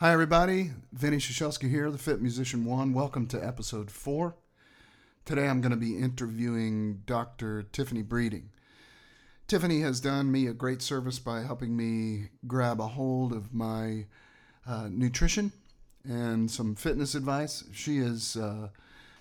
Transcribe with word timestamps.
Hi, 0.00 0.12
everybody. 0.12 0.72
Vinny 0.92 1.16
Shashelski 1.16 1.70
here, 1.70 1.90
the 1.90 1.96
Fit 1.96 2.20
Musician 2.20 2.66
One. 2.66 2.92
Welcome 2.92 3.26
to 3.28 3.42
episode 3.42 3.90
four. 3.90 4.34
Today 5.24 5.48
I'm 5.48 5.62
going 5.62 5.70
to 5.70 5.76
be 5.78 5.96
interviewing 5.96 7.00
Dr. 7.06 7.62
Tiffany 7.62 8.02
Breeding. 8.02 8.50
Tiffany 9.48 9.80
has 9.80 9.98
done 10.00 10.30
me 10.30 10.48
a 10.48 10.52
great 10.52 10.82
service 10.82 11.18
by 11.18 11.44
helping 11.44 11.74
me 11.74 12.28
grab 12.46 12.78
a 12.78 12.88
hold 12.88 13.32
of 13.32 13.54
my 13.54 14.04
uh, 14.66 14.88
nutrition 14.90 15.50
and 16.04 16.50
some 16.50 16.74
fitness 16.74 17.14
advice. 17.14 17.64
She 17.72 17.96
is 17.96 18.36
uh, 18.36 18.68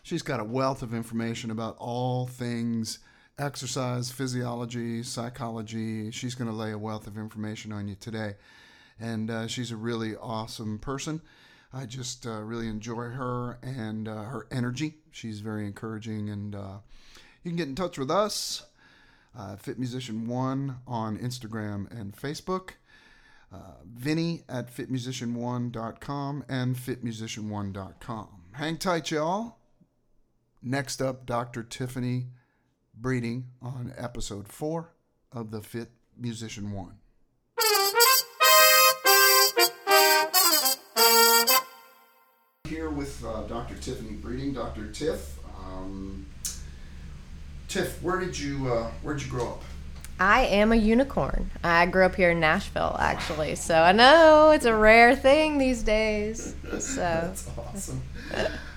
she's 0.04 0.24
got 0.24 0.42
a 0.42 0.44
wealth 0.44 0.82
of 0.82 0.94
information 0.94 1.52
about 1.52 1.78
all 1.80 2.28
things 2.28 3.00
exercise, 3.40 4.12
physiology, 4.12 5.04
psychology. 5.04 6.12
She's 6.12 6.36
going 6.36 6.52
to 6.52 6.56
lay 6.56 6.72
a 6.72 6.78
wealth 6.78 7.08
of 7.08 7.18
information 7.18 7.72
on 7.72 7.88
you 7.88 7.96
today 7.96 8.34
and 9.00 9.30
uh, 9.30 9.48
she's 9.48 9.72
a 9.72 9.76
really 9.76 10.16
awesome 10.16 10.80
person. 10.80 11.22
I 11.74 11.86
just 11.86 12.26
uh, 12.26 12.42
really 12.42 12.68
enjoy 12.68 13.10
her 13.10 13.60
and 13.62 14.08
uh, 14.08 14.24
her 14.24 14.48
energy. 14.50 14.96
She's 15.12 15.42
very 15.42 15.66
encouraging, 15.66 16.30
and 16.30 16.56
uh, 16.56 16.78
you 17.44 17.52
can 17.52 17.58
get 17.58 17.68
in 17.68 17.76
touch 17.76 17.98
with 17.98 18.10
us, 18.10 18.66
uh, 19.38 19.58
Fit 19.58 19.78
Musician 19.78 20.28
One 20.28 20.78
on 20.88 21.18
Instagram 21.18 21.92
and 21.92 22.16
Facebook, 22.16 22.72
uh, 23.54 23.82
Vinny 23.86 24.44
at 24.48 24.74
fitmusician1.com 24.74 26.46
and 26.48 26.76
fitmusician1.com. 26.76 28.28
Hang 28.54 28.78
tight, 28.78 29.12
y'all. 29.12 29.58
Next 30.64 31.02
up, 31.02 31.26
Dr. 31.26 31.62
Tiffany 31.62 32.28
Breeding 32.98 33.52
on 33.62 33.94
episode 33.98 34.48
four 34.48 34.94
of 35.32 35.52
the 35.52 35.62
Fit 35.62 35.90
Musician 36.18 36.72
One. 36.72 37.00
Here 42.66 42.90
with 42.90 43.24
uh, 43.24 43.44
Dr. 43.44 43.76
Tiffany 43.76 44.14
Breeding, 44.14 44.54
Dr. 44.54 44.92
Tiff. 44.92 45.38
Um, 45.56 46.26
Tiff, 47.68 48.02
where 48.02 48.20
did 48.20 48.38
you 48.38 48.72
uh, 48.72 48.90
where 49.04 49.14
did 49.14 49.24
you 49.24 49.32
grow 49.32 49.50
up? 49.50 49.64
I 50.20 50.46
am 50.46 50.72
a 50.72 50.76
unicorn. 50.76 51.52
I 51.64 51.86
grew 51.86 52.06
up 52.06 52.16
here 52.16 52.32
in 52.32 52.40
Nashville, 52.40 52.96
actually. 53.00 53.56
So 53.56 53.76
I 53.76 53.92
know 53.92 54.52
it's 54.52 54.66
a 54.66 54.76
rare 54.76 55.16
thing 55.16 55.58
these 55.58 55.84
days. 55.84 56.56
So 56.80 57.02
That's 57.02 57.48
awesome. 57.58 58.02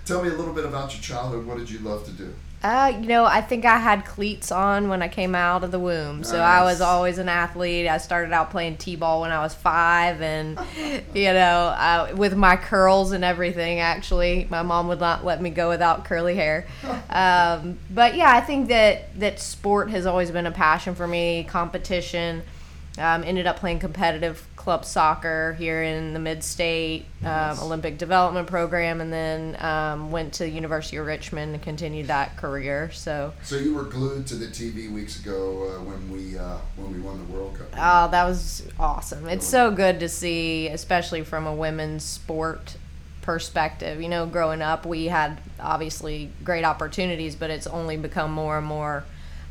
Tell 0.04 0.22
me 0.22 0.28
a 0.28 0.34
little 0.34 0.54
bit 0.54 0.64
about 0.64 0.92
your 0.94 1.02
childhood. 1.02 1.46
What 1.46 1.58
did 1.58 1.70
you 1.70 1.78
love 1.80 2.04
to 2.04 2.12
do? 2.12 2.32
Uh, 2.60 2.92
you 3.00 3.06
know, 3.06 3.24
I 3.24 3.40
think 3.40 3.64
I 3.64 3.78
had 3.78 4.04
cleats 4.04 4.50
on 4.50 4.88
when 4.88 5.00
I 5.00 5.06
came 5.06 5.36
out 5.36 5.62
of 5.62 5.70
the 5.70 5.78
womb. 5.78 6.24
So 6.24 6.40
I 6.40 6.64
was 6.64 6.80
always 6.80 7.18
an 7.18 7.28
athlete. 7.28 7.86
I 7.86 7.98
started 7.98 8.32
out 8.32 8.50
playing 8.50 8.78
t-ball 8.78 9.20
when 9.20 9.30
I 9.30 9.40
was 9.40 9.54
five, 9.54 10.20
and 10.20 10.58
you 11.14 11.32
know, 11.32 11.74
uh, 11.78 12.12
with 12.16 12.34
my 12.36 12.56
curls 12.56 13.12
and 13.12 13.24
everything. 13.24 13.78
Actually, 13.78 14.48
my 14.50 14.62
mom 14.62 14.88
would 14.88 14.98
not 14.98 15.24
let 15.24 15.40
me 15.40 15.50
go 15.50 15.68
without 15.68 16.04
curly 16.04 16.34
hair. 16.34 16.66
Um, 17.10 17.78
but 17.90 18.16
yeah, 18.16 18.34
I 18.34 18.40
think 18.40 18.68
that 18.68 19.18
that 19.18 19.40
sport 19.40 19.88
has 19.90 20.04
always 20.04 20.30
been 20.30 20.46
a 20.46 20.50
passion 20.50 20.94
for 20.94 21.06
me. 21.06 21.44
Competition. 21.44 22.42
Um, 22.98 23.24
ended 23.24 23.46
up 23.46 23.56
playing 23.56 23.78
competitive 23.78 24.46
club 24.68 24.84
soccer 24.84 25.54
here 25.58 25.82
in 25.82 26.12
the 26.12 26.18
mid-state 26.18 27.06
um, 27.24 27.58
Olympic 27.58 27.96
development 27.96 28.46
program, 28.46 29.00
and 29.00 29.10
then 29.10 29.56
um, 29.64 30.10
went 30.10 30.34
to 30.34 30.42
the 30.42 30.50
University 30.50 30.98
of 30.98 31.06
Richmond 31.06 31.54
and 31.54 31.62
continued 31.62 32.08
that 32.08 32.36
career. 32.36 32.90
So, 32.92 33.32
So 33.44 33.56
you 33.56 33.74
were 33.74 33.84
glued 33.84 34.26
to 34.26 34.34
the 34.34 34.44
TV 34.44 34.92
weeks 34.92 35.18
ago 35.20 35.70
uh, 35.78 35.82
when 35.84 36.10
we 36.10 36.36
uh, 36.36 36.58
when 36.76 36.92
we 36.92 37.00
won 37.00 37.16
the 37.16 37.32
World 37.32 37.56
Cup. 37.56 37.68
oh, 37.78 38.10
that 38.10 38.24
was 38.24 38.68
awesome! 38.78 39.26
It's 39.26 39.46
so 39.46 39.70
good 39.70 40.00
to 40.00 40.08
see, 40.10 40.68
especially 40.68 41.24
from 41.24 41.46
a 41.46 41.54
women's 41.54 42.04
sport 42.04 42.76
perspective. 43.22 44.02
You 44.02 44.10
know, 44.10 44.26
growing 44.26 44.60
up, 44.60 44.84
we 44.84 45.06
had 45.06 45.40
obviously 45.58 46.30
great 46.44 46.64
opportunities, 46.64 47.36
but 47.36 47.48
it's 47.48 47.66
only 47.66 47.96
become 47.96 48.32
more 48.32 48.58
and 48.58 48.66
more. 48.66 49.04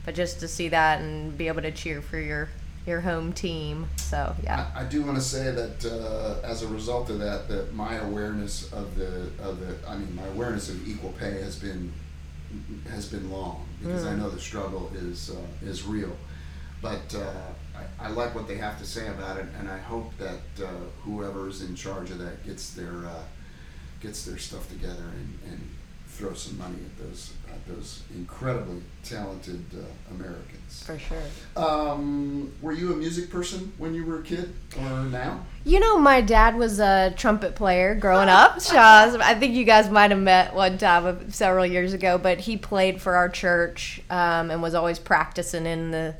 But 0.05 0.13
just 0.13 0.41
to 0.41 0.47
see 0.47 0.67
that 0.69 1.01
and 1.01 1.35
be 1.35 1.47
able 1.47 1.63
to 1.63 1.71
cheer 1.71 2.03
for 2.03 2.19
your 2.19 2.49
your 2.87 3.01
home 3.01 3.33
team, 3.33 3.87
so 3.97 4.33
yeah. 4.41 4.67
I, 4.73 4.81
I 4.81 4.83
do 4.85 5.03
want 5.03 5.17
to 5.17 5.23
say 5.23 5.51
that 5.51 5.85
uh, 5.85 6.47
as 6.47 6.63
a 6.63 6.67
result 6.67 7.09
of 7.09 7.19
that, 7.19 7.49
that 7.49 7.73
my 7.73 7.95
awareness 7.95 8.71
of 8.71 8.95
the 8.95 9.29
of 9.41 9.59
the 9.59 9.75
I 9.87 9.97
mean 9.97 10.15
my 10.15 10.25
awareness 10.27 10.69
of 10.69 10.87
equal 10.87 11.11
pay 11.11 11.41
has 11.41 11.57
been 11.57 11.91
has 12.89 13.07
been 13.07 13.29
long 13.29 13.67
because 13.81 14.05
I 14.05 14.15
know 14.15 14.29
the 14.29 14.39
struggle 14.39 14.89
is 14.95 15.31
uh, 15.31 15.67
is 15.67 15.83
real, 15.85 16.15
but 16.81 17.13
uh, 17.13 17.77
I, 17.99 18.07
I 18.07 18.09
like 18.09 18.33
what 18.33 18.47
they 18.47 18.55
have 18.55 18.79
to 18.79 18.85
say 18.85 19.07
about 19.07 19.37
it, 19.37 19.47
and 19.59 19.69
I 19.69 19.77
hope 19.77 20.17
that 20.17 20.65
uh, 20.65 20.69
whoever's 21.03 21.61
in 21.61 21.75
charge 21.75 22.09
of 22.09 22.19
that 22.19 22.45
gets 22.45 22.71
their 22.71 23.05
uh, 23.05 23.23
gets 23.99 24.23
their 24.25 24.37
stuff 24.37 24.69
together 24.69 25.03
and, 25.19 25.51
and 25.51 25.69
throw 26.07 26.33
some 26.33 26.57
money 26.57 26.77
at 26.85 26.97
those 27.03 27.33
at 27.49 27.65
those 27.67 28.03
incredibly 28.15 28.81
talented 29.03 29.63
uh, 29.73 30.13
Americans. 30.13 30.83
For 30.85 30.97
sure. 30.99 31.21
Um, 31.55 32.51
were 32.61 32.73
you 32.73 32.93
a 32.93 32.95
music 32.95 33.29
person 33.29 33.73
when 33.77 33.93
you 33.93 34.05
were 34.05 34.19
a 34.19 34.23
kid 34.23 34.53
or 34.77 35.03
now? 35.03 35.45
You 35.63 35.79
know, 35.79 35.97
my 35.97 36.21
dad 36.21 36.55
was 36.55 36.79
a 36.79 37.13
trumpet 37.17 37.55
player 37.55 37.95
growing 37.95 38.29
up. 38.29 38.57
Shaz, 38.57 39.19
I 39.19 39.35
think 39.35 39.55
you 39.55 39.63
guys 39.65 39.89
might 39.89 40.11
have 40.11 40.19
met 40.19 40.53
one 40.53 40.77
time 40.77 41.05
uh, 41.05 41.15
several 41.29 41.65
years 41.65 41.93
ago, 41.93 42.17
but 42.17 42.39
he 42.41 42.57
played 42.57 43.01
for 43.01 43.15
our 43.15 43.29
church 43.29 44.01
um, 44.09 44.51
and 44.51 44.61
was 44.61 44.73
always 44.75 44.99
practicing 44.99 45.65
in 45.65 45.91
the 45.91 46.15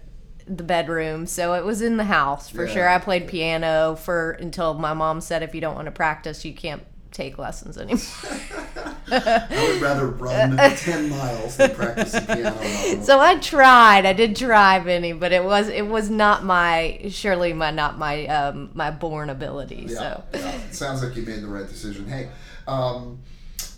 the 0.50 0.64
bedroom. 0.64 1.26
So 1.26 1.56
it 1.56 1.66
was 1.66 1.82
in 1.82 1.98
the 1.98 2.06
house 2.06 2.50
for 2.50 2.66
Yeah. 2.66 2.74
sure. 2.74 2.88
I 2.88 3.00
played 3.00 3.28
piano 3.28 3.98
for 3.98 4.32
until 4.32 4.74
my 4.76 4.94
mom 4.94 5.20
said 5.20 5.44
if 5.44 5.54
you 5.54 5.60
don't 5.60 5.76
want 5.76 5.88
to 5.88 5.92
practice, 5.92 6.46
you 6.46 6.54
can't 6.54 6.82
take 7.12 7.38
lessons 7.38 7.78
anymore. 7.78 8.02
I 9.10 9.70
would 9.72 9.82
rather 9.82 10.08
run 10.08 10.58
10 10.76 11.10
miles 11.10 11.58
than 11.58 11.74
practice 11.76 12.12
the 12.12 12.22
piano. 12.22 13.04
so 13.04 13.20
I 13.20 13.38
tried. 13.40 14.06
I 14.06 14.14
did 14.14 14.36
try, 14.36 14.80
Vinny, 14.80 15.14
but 15.14 15.32
it 15.32 15.44
was 15.44 15.70
it 15.70 15.88
was 15.88 16.10
not 16.10 16.44
my 16.44 17.00
surely 17.10 17.54
my 17.54 17.72
not 17.72 17.98
my 17.98 18.26
um, 18.28 18.70
my 18.74 18.92
born 18.92 19.30
ability. 19.30 19.86
yeah, 19.90 19.98
So. 19.98 20.24
yeah. 20.34 20.72
Sounds 20.72 21.04
like 21.04 21.16
you 21.16 21.24
made 21.24 21.42
the 21.42 21.48
right 21.48 21.68
decision. 21.68 22.08
Hey, 22.08 22.30
um, 22.68 23.20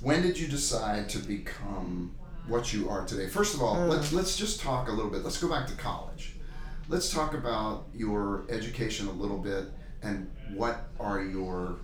when 0.01 0.21
did 0.21 0.39
you 0.39 0.47
decide 0.47 1.09
to 1.09 1.19
become 1.19 2.15
what 2.47 2.73
you 2.73 2.89
are 2.89 3.05
today? 3.05 3.27
First 3.27 3.53
of 3.53 3.61
all, 3.61 3.75
Mm. 3.75 3.89
let's, 3.89 4.11
let's 4.11 4.35
just 4.35 4.59
talk 4.59 4.87
a 4.87 4.91
little 4.91 5.11
bit. 5.11 5.23
Let's 5.23 5.37
go 5.37 5.47
back 5.49 5.67
to 5.67 5.73
college. 5.75 6.35
Let's 6.87 7.13
talk 7.13 7.35
about 7.35 7.85
your 7.93 8.45
education 8.49 9.07
a 9.07 9.11
little 9.11 9.37
bit 9.37 9.65
and 10.01 10.31
what 10.55 10.87
are 10.99 11.21
your 11.21 11.75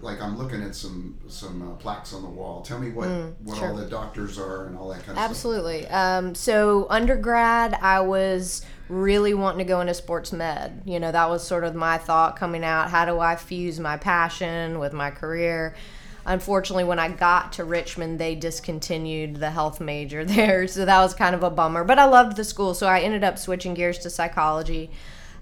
like 0.00 0.20
I'm 0.20 0.36
looking 0.38 0.62
at 0.62 0.74
some 0.74 1.18
some 1.28 1.62
uh, 1.62 1.74
plaques 1.76 2.12
on 2.12 2.22
the 2.22 2.28
wall. 2.28 2.62
Tell 2.62 2.78
me 2.78 2.90
what 2.90 3.08
what 3.08 3.56
Mm, 3.56 3.58
sure. 3.58 3.68
all 3.68 3.76
the 3.76 3.86
doctors 3.86 4.38
are 4.38 4.66
and 4.66 4.76
all 4.76 4.88
that 4.88 4.98
kind 5.06 5.10
of 5.10 5.16
stuff. 5.16 5.30
Absolutely. 5.30 5.86
Um, 5.88 6.34
so 6.34 6.86
undergrad, 6.90 7.74
I 7.74 8.00
was 8.00 8.62
really 8.88 9.34
wanting 9.34 9.58
to 9.58 9.64
go 9.64 9.80
into 9.80 9.94
sports 9.94 10.32
med. 10.32 10.82
You 10.84 11.00
know, 11.00 11.10
that 11.12 11.28
was 11.30 11.46
sort 11.46 11.64
of 11.64 11.74
my 11.74 11.98
thought 11.98 12.36
coming 12.36 12.64
out. 12.64 12.90
How 12.90 13.04
do 13.04 13.18
I 13.20 13.36
fuse 13.36 13.78
my 13.80 13.96
passion 13.96 14.78
with 14.78 14.92
my 14.92 15.10
career? 15.10 15.74
Unfortunately, 16.24 16.84
when 16.84 17.00
I 17.00 17.08
got 17.08 17.54
to 17.54 17.64
Richmond, 17.64 18.20
they 18.20 18.36
discontinued 18.36 19.36
the 19.36 19.50
health 19.50 19.80
major 19.80 20.24
there, 20.36 20.68
so 20.68 20.84
that 20.84 21.00
was 21.00 21.14
kind 21.14 21.34
of 21.34 21.42
a 21.42 21.50
bummer. 21.50 21.82
But 21.84 21.98
I 21.98 22.04
loved 22.04 22.36
the 22.36 22.44
school, 22.44 22.74
so 22.74 22.86
I 22.86 23.00
ended 23.00 23.24
up 23.24 23.38
switching 23.38 23.74
gears 23.74 23.98
to 24.00 24.10
psychology. 24.10 24.90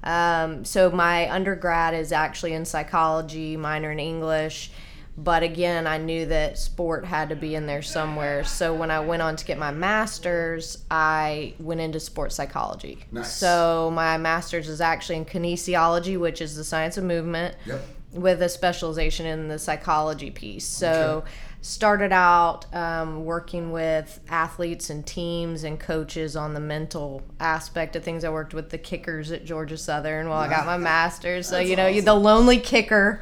Um, 0.02 0.64
so 0.64 0.90
my 0.90 1.30
undergrad 1.30 1.94
is 1.94 2.12
actually 2.12 2.54
in 2.54 2.64
psychology, 2.64 3.56
minor 3.56 3.90
in 3.92 3.98
English. 3.98 4.70
But 5.16 5.42
again, 5.42 5.86
I 5.86 5.98
knew 5.98 6.24
that 6.26 6.56
sport 6.56 7.04
had 7.04 7.28
to 7.28 7.36
be 7.36 7.54
in 7.54 7.66
there 7.66 7.82
somewhere. 7.82 8.42
So 8.44 8.72
when 8.74 8.90
I 8.90 9.00
went 9.00 9.20
on 9.20 9.36
to 9.36 9.44
get 9.44 9.58
my 9.58 9.70
master's, 9.70 10.84
I 10.90 11.54
went 11.58 11.80
into 11.80 12.00
sports 12.00 12.36
psychology. 12.36 13.00
Nice. 13.12 13.34
So 13.34 13.90
my 13.92 14.16
master's 14.16 14.68
is 14.68 14.80
actually 14.80 15.16
in 15.16 15.26
kinesiology, 15.26 16.18
which 16.18 16.40
is 16.40 16.56
the 16.56 16.64
science 16.64 16.96
of 16.96 17.04
movement, 17.04 17.54
Yep. 17.66 17.82
with 18.12 18.40
a 18.40 18.48
specialization 18.48 19.26
in 19.26 19.48
the 19.48 19.58
psychology 19.58 20.30
piece. 20.30 20.64
So 20.66 21.24
started 21.62 22.10
out 22.10 22.64
um, 22.74 23.24
working 23.24 23.70
with 23.70 24.18
athletes 24.30 24.88
and 24.88 25.06
teams 25.06 25.62
and 25.62 25.78
coaches 25.78 26.34
on 26.34 26.54
the 26.54 26.60
mental 26.60 27.22
aspect 27.38 27.94
of 27.96 28.02
things. 28.02 28.24
I 28.24 28.30
worked 28.30 28.54
with 28.54 28.70
the 28.70 28.78
kickers 28.78 29.30
at 29.30 29.44
Georgia 29.44 29.76
Southern 29.76 30.28
while 30.30 30.38
I 30.40 30.48
got 30.48 30.64
my 30.64 30.76
master's. 30.78 31.46
So 31.46 31.58
you 31.58 31.76
know, 31.76 31.88
awesome. 31.88 32.04
the 32.04 32.14
lonely 32.14 32.58
kicker 32.58 33.20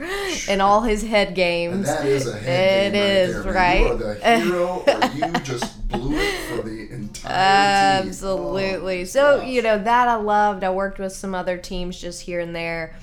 in 0.49 0.61
all 0.61 0.82
his 0.82 1.02
head 1.02 1.29
And 1.29 1.37
games. 1.37 1.87
that 1.87 2.06
is 2.06 2.26
a 2.29 2.38
head 2.38 2.94
It 2.94 2.96
game 2.96 3.02
is, 3.31 3.35
right 3.37 3.44
there. 3.44 3.52
right? 3.55 3.81
You 3.81 3.93
are 3.93 3.96
the 4.14 4.38
hero, 4.41 4.84
or 4.87 5.26
you 5.26 5.32
just 5.44 5.88
blew 5.88 6.17
it 6.17 6.41
for 6.49 6.62
the 6.62 6.91
entire 6.91 8.02
team. 8.02 8.08
Absolutely. 8.08 9.00
Oh, 9.02 9.05
so, 9.05 9.38
gosh. 9.38 9.49
you 9.49 9.62
know, 9.62 9.79
that 9.82 10.08
I 10.08 10.14
loved. 10.17 10.62
I 10.64 10.70
worked 10.70 10.99
with 10.99 11.12
some 11.12 11.34
other 11.34 11.58
teams 11.58 12.00
just 12.00 12.23
here 12.23 12.41
and 12.41 12.55
there. 12.55 12.94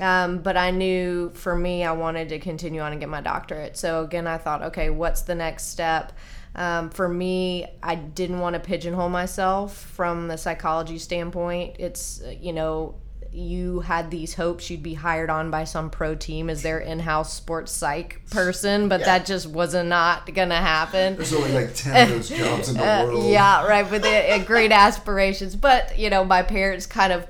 Um, 0.00 0.38
but 0.38 0.56
I 0.56 0.70
knew 0.70 1.30
for 1.34 1.56
me, 1.56 1.84
I 1.84 1.92
wanted 1.92 2.28
to 2.30 2.38
continue 2.38 2.80
on 2.80 2.92
and 2.92 3.00
get 3.00 3.08
my 3.08 3.20
doctorate. 3.20 3.76
So, 3.76 4.02
again, 4.04 4.26
I 4.26 4.38
thought, 4.38 4.62
okay, 4.62 4.90
what's 4.90 5.22
the 5.22 5.34
next 5.34 5.64
step? 5.70 6.12
Um, 6.54 6.90
for 6.90 7.08
me, 7.08 7.66
I 7.82 7.94
didn't 7.96 8.40
want 8.40 8.54
to 8.54 8.60
pigeonhole 8.60 9.08
myself 9.10 9.76
from 9.76 10.28
the 10.28 10.36
psychology 10.38 10.98
standpoint. 10.98 11.76
It's, 11.78 12.22
uh, 12.22 12.32
you 12.40 12.52
know, 12.52 12.94
you 13.30 13.80
had 13.80 14.10
these 14.10 14.34
hopes 14.34 14.70
you'd 14.70 14.82
be 14.82 14.94
hired 14.94 15.28
on 15.30 15.50
by 15.50 15.64
some 15.64 15.90
pro 15.90 16.14
team 16.14 16.48
as 16.48 16.62
their 16.62 16.78
in-house 16.78 17.32
sports 17.34 17.70
psych 17.72 18.22
person, 18.30 18.88
but 18.88 19.00
Yeah. 19.00 19.06
that 19.18 19.26
just 19.26 19.46
was 19.48 19.74
not 19.74 19.84
not 19.84 20.34
gonna 20.34 20.56
happen. 20.56 21.16
There's 21.16 21.34
only 21.34 21.52
like 21.52 21.74
10 21.74 22.02
of 22.04 22.08
those 22.08 22.28
jobs 22.30 22.68
in 22.70 22.76
the 22.78 22.82
Uh, 23.02 23.04
world. 23.04 23.24
yeah, 23.30 23.66
right. 23.66 23.88
But 23.88 24.02
they 24.02 24.28
had 24.30 24.46
great 24.46 24.72
aspirations. 24.72 25.54
But 25.56 25.98
you 25.98 26.08
know, 26.08 26.24
my 26.24 26.42
parents 26.42 26.86
kind 26.86 27.12
of 27.12 27.26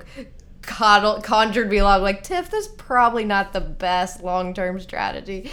coddled, 0.69 1.23
conjured 1.23 1.69
me 1.69 1.77
along, 1.77 2.03
like 2.03 2.23
Tiff, 2.23 2.51
this 2.51 2.67
is 2.67 2.71
probably 2.73 3.25
not 3.25 3.51
the 3.53 3.59
best 3.59 4.23
long-term 4.23 4.79
strategy. 4.79 5.49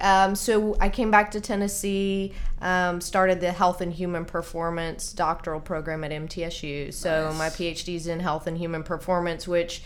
Um, 0.00 0.34
so 0.34 0.76
I 0.80 0.88
came 0.90 1.10
back 1.10 1.30
to 1.30 1.40
Tennessee, 1.40 2.34
um, 2.60 3.00
started 3.00 3.40
the 3.40 3.52
Health 3.52 3.80
and 3.80 3.92
Human 3.92 4.24
Performance 4.26 5.12
doctoral 5.12 5.60
program 5.60 6.04
at 6.04 6.10
MTSU. 6.10 6.92
So 6.92 7.28
Nice. 7.30 7.38
my 7.38 7.48
PhD's 7.48 8.06
in 8.08 8.20
Health 8.20 8.46
and 8.46 8.58
Human 8.58 8.82
Performance, 8.82 9.46
which 9.48 9.82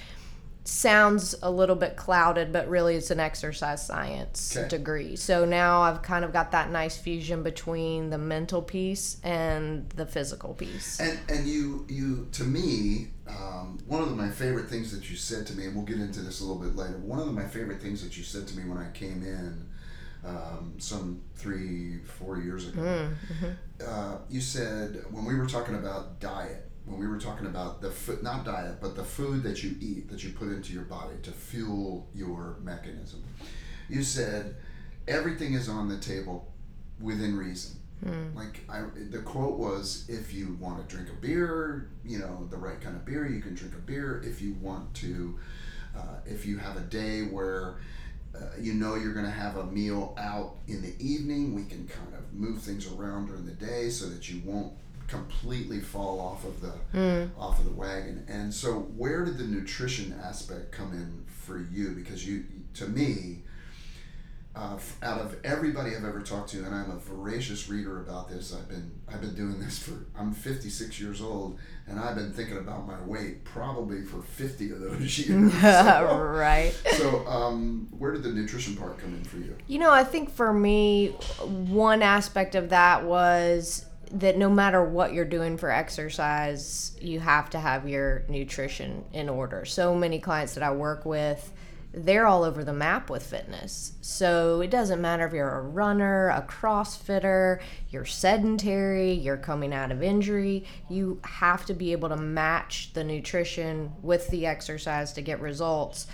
sounds 0.71 1.35
a 1.43 1.51
little 1.51 1.75
bit 1.75 1.97
clouded, 1.97 2.53
but 2.53 2.69
really 2.69 2.95
it's 2.95 3.11
an 3.11 3.19
exercise 3.21 3.85
science 3.85 4.57
Okay. 4.57 4.69
degree. 4.69 5.17
So 5.17 5.45
now 5.45 5.83
I've 5.83 6.03
kind 6.03 6.25
of 6.25 6.33
got 6.33 6.53
that 6.53 6.71
nice 6.71 6.97
fusion 6.97 7.43
between 7.43 8.11
the 8.11 8.19
mental 8.19 8.63
piece 8.63 9.19
and 9.25 9.89
the 9.91 10.07
physical 10.07 10.55
piece. 10.55 11.01
And 11.01 11.19
and 11.29 11.47
you 11.47 11.85
you 11.89 12.29
to 12.33 12.45
me, 12.45 13.09
um, 13.29 13.79
one 13.87 14.03
of 14.03 14.17
my 14.17 14.29
favorite 14.31 14.69
things 14.69 14.93
that 14.93 15.11
you 15.11 15.17
said 15.17 15.47
to 15.49 15.55
me, 15.55 15.67
and 15.67 15.75
we'll 15.75 15.85
get 15.85 15.99
into 15.99 16.21
this 16.21 16.41
a 16.41 16.45
little 16.45 16.63
bit 16.63 16.77
later. 16.77 16.99
One 16.99 17.19
of 17.19 17.27
my 17.35 17.45
favorite 17.47 17.83
things 17.83 18.03
that 18.05 18.17
you 18.17 18.23
said 18.23 18.47
to 18.49 18.57
me 18.57 18.69
when 18.69 18.79
I 18.79 18.91
came 18.93 19.23
in, 19.25 19.67
um, 20.25 20.75
some 20.79 21.21
three 21.35 21.99
four 22.05 22.39
years 22.39 22.69
ago, 22.69 23.09
uh, 23.85 24.19
you 24.29 24.41
said 24.41 25.03
when 25.11 25.25
we 25.25 25.35
were 25.35 25.47
talking 25.47 25.75
about 25.75 26.21
diet, 26.21 26.70
when 26.87 26.99
we 26.99 27.07
were 27.07 27.19
talking 27.19 27.47
about 27.47 27.81
the 27.81 27.91
food, 27.91 28.23
not 28.23 28.45
diet, 28.45 28.77
but 28.81 28.97
the 28.97 29.05
food 29.05 29.43
that 29.43 29.63
you 29.63 29.77
eat 29.81 30.09
that 30.11 30.25
you 30.25 30.31
put 30.31 30.49
into 30.49 30.73
your 30.73 30.85
body 30.85 31.15
to 31.23 31.31
fuel 31.31 32.09
your 32.15 32.57
mechanism, 32.63 33.23
you 33.89 34.03
said 34.03 34.57
everything 35.07 35.55
is 35.55 35.69
on 35.69 35.89
the 35.89 35.99
table 35.99 36.53
within 37.01 37.37
reason. 37.37 37.77
Like 38.35 38.61
I, 38.69 38.85
the 39.11 39.19
quote 39.19 39.59
was, 39.59 40.07
"If 40.09 40.33
you 40.33 40.57
want 40.59 40.89
to 40.89 40.95
drink 40.95 41.11
a 41.11 41.21
beer, 41.21 41.91
you 42.05 42.19
know 42.19 42.47
the 42.51 42.57
right 42.57 42.81
kind 42.81 42.97
of 42.97 43.05
beer, 43.05 43.27
you 43.29 43.41
can 43.43 43.55
drink 43.55 43.75
a 43.75 43.79
beer. 43.79 44.23
If 44.25 44.41
you 44.41 44.55
want 44.55 44.95
to, 44.95 45.39
uh, 45.95 46.17
if 46.25 46.47
you 46.47 46.57
have 46.59 46.79
a 46.79 46.81
day 46.81 47.23
where 47.23 47.77
uh, 48.35 48.39
you 48.59 48.73
know 48.73 48.95
you're 48.95 49.13
going 49.13 49.27
to 49.27 49.31
have 49.31 49.57
a 49.59 49.67
meal 49.67 50.15
out 50.19 50.57
in 50.67 50.81
the 50.81 50.95
evening, 50.99 51.55
we 51.55 51.65
can 51.65 51.87
kind 51.89 52.15
of 52.15 52.33
move 52.33 52.63
things 52.63 52.91
around 52.91 53.27
during 53.27 53.45
the 53.45 53.53
day 53.53 53.91
so 53.91 54.09
that 54.09 54.31
you 54.31 54.41
won't 54.47 54.73
completely 55.11 55.81
fall 55.81 56.21
off 56.21 56.45
of 56.45 56.61
the 56.61 57.31
off 57.37 57.59
of 57.59 57.65
the 57.65 57.73
wagon. 57.73 58.25
And 58.29 58.55
so, 58.55 58.75
where 58.97 59.25
did 59.25 59.39
the 59.39 59.45
nutrition 59.45 60.19
aspect 60.23 60.73
come 60.73 60.93
in 60.93 61.25
for 61.27 61.59
you? 61.59 61.91
Because 61.91 62.27
you, 62.27 62.45
to 62.75 62.87
me, 62.87 63.43
uh, 64.55 64.79
out 65.03 65.21
of 65.21 65.37
everybody 65.45 65.97
I've 65.97 66.05
ever 66.05 66.23
talked 66.23 66.51
to, 66.51 66.65
and 66.65 66.75
I'm 66.75 66.91
a 66.91 66.97
voracious 66.97 67.69
reader 67.69 68.01
about 68.01 68.29
this. 68.29 68.55
I've 68.55 68.69
been 68.69 68.91
I've 69.09 69.21
been 69.21 69.35
doing 69.35 69.59
this 69.61 69.79
for 69.81 70.07
I'm 70.17 70.33
56 70.33 71.01
years 71.01 71.21
old, 71.21 71.59
and 71.89 71.99
I've 71.99 72.15
been 72.15 72.33
thinking 72.33 72.59
about 72.59 72.87
my 72.87 73.01
weight 73.03 73.45
probably 73.45 74.03
for 74.03 74.23
50 74.23 74.71
of 74.71 74.81
those 74.81 75.19
years. 75.29 75.53
so, 75.61 76.19
right. 76.35 76.73
so, 76.93 77.27
um, 77.27 77.89
where 77.99 78.13
did 78.13 78.23
the 78.23 78.31
nutrition 78.31 78.77
part 78.77 78.99
come 78.99 79.15
in 79.15 79.25
for 79.25 79.39
you? 79.39 79.57
You 79.67 79.81
know, 79.81 79.91
I 79.91 80.05
think 80.05 80.31
for 80.31 80.53
me, 80.53 81.09
one 81.09 82.03
aspect 82.03 82.55
of 82.55 82.71
that 82.71 83.05
was 83.05 83.87
that 84.13 84.37
no 84.37 84.51
matter 84.51 84.83
what 84.83 85.13
you're 85.13 85.25
doing 85.25 85.57
for 85.57 85.71
exercise, 85.71 86.97
you 87.01 87.21
have 87.21 87.51
to 87.51 87.61
have 87.61 87.89
your 87.89 88.25
nutrition 88.29 89.05
in 89.13 89.29
order. 89.29 89.65
So 89.65 89.95
many 89.95 90.19
clients 90.19 90.55
that 90.55 90.63
I 90.63 90.73
work 90.73 91.05
with, 91.05 91.53
they're 91.93 92.27
all 92.27 92.45
over 92.45 92.63
the 92.63 92.73
map 92.73 93.11
with 93.11 93.25
fitness. 93.25 93.93
So 94.01 94.61
it 94.61 94.71
doesn't 94.71 95.01
matter 95.01 95.27
if 95.27 95.33
you're 95.33 95.59
a 95.59 95.63
runner, 95.63 96.29
a 96.31 96.43
crossfitter, 96.43 97.61
you're 97.91 98.05
sedentary, 98.05 99.13
you're 99.13 99.37
coming 99.37 99.73
out 99.73 99.91
of 99.91 100.03
injury, 100.03 100.67
you 100.89 101.21
have 101.25 101.65
to 101.67 101.75
be 101.75 101.93
able 101.93 102.09
to 102.09 102.17
match 102.17 102.93
the 102.95 103.05
nutrition 103.05 103.93
with 104.03 104.29
the 104.29 104.47
exercise 104.47 105.13
to 105.15 105.23
get 105.23 105.41
results. 105.41 106.07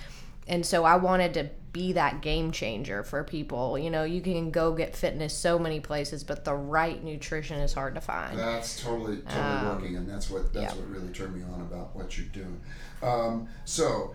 And 0.49 0.64
so 0.64 0.84
I 0.84 0.96
wanted 0.96 1.34
to 1.34 1.50
be 1.76 1.93
that 1.93 2.23
game 2.23 2.52
changer 2.52 3.02
for 3.02 3.23
people. 3.23 3.78
You 3.78 3.90
know, 3.90 4.05
you 4.05 4.23
can 4.23 4.50
go 4.50 4.73
get 4.73 4.96
fitness 4.96 5.34
so 5.34 5.58
many 5.58 5.78
places, 5.78 6.25
but 6.25 6.43
the 6.43 6.55
right 6.55 7.05
nutrition 7.05 7.61
is 7.61 7.75
hard 7.75 7.94
to 7.96 8.00
find. 8.00 8.38
That's 8.38 8.82
totally 8.82 9.19
totally 9.19 9.75
working, 9.75 9.96
and 9.96 10.08
that's 10.08 10.31
what 10.31 10.55
that's 10.55 10.75
yeah. 10.75 10.81
what 10.81 10.88
really 10.88 11.12
turned 11.12 11.37
me 11.37 11.43
on 11.43 11.61
about 11.61 11.94
what 11.94 12.17
you're 12.17 12.28
doing. 12.28 12.58
Um, 13.02 13.49
so, 13.67 14.14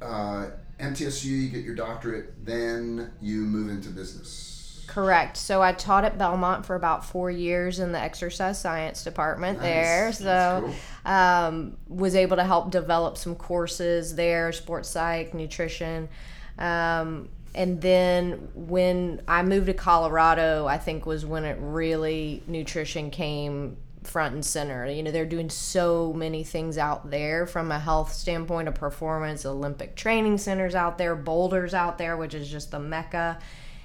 uh, 0.00 0.46
MTSU, 0.80 1.24
you 1.26 1.48
get 1.50 1.64
your 1.64 1.74
doctorate, 1.74 2.46
then 2.46 3.12
you 3.20 3.42
move 3.42 3.68
into 3.68 3.90
business. 3.90 4.84
Correct. 4.86 5.36
So 5.36 5.60
I 5.60 5.72
taught 5.72 6.04
at 6.04 6.16
Belmont 6.16 6.64
for 6.64 6.76
about 6.76 7.04
four 7.04 7.30
years 7.30 7.78
in 7.78 7.92
the 7.92 8.00
exercise 8.00 8.58
science 8.58 9.04
department 9.04 9.58
Nice. 9.58 9.66
there. 9.66 10.12
So 10.12 10.72
um, 11.04 11.76
was 11.88 12.14
able 12.14 12.36
to 12.36 12.44
help 12.44 12.70
develop 12.70 13.18
some 13.18 13.34
courses 13.34 14.14
there, 14.14 14.50
sports 14.52 14.88
psych, 14.88 15.34
nutrition. 15.34 16.08
Um, 16.58 17.28
and 17.54 17.80
then 17.80 18.48
when 18.54 19.20
I 19.28 19.42
moved 19.42 19.66
to 19.66 19.74
Colorado, 19.74 20.66
I 20.66 20.78
think 20.78 21.04
was 21.04 21.26
when 21.26 21.44
it 21.44 21.58
really 21.60 22.42
nutrition 22.46 23.10
came 23.10 23.76
front 24.04 24.34
and 24.34 24.44
center. 24.44 24.86
You 24.86 25.02
know, 25.02 25.10
they're 25.10 25.26
doing 25.26 25.50
so 25.50 26.12
many 26.12 26.44
things 26.44 26.78
out 26.78 27.10
there 27.10 27.46
from 27.46 27.70
a 27.70 27.78
health 27.78 28.12
standpoint, 28.12 28.68
a 28.68 28.72
performance, 28.72 29.44
Olympic 29.44 29.96
training 29.96 30.38
centers 30.38 30.74
out 30.74 30.98
there, 30.98 31.14
Boulder's 31.14 31.74
out 31.74 31.98
there, 31.98 32.16
which 32.16 32.34
is 32.34 32.50
just 32.50 32.70
the 32.70 32.80
mecca. 32.80 33.38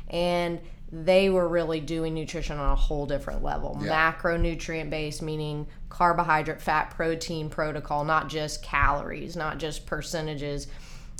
And 0.09 0.61
they 0.91 1.29
were 1.29 1.47
really 1.47 1.81
doing 1.81 2.13
nutrition 2.13 2.57
on 2.57 2.71
a 2.71 2.75
whole 2.75 3.05
different 3.05 3.43
level. 3.43 3.77
Yeah. 3.81 4.13
Macronutrient 4.13 4.89
based, 4.89 5.21
meaning 5.21 5.67
carbohydrate, 5.89 6.61
fat, 6.61 6.91
protein 6.91 7.49
protocol, 7.49 8.05
not 8.05 8.29
just 8.29 8.63
calories, 8.63 9.35
not 9.35 9.57
just 9.57 9.85
percentages. 9.85 10.67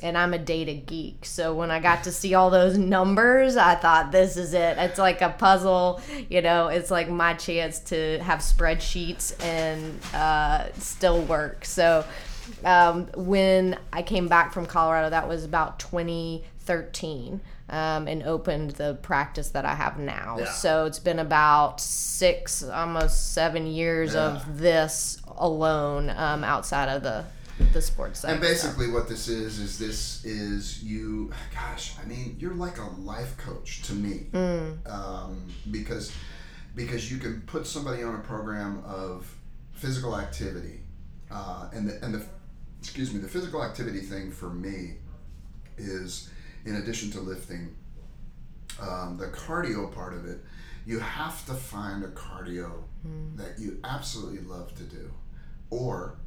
And 0.03 0.15
I'm 0.15 0.33
a 0.33 0.37
data 0.37 0.73
geek. 0.73 1.25
So 1.25 1.55
when 1.55 1.71
I 1.71 1.79
got 1.79 2.03
to 2.03 2.11
see 2.11 2.35
all 2.35 2.51
those 2.51 2.77
numbers, 2.77 3.57
I 3.57 3.73
thought, 3.75 4.11
this 4.11 4.37
is 4.37 4.53
it. 4.53 4.77
It's 4.77 4.99
like 4.99 5.21
a 5.23 5.29
puzzle. 5.29 6.01
You 6.29 6.43
know, 6.43 6.67
it's 6.67 6.91
like 6.91 7.09
my 7.09 7.33
chance 7.33 7.79
to 7.85 8.19
have 8.19 8.39
spreadsheets 8.39 9.33
and 9.43 9.99
uh, 10.13 10.71
still 10.73 11.21
work. 11.23 11.65
So 11.65 12.05
um, 12.63 13.07
when 13.15 13.79
I 13.91 14.03
came 14.03 14.27
back 14.27 14.53
from 14.53 14.67
Colorado, 14.67 15.09
that 15.09 15.27
was 15.27 15.43
about 15.43 15.79
2013, 15.79 17.41
um, 17.69 18.07
and 18.07 18.23
opened 18.23 18.71
the 18.71 18.97
practice 19.01 19.49
that 19.49 19.65
I 19.65 19.75
have 19.75 19.97
now. 19.99 20.37
Yeah. 20.39 20.45
So 20.51 20.85
it's 20.85 20.99
been 20.99 21.19
about 21.19 21.81
six, 21.81 22.63
almost 22.63 23.33
seven 23.33 23.67
years 23.67 24.13
Yeah. 24.13 24.35
of 24.35 24.59
this 24.59 25.17
alone 25.37 26.09
um, 26.11 26.43
outside 26.43 26.87
of 26.89 27.03
the 27.03 27.25
the 27.73 27.81
sports 27.81 28.21
side. 28.21 28.33
And 28.33 28.41
basically, 28.41 28.89
what 28.89 29.07
this 29.07 29.27
is 29.27 29.59
is 29.59 29.79
this 29.79 30.23
is 30.25 30.83
you. 30.83 31.31
Gosh, 31.53 31.93
I 32.01 32.07
mean, 32.07 32.35
you're 32.39 32.53
like 32.53 32.77
a 32.77 32.89
life 32.99 33.37
coach 33.37 33.81
to 33.83 33.93
me, 33.93 34.27
um, 34.85 35.41
because 35.71 36.11
because 36.75 37.11
you 37.11 37.17
can 37.17 37.41
put 37.41 37.65
somebody 37.65 38.03
on 38.03 38.15
a 38.15 38.19
program 38.19 38.83
of 38.85 39.33
physical 39.73 40.17
activity, 40.17 40.81
uh, 41.31 41.69
and 41.73 41.89
the 41.89 42.03
and 42.03 42.13
the 42.13 42.23
excuse 42.79 43.13
me, 43.13 43.19
the 43.19 43.27
physical 43.27 43.63
activity 43.63 44.01
thing 44.01 44.31
for 44.31 44.49
me 44.49 44.95
is 45.77 46.29
in 46.65 46.75
addition 46.75 47.09
to 47.11 47.19
lifting, 47.19 47.75
um, 48.81 49.17
the 49.17 49.27
cardio 49.27 49.93
part 49.93 50.13
of 50.13 50.25
it. 50.25 50.39
You 50.85 50.99
have 50.99 51.45
to 51.47 51.53
find 51.53 52.03
a 52.03 52.07
cardio 52.09 52.83
that 53.35 53.59
you 53.59 53.79
absolutely 53.83 54.39
love 54.39 54.73
to 54.75 54.83
do, 54.83 55.11
or 55.69 56.17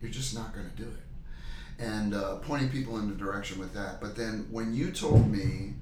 you're 0.00 0.10
just 0.10 0.34
not 0.34 0.54
going 0.54 0.68
to 0.68 0.76
do 0.76 0.88
it. 0.88 1.82
And 1.82 2.14
uh, 2.14 2.36
pointing 2.36 2.70
people 2.70 2.98
in 2.98 3.08
the 3.08 3.14
direction 3.14 3.58
with 3.58 3.74
that. 3.74 4.00
But 4.00 4.16
then 4.16 4.46
when 4.50 4.72
you 4.74 4.92
told 4.92 5.30
me 5.30 5.74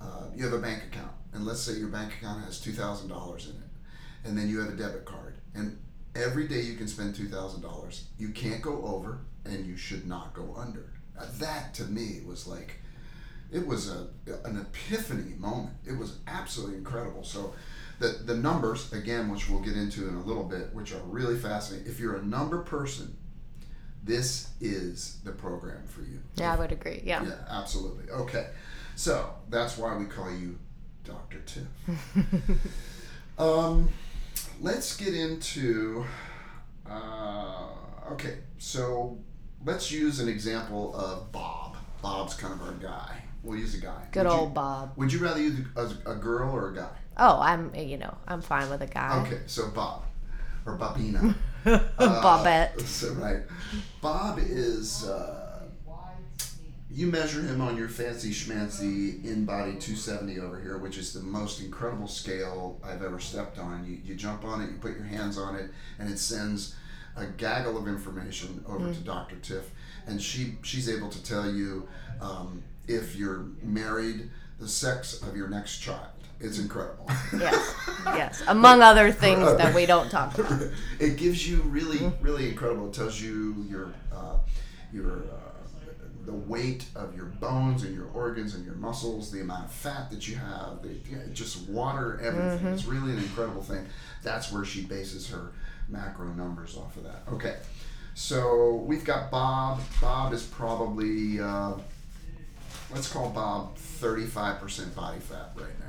uh, 0.00 0.24
you 0.34 0.44
have 0.44 0.52
a 0.52 0.58
bank 0.58 0.82
account, 0.84 1.12
and 1.32 1.44
let's 1.44 1.60
say 1.60 1.74
your 1.74 1.88
bank 1.88 2.12
account 2.14 2.44
has 2.44 2.60
two 2.60 2.72
thousand 2.72 3.08
dollars 3.08 3.46
in 3.46 3.52
it, 3.52 4.28
and 4.28 4.36
then 4.36 4.48
you 4.48 4.60
have 4.60 4.70
a 4.70 4.76
debit 4.76 5.04
card, 5.04 5.36
and 5.54 5.78
every 6.14 6.48
day 6.48 6.62
you 6.62 6.76
can 6.76 6.88
spend 6.88 7.14
two 7.14 7.28
thousand 7.28 7.60
dollars. 7.60 8.06
You 8.18 8.30
can't 8.30 8.62
go 8.62 8.82
over, 8.84 9.20
and 9.44 9.66
you 9.66 9.76
should 9.76 10.06
not 10.06 10.34
go 10.34 10.54
under. 10.56 10.92
Uh, 11.18 11.26
that 11.34 11.74
to 11.74 11.84
me 11.84 12.20
was 12.26 12.46
like 12.46 12.76
it 13.52 13.66
was 13.66 13.90
a 13.90 14.08
an 14.44 14.58
epiphany 14.58 15.34
moment. 15.36 15.76
It 15.86 15.96
was 15.96 16.18
absolutely 16.26 16.78
incredible. 16.78 17.24
So 17.24 17.54
the 17.98 18.20
the 18.24 18.36
numbers 18.36 18.92
again, 18.92 19.28
which 19.28 19.50
we'll 19.50 19.60
get 19.60 19.76
into 19.76 20.08
in 20.08 20.14
a 20.14 20.22
little 20.22 20.44
bit, 20.44 20.72
which 20.72 20.92
are 20.94 21.02
really 21.02 21.36
fascinating. 21.36 21.90
If 21.90 22.00
you're 22.00 22.16
a 22.16 22.24
number 22.24 22.58
person, 22.62 23.16
this 24.04 24.50
is 24.60 25.18
the 25.24 25.32
program 25.32 25.86
for 25.86 26.00
you. 26.02 26.18
yeah, 26.36 26.52
I 26.54 26.56
would 26.56 26.72
agree. 26.72 27.02
Yeah. 27.04 27.22
Yeah, 27.24 27.34
absolutely. 27.48 28.10
Okay, 28.10 28.48
so 28.96 29.30
that's 29.50 29.76
why 29.76 29.96
we 29.96 30.06
call 30.06 30.30
you 30.30 30.58
Doctor 31.04 31.40
Tiff. 31.46 31.66
um, 33.38 33.88
let's 34.60 34.96
get 34.96 35.14
into. 35.14 36.04
Uh, 36.88 37.68
okay, 38.12 38.38
so 38.58 39.18
let's 39.64 39.90
use 39.90 40.20
an 40.20 40.28
example 40.28 40.94
of 40.96 41.30
Bob. 41.32 41.76
Bob's 42.00 42.34
kind 42.34 42.54
of 42.54 42.62
our 42.62 42.74
guy. 42.74 43.22
We'll 43.42 43.58
use 43.58 43.74
a 43.74 43.80
guy. 43.80 44.06
Good 44.12 44.26
Would 44.26 44.32
you- 44.32 44.38
old 44.38 44.54
Bob. 44.54 44.92
Would 44.96 45.12
you 45.12 45.18
rather 45.20 45.40
use 45.40 45.60
a, 45.76 45.90
a 46.06 46.14
girl 46.14 46.50
or 46.54 46.70
a 46.70 46.74
guy? 46.74 46.90
Oh, 47.16 47.40
I'm 47.40 47.74
you 47.74 47.98
know 47.98 48.16
I'm 48.28 48.40
fine 48.40 48.70
with 48.70 48.80
a 48.82 48.86
guy. 48.86 49.20
Okay, 49.26 49.40
so 49.46 49.68
Bob 49.70 50.04
or 50.64 50.78
Bobina. 50.78 51.34
Bobette. 51.98 52.80
So 52.82 53.12
right, 53.14 53.42
Bob 54.00 54.38
is. 54.40 55.04
Uh, 55.04 55.44
you 56.90 57.06
measure 57.06 57.42
him 57.42 57.60
on 57.60 57.76
your 57.76 57.88
fancy 57.88 58.30
schmancy 58.30 59.22
InBody 59.22 59.78
270 59.78 60.40
over 60.40 60.58
here, 60.58 60.78
which 60.78 60.96
is 60.96 61.12
the 61.12 61.20
most 61.20 61.60
incredible 61.60 62.08
scale 62.08 62.80
I've 62.82 63.02
ever 63.02 63.20
stepped 63.20 63.58
on. 63.58 63.84
You, 63.84 63.98
you 64.02 64.14
jump 64.14 64.44
on 64.44 64.62
it, 64.62 64.70
you 64.70 64.78
put 64.78 64.96
your 64.96 65.04
hands 65.04 65.38
on 65.38 65.54
it, 65.54 65.70
and 65.98 66.10
it 66.10 66.18
sends 66.18 66.74
a 67.16 67.26
gaggle 67.26 67.76
of 67.76 67.86
information 67.86 68.64
over 68.66 68.92
to 68.92 69.00
Dr. 69.00 69.36
Tiff, 69.36 69.70
and 70.06 70.20
she 70.20 70.56
she's 70.62 70.88
able 70.88 71.08
to 71.10 71.22
tell 71.22 71.50
you 71.50 71.86
um, 72.20 72.62
if 72.86 73.14
you're 73.16 73.46
married, 73.62 74.30
the 74.58 74.68
sex 74.68 75.22
of 75.22 75.36
your 75.36 75.48
next 75.48 75.78
child. 75.78 76.17
It's 76.40 76.58
incredible. 76.58 77.06
Yes, 77.36 77.74
yes. 78.06 78.42
Among 78.46 78.80
other 78.80 79.10
things 79.10 79.56
that 79.56 79.74
we 79.74 79.86
don't 79.86 80.08
talk 80.10 80.38
about. 80.38 80.62
it 81.00 81.16
gives 81.16 81.48
you 81.48 81.62
really, 81.62 82.12
really 82.20 82.48
incredible. 82.48 82.88
It 82.88 82.94
tells 82.94 83.20
you 83.20 83.66
your 83.68 83.92
uh, 84.12 84.36
your 84.92 85.24
uh, 85.24 85.48
the 86.28 86.32
weight 86.32 86.84
of 86.94 87.16
your 87.16 87.24
bones 87.24 87.82
and 87.84 87.94
your 87.94 88.06
organs 88.12 88.54
and 88.54 88.64
your 88.64 88.74
muscles, 88.74 89.32
the 89.32 89.40
amount 89.40 89.64
of 89.64 89.72
fat 89.72 90.10
that 90.10 90.28
you 90.28 90.36
have, 90.36 90.82
the, 90.82 90.90
yeah, 91.10 91.18
just 91.32 91.66
water, 91.68 92.20
everything. 92.22 92.66
It's 92.68 92.84
really 92.84 93.12
an 93.12 93.18
incredible 93.18 93.62
thing. 93.62 93.86
That's 94.22 94.52
where 94.52 94.64
she 94.64 94.82
bases 94.82 95.28
her 95.30 95.52
macro 95.88 96.26
numbers 96.26 96.76
off 96.76 96.96
of 96.98 97.04
that. 97.04 97.22
Okay, 97.32 97.56
so 98.14 98.74
we've 98.86 99.04
got 99.04 99.30
Bob. 99.30 99.80
Bob 100.00 100.32
is 100.32 100.44
probably 100.44 101.40
uh, 101.40 101.72
let's 102.92 103.10
call 103.10 103.30
Bob 103.30 103.76
thirty 103.76 104.26
five 104.26 104.60
percent 104.60 104.94
body 104.94 105.18
fat 105.18 105.52
right 105.56 105.78
now. 105.80 105.87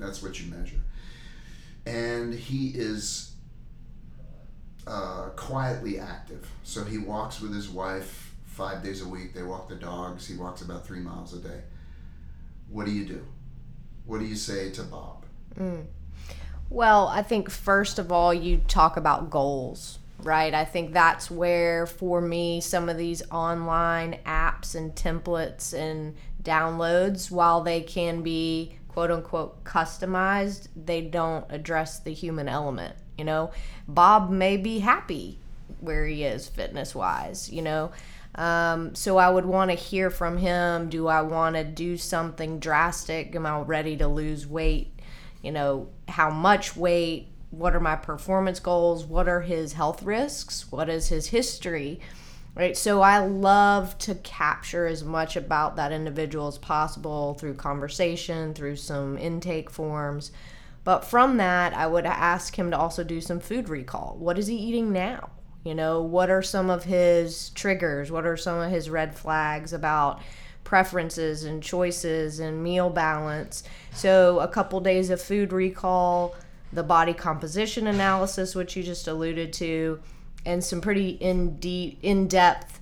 That's 0.00 0.22
what 0.22 0.40
you 0.40 0.50
measure, 0.50 0.80
and 1.86 2.34
he 2.34 2.68
is 2.68 3.34
uh, 4.86 5.28
quietly 5.36 5.98
active. 5.98 6.50
So 6.64 6.84
he 6.84 6.98
walks 6.98 7.40
with 7.40 7.54
his 7.54 7.68
wife 7.68 8.34
five 8.44 8.82
days 8.82 9.02
a 9.02 9.08
week. 9.08 9.34
They 9.34 9.42
walk 9.42 9.68
the 9.68 9.76
dogs. 9.76 10.26
He 10.26 10.36
walks 10.36 10.62
about 10.62 10.86
three 10.86 11.00
miles 11.00 11.34
a 11.34 11.38
day. 11.38 11.60
What 12.68 12.86
do 12.86 12.92
you 12.92 13.04
do? 13.04 13.26
What 14.06 14.18
do 14.18 14.26
you 14.26 14.36
say 14.36 14.70
to 14.72 14.82
Bob? 14.82 15.24
Well, 16.70 17.08
I 17.08 17.22
think 17.22 17.50
first 17.50 17.98
of 17.98 18.10
all, 18.10 18.32
you 18.32 18.62
talk 18.68 18.96
about 18.96 19.28
goals, 19.28 19.98
right? 20.22 20.54
I 20.54 20.64
think 20.64 20.92
that's 20.92 21.30
where, 21.30 21.86
for 21.86 22.20
me, 22.20 22.60
some 22.60 22.88
of 22.88 22.96
these 22.96 23.22
online 23.30 24.18
apps 24.24 24.74
and 24.74 24.94
templates 24.94 25.74
and 25.74 26.16
downloads, 26.42 27.30
while 27.30 27.60
they 27.60 27.82
can 27.82 28.22
be 28.22 28.76
quote 28.92 29.12
unquote 29.12 29.62
customized, 29.62 30.66
they 30.74 31.00
don't 31.00 31.44
address 31.48 32.00
the 32.00 32.12
human 32.12 32.48
element. 32.48 32.96
You 33.16 33.24
know, 33.24 33.52
Bob 33.86 34.30
may 34.30 34.56
be 34.56 34.80
happy 34.80 35.38
where 35.78 36.06
he 36.06 36.24
is 36.24 36.48
fitness 36.48 36.92
wise, 36.94 37.50
you 37.52 37.62
know. 37.62 37.92
Um, 38.34 38.94
so 38.96 39.16
I 39.16 39.30
would 39.30 39.46
want 39.46 39.70
to 39.70 39.76
hear 39.76 40.10
from 40.10 40.38
him. 40.38 40.88
Do 40.88 41.06
I 41.06 41.22
want 41.22 41.54
to 41.54 41.62
do 41.62 41.96
something 41.96 42.58
drastic? 42.58 43.34
Am 43.36 43.46
I 43.46 43.60
ready 43.60 43.96
to 43.98 44.08
lose 44.08 44.44
weight? 44.46 44.92
You 45.40 45.52
know, 45.52 45.88
how 46.08 46.30
much 46.30 46.76
weight? 46.76 47.28
What 47.50 47.76
are 47.76 47.80
my 47.80 47.96
performance 47.96 48.58
goals? 48.58 49.04
What 49.04 49.28
are 49.28 49.42
his 49.42 49.74
health 49.74 50.02
risks? 50.02 50.70
What 50.70 50.88
is 50.88 51.08
his 51.08 51.28
history? 51.28 52.00
Right. 52.60 52.76
So 52.76 53.00
I 53.00 53.20
love 53.20 53.96
to 54.00 54.14
capture 54.16 54.86
as 54.86 55.02
much 55.02 55.34
about 55.34 55.76
that 55.76 55.92
individual 55.92 56.46
as 56.46 56.58
possible 56.58 57.32
through 57.32 57.54
conversation, 57.54 58.52
through 58.52 58.76
some 58.76 59.16
intake 59.16 59.70
forms. 59.70 60.30
But 60.84 61.02
from 61.02 61.38
that, 61.38 61.72
I 61.72 61.86
would 61.86 62.04
ask 62.04 62.58
him 62.58 62.70
to 62.70 62.76
also 62.76 63.02
do 63.02 63.22
some 63.22 63.40
food 63.40 63.70
recall. 63.70 64.14
What 64.18 64.38
is 64.38 64.46
he 64.46 64.56
eating 64.56 64.92
now? 64.92 65.30
You 65.64 65.74
know, 65.74 66.02
what 66.02 66.28
are 66.28 66.42
some 66.42 66.68
of 66.68 66.84
his 66.84 67.48
triggers? 67.54 68.10
What 68.10 68.26
are 68.26 68.36
some 68.36 68.58
of 68.58 68.70
his 68.70 68.90
red 68.90 69.16
flags 69.16 69.72
about 69.72 70.20
preferences 70.62 71.44
and 71.44 71.62
choices 71.62 72.40
and 72.40 72.62
meal 72.62 72.90
balance? 72.90 73.62
So, 73.94 74.38
a 74.40 74.48
couple 74.48 74.80
days 74.80 75.08
of 75.08 75.22
food 75.22 75.54
recall, 75.54 76.36
the 76.74 76.82
body 76.82 77.14
composition 77.14 77.86
analysis, 77.86 78.54
which 78.54 78.76
you 78.76 78.82
just 78.82 79.08
alluded 79.08 79.54
to, 79.54 79.98
and 80.44 80.62
some 80.62 80.80
pretty 80.80 81.10
in 81.10 81.56
deep, 81.56 81.98
in 82.02 82.28
depth 82.28 82.80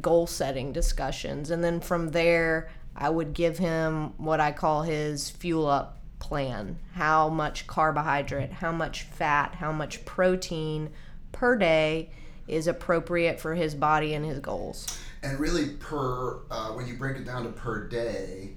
goal 0.00 0.26
setting 0.26 0.72
discussions. 0.72 1.50
And 1.50 1.62
then 1.62 1.80
from 1.80 2.10
there, 2.10 2.70
I 2.96 3.10
would 3.10 3.32
give 3.32 3.58
him 3.58 4.14
what 4.18 4.40
I 4.40 4.52
call 4.52 4.82
his 4.82 5.30
fuel 5.30 5.66
up 5.66 5.98
plan 6.18 6.78
how 6.94 7.28
much 7.28 7.66
carbohydrate, 7.66 8.50
how 8.50 8.72
much 8.72 9.02
fat, 9.02 9.54
how 9.54 9.72
much 9.72 10.04
protein 10.04 10.90
per 11.32 11.56
day 11.56 12.10
is 12.48 12.66
appropriate 12.66 13.38
for 13.38 13.54
his 13.54 13.74
body 13.74 14.14
and 14.14 14.24
his 14.24 14.40
goals. 14.40 14.98
And 15.22 15.38
really, 15.38 15.70
per 15.76 16.40
uh, 16.50 16.70
when 16.72 16.86
you 16.86 16.94
break 16.94 17.16
it 17.16 17.24
down 17.24 17.44
to 17.44 17.50
per 17.50 17.86
day, 17.86 18.56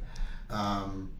um, 0.49 1.11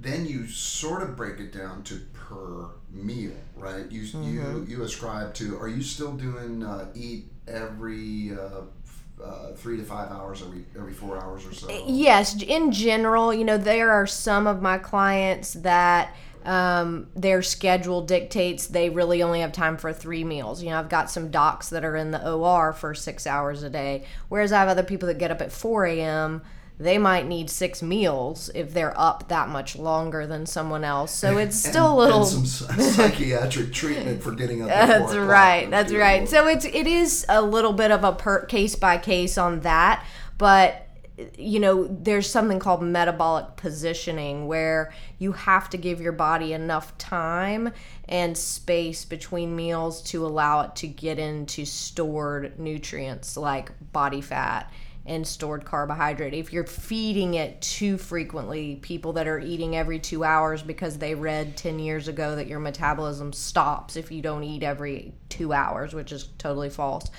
then 0.00 0.26
you 0.26 0.46
sort 0.46 1.02
of 1.02 1.16
break 1.16 1.40
it 1.40 1.52
down 1.52 1.82
to 1.84 2.00
per 2.28 2.66
meal, 2.90 3.32
right? 3.56 3.90
You 3.90 4.02
you 4.20 4.64
you 4.68 4.82
ascribe 4.82 5.34
to. 5.34 5.58
Are 5.58 5.68
you 5.68 5.82
still 5.82 6.12
doing 6.12 6.62
uh, 6.62 6.88
eat 6.94 7.26
every 7.46 8.32
uh, 8.32 8.62
f- 8.84 9.04
uh, 9.22 9.52
three 9.54 9.76
to 9.78 9.84
five 9.84 10.10
hours 10.10 10.42
every 10.42 10.64
every 10.76 10.92
four 10.92 11.22
hours 11.22 11.46
or 11.46 11.52
so? 11.52 11.66
Yes, 11.86 12.40
in 12.42 12.72
general, 12.72 13.32
you 13.32 13.44
know, 13.44 13.56
there 13.56 13.90
are 13.90 14.06
some 14.06 14.46
of 14.46 14.60
my 14.60 14.78
clients 14.78 15.54
that 15.54 16.14
um, 16.44 17.08
their 17.14 17.42
schedule 17.42 18.02
dictates 18.02 18.68
they 18.68 18.88
really 18.90 19.22
only 19.22 19.40
have 19.40 19.52
time 19.52 19.76
for 19.76 19.92
three 19.92 20.24
meals. 20.24 20.62
You 20.62 20.70
know, 20.70 20.78
I've 20.78 20.88
got 20.88 21.10
some 21.10 21.30
docs 21.30 21.70
that 21.70 21.84
are 21.84 21.96
in 21.96 22.10
the 22.10 22.30
OR 22.30 22.72
for 22.72 22.94
six 22.94 23.26
hours 23.26 23.62
a 23.62 23.70
day, 23.70 24.04
whereas 24.28 24.52
I 24.52 24.58
have 24.60 24.68
other 24.68 24.82
people 24.82 25.08
that 25.08 25.18
get 25.18 25.30
up 25.30 25.40
at 25.40 25.52
4 25.52 25.86
a.m. 25.86 26.42
They 26.80 26.96
might 26.96 27.26
need 27.26 27.50
six 27.50 27.82
meals 27.82 28.50
if 28.54 28.72
they're 28.72 28.98
up 28.98 29.28
that 29.28 29.48
much 29.48 29.76
longer 29.76 30.26
than 30.28 30.46
someone 30.46 30.84
else. 30.84 31.12
So 31.12 31.36
it's 31.36 31.58
still 31.58 31.92
a 31.92 31.98
little. 31.98 32.20
and 32.20 32.46
some 32.46 32.46
psychiatric 32.80 33.72
treatment 33.72 34.22
for 34.22 34.30
getting 34.32 34.62
up. 34.62 34.68
That's 34.68 35.14
right. 35.14 35.68
That's 35.68 35.92
right. 35.92 36.28
So 36.28 36.46
it's 36.46 36.64
it 36.64 36.86
is 36.86 37.26
a 37.28 37.42
little 37.42 37.72
bit 37.72 37.90
of 37.90 38.04
a 38.04 38.12
per 38.12 38.46
case 38.46 38.76
by 38.76 38.96
case 38.98 39.36
on 39.36 39.60
that, 39.60 40.04
but 40.38 40.84
you 41.36 41.58
know, 41.58 41.88
there's 41.88 42.30
something 42.30 42.60
called 42.60 42.82
metabolic 42.82 43.56
positioning 43.56 44.46
where 44.46 44.92
you 45.18 45.32
have 45.32 45.68
to 45.70 45.76
give 45.76 46.00
your 46.00 46.12
body 46.12 46.52
enough 46.52 46.96
time 46.96 47.72
and 48.08 48.38
space 48.38 49.04
between 49.04 49.56
meals 49.56 50.00
to 50.02 50.24
allow 50.24 50.60
it 50.60 50.76
to 50.76 50.86
get 50.86 51.18
into 51.18 51.64
stored 51.64 52.58
nutrients 52.58 53.36
like 53.36 53.72
body 53.92 54.20
fat 54.20 54.72
and 55.08 55.26
stored 55.26 55.64
carbohydrate. 55.64 56.34
If 56.34 56.52
you're 56.52 56.66
feeding 56.66 57.34
it 57.34 57.60
too 57.62 57.96
frequently, 57.96 58.76
people 58.76 59.14
that 59.14 59.26
are 59.26 59.38
eating 59.38 59.74
every 59.74 59.98
two 59.98 60.22
hours 60.22 60.62
because 60.62 60.98
they 60.98 61.14
read 61.14 61.56
10 61.56 61.78
years 61.78 62.08
ago 62.08 62.36
that 62.36 62.46
your 62.46 62.60
metabolism 62.60 63.32
stops 63.32 63.96
if 63.96 64.12
you 64.12 64.20
don't 64.22 64.44
eat 64.44 64.62
every 64.62 65.14
two 65.28 65.52
hours, 65.52 65.94
which 65.94 66.12
is 66.12 66.28
totally 66.38 66.70
false, 66.70 67.10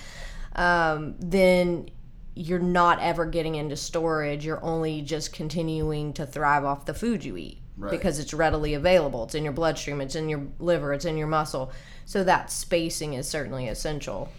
um, 0.55 1.15
then 1.19 1.89
you're 2.35 2.59
not 2.59 2.99
ever 3.01 3.25
getting 3.25 3.55
into 3.55 3.75
storage. 3.75 4.45
You're 4.45 4.63
only 4.63 5.01
just 5.01 5.33
continuing 5.33 6.13
to 6.13 6.25
thrive 6.25 6.63
off 6.63 6.85
the 6.85 6.93
food 6.93 7.25
you 7.25 7.35
eat 7.37 7.57
Right. 7.75 7.91
because 7.91 8.19
it's 8.19 8.33
readily 8.33 8.73
available. 8.73 9.23
It's 9.23 9.35
in 9.35 9.43
your 9.43 9.53
bloodstream, 9.53 10.01
it's 10.01 10.15
in 10.15 10.29
your 10.29 10.43
liver, 10.59 10.93
it's 10.93 11.05
in 11.05 11.17
your 11.17 11.27
muscle. 11.27 11.71
So 12.05 12.23
that 12.25 12.51
spacing 12.51 13.13
is 13.13 13.27
certainly 13.27 13.67
essential. 13.67 14.29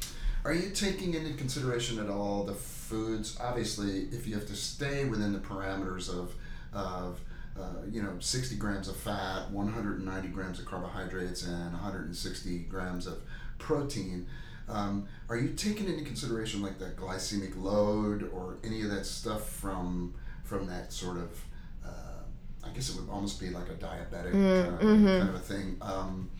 Are 0.44 0.52
you 0.54 0.70
taking 0.70 1.14
into 1.14 1.34
consideration 1.34 1.98
at 1.98 2.08
all 2.08 2.44
the 2.44 2.54
foods? 2.90 3.38
Obviously, 3.40 4.08
if 4.12 4.26
you 4.26 4.34
have 4.34 4.46
to 4.46 4.56
stay 4.56 5.04
within 5.04 5.32
the 5.32 5.38
parameters 5.38 6.08
of, 6.08 6.34
of 6.72 7.20
uh, 7.58 7.86
you 7.88 8.02
know, 8.02 8.16
60 8.18 8.56
grams 8.56 8.88
of 8.88 8.96
fat, 8.96 9.50
190 9.50 10.28
grams 10.28 10.58
of 10.58 10.66
carbohydrates, 10.66 11.46
and 11.46 11.72
160 11.72 12.58
grams 12.64 13.06
of 13.06 13.18
protein, 13.58 14.26
um, 14.68 15.06
are 15.28 15.36
you 15.36 15.50
taking 15.50 15.86
into 15.88 16.04
consideration 16.04 16.62
like 16.62 16.78
the 16.78 16.86
glycemic 16.90 17.60
load 17.60 18.30
or 18.32 18.58
any 18.64 18.82
of 18.82 18.90
that 18.90 19.04
stuff 19.06 19.48
from 19.48 20.14
from 20.44 20.66
that 20.66 20.92
sort 20.92 21.16
of? 21.16 21.44
Uh, 21.84 22.22
I 22.64 22.68
guess 22.70 22.90
it 22.90 23.00
would 23.00 23.10
almost 23.10 23.40
be 23.40 23.50
like 23.50 23.68
a 23.68 23.74
diabetic 23.74 24.32
kind, 24.32 24.74
of, 24.74 24.80
kind 24.80 25.28
of 25.28 25.34
a 25.34 25.38
thing. 25.40 25.76
Um, 25.80 26.30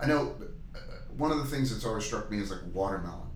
I 0.00 0.06
know 0.06 0.34
uh, 0.74 0.78
one 1.16 1.30
of 1.30 1.38
the 1.38 1.44
things 1.44 1.70
that's 1.70 1.84
always 1.86 2.04
struck 2.04 2.30
me 2.30 2.38
is 2.40 2.50
like 2.50 2.60
watermelon. 2.72 3.28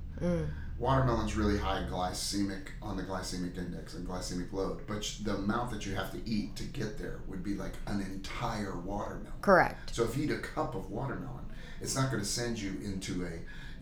Watermelon's 0.83 1.37
really 1.37 1.59
high 1.59 1.87
glycemic 1.89 2.71
on 2.83 2.97
the 2.97 3.05
glycemic 3.05 3.57
index 3.57 3.95
and 3.95 4.05
glycemic 4.05 4.53
load, 4.53 4.85
but 4.89 5.09
the 5.23 5.37
amount 5.37 5.71
that 5.71 5.87
you 5.87 5.95
have 5.95 6.11
to 6.11 6.19
eat 6.29 6.57
to 6.57 6.65
get 6.65 6.99
there 6.99 7.21
would 7.29 7.45
be 7.45 7.55
like 7.55 7.75
an 7.87 8.01
entire 8.01 8.77
watermelon. 8.81 9.33
Correct. 9.43 9.95
So 9.95 10.03
if 10.03 10.17
you 10.17 10.25
eat 10.25 10.33
a 10.33 10.39
cup 10.39 10.75
of 10.75 10.91
watermelon, 10.91 11.45
it's 11.83 11.97
not 11.97 12.11
going 12.11 12.23
to 12.23 12.29
send 12.29 12.61
you 12.61 12.77
into 12.85 13.25
a, 13.25 13.31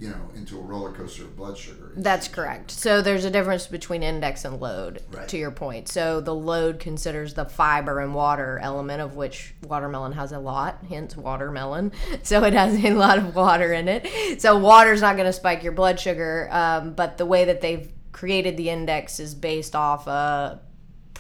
you 0.03 0.09
know, 0.09 0.31
into 0.35 0.59
a 0.59 0.63
roller 0.63 0.93
coaster 0.93 1.25
of 1.25 1.37
blood 1.37 1.59
sugar. 1.59 1.93
That's 1.97 2.27
correct. 2.29 2.71
So 2.71 3.03
there's 3.03 3.25
a 3.27 3.31
difference 3.31 3.67
between 3.67 4.03
index 4.03 4.45
and 4.47 4.59
load, 4.61 5.03
Right. 5.13 5.29
to 5.29 5.37
your 5.37 5.51
point. 5.51 5.89
So 5.89 6.21
the 6.23 6.35
load 6.35 6.81
considers 6.81 7.35
the 7.35 7.45
fiber 7.45 8.01
and 8.01 8.15
water 8.15 8.59
element, 8.63 9.03
of 9.03 9.15
which 9.17 9.55
watermelon 9.65 10.13
has 10.13 10.33
a 10.33 10.39
lot, 10.39 10.79
hence 10.89 11.17
watermelon. 11.17 11.93
So 12.23 12.45
it 12.45 12.55
has 12.55 12.83
a 12.85 12.93
lot 12.95 13.19
of 13.19 13.35
water 13.37 13.73
in 13.73 13.89
it. 13.89 14.41
So 14.41 14.57
water's 14.59 15.01
not 15.03 15.17
going 15.17 15.27
to 15.27 15.33
spike 15.33 15.63
your 15.63 15.73
blood 15.73 16.01
sugar, 16.01 16.49
um, 16.51 16.95
but 16.95 17.19
the 17.19 17.27
way 17.27 17.45
that 17.45 17.61
they've 17.61 17.93
created 18.13 18.57
the 18.57 18.71
index 18.71 19.21
is 19.21 19.35
based 19.35 19.77
off 19.77 20.07
a 20.07 20.61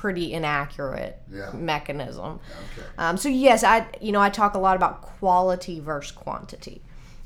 pretty 0.00 0.32
inaccurate 0.32 1.20
Yeah. 1.30 1.50
mechanism. 1.52 2.40
Okay. 2.78 2.86
Um, 2.96 3.18
so 3.18 3.28
yes, 3.28 3.62
I 3.62 3.86
you 4.00 4.12
know 4.12 4.20
I 4.22 4.30
talk 4.30 4.54
a 4.54 4.58
lot 4.58 4.74
about 4.76 5.02
quality 5.02 5.78
versus 5.78 6.10
quantity, 6.12 6.80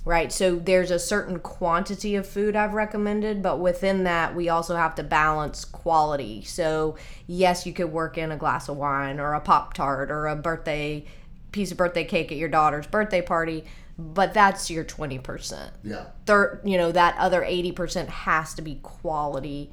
right? 0.04 0.32
So 0.32 0.56
there's 0.56 0.90
a 0.90 0.98
certain 0.98 1.38
quantity 1.38 2.16
of 2.16 2.26
food 2.26 2.56
I've 2.56 2.74
recommended, 2.74 3.42
but 3.44 3.60
within 3.60 4.02
that 4.04 4.34
we 4.34 4.48
also 4.48 4.74
have 4.74 4.96
to 4.96 5.04
balance 5.04 5.64
quality. 5.64 6.42
So 6.42 6.96
yes, 7.28 7.64
you 7.64 7.72
could 7.72 7.92
work 7.92 8.18
in 8.18 8.32
a 8.32 8.36
glass 8.36 8.68
of 8.68 8.76
wine 8.76 9.20
or 9.20 9.34
a 9.34 9.40
pop 9.40 9.74
tart 9.74 10.10
or 10.10 10.26
a 10.26 10.34
birthday 10.34 11.04
piece 11.52 11.70
of 11.70 11.76
birthday 11.76 12.02
cake 12.04 12.32
at 12.32 12.38
your 12.38 12.48
daughter's 12.48 12.88
birthday 12.88 13.22
party, 13.22 13.64
but 13.96 14.34
that's 14.34 14.68
your 14.68 14.82
twenty 14.82 15.20
percent 15.20 15.70
Yeah. 15.84 16.06
third 16.26 16.60
you 16.64 16.76
know 16.76 16.90
that 16.90 17.14
other 17.18 17.42
80% 17.42 18.08
has 18.08 18.52
to 18.54 18.62
be 18.62 18.80
quality 18.82 19.70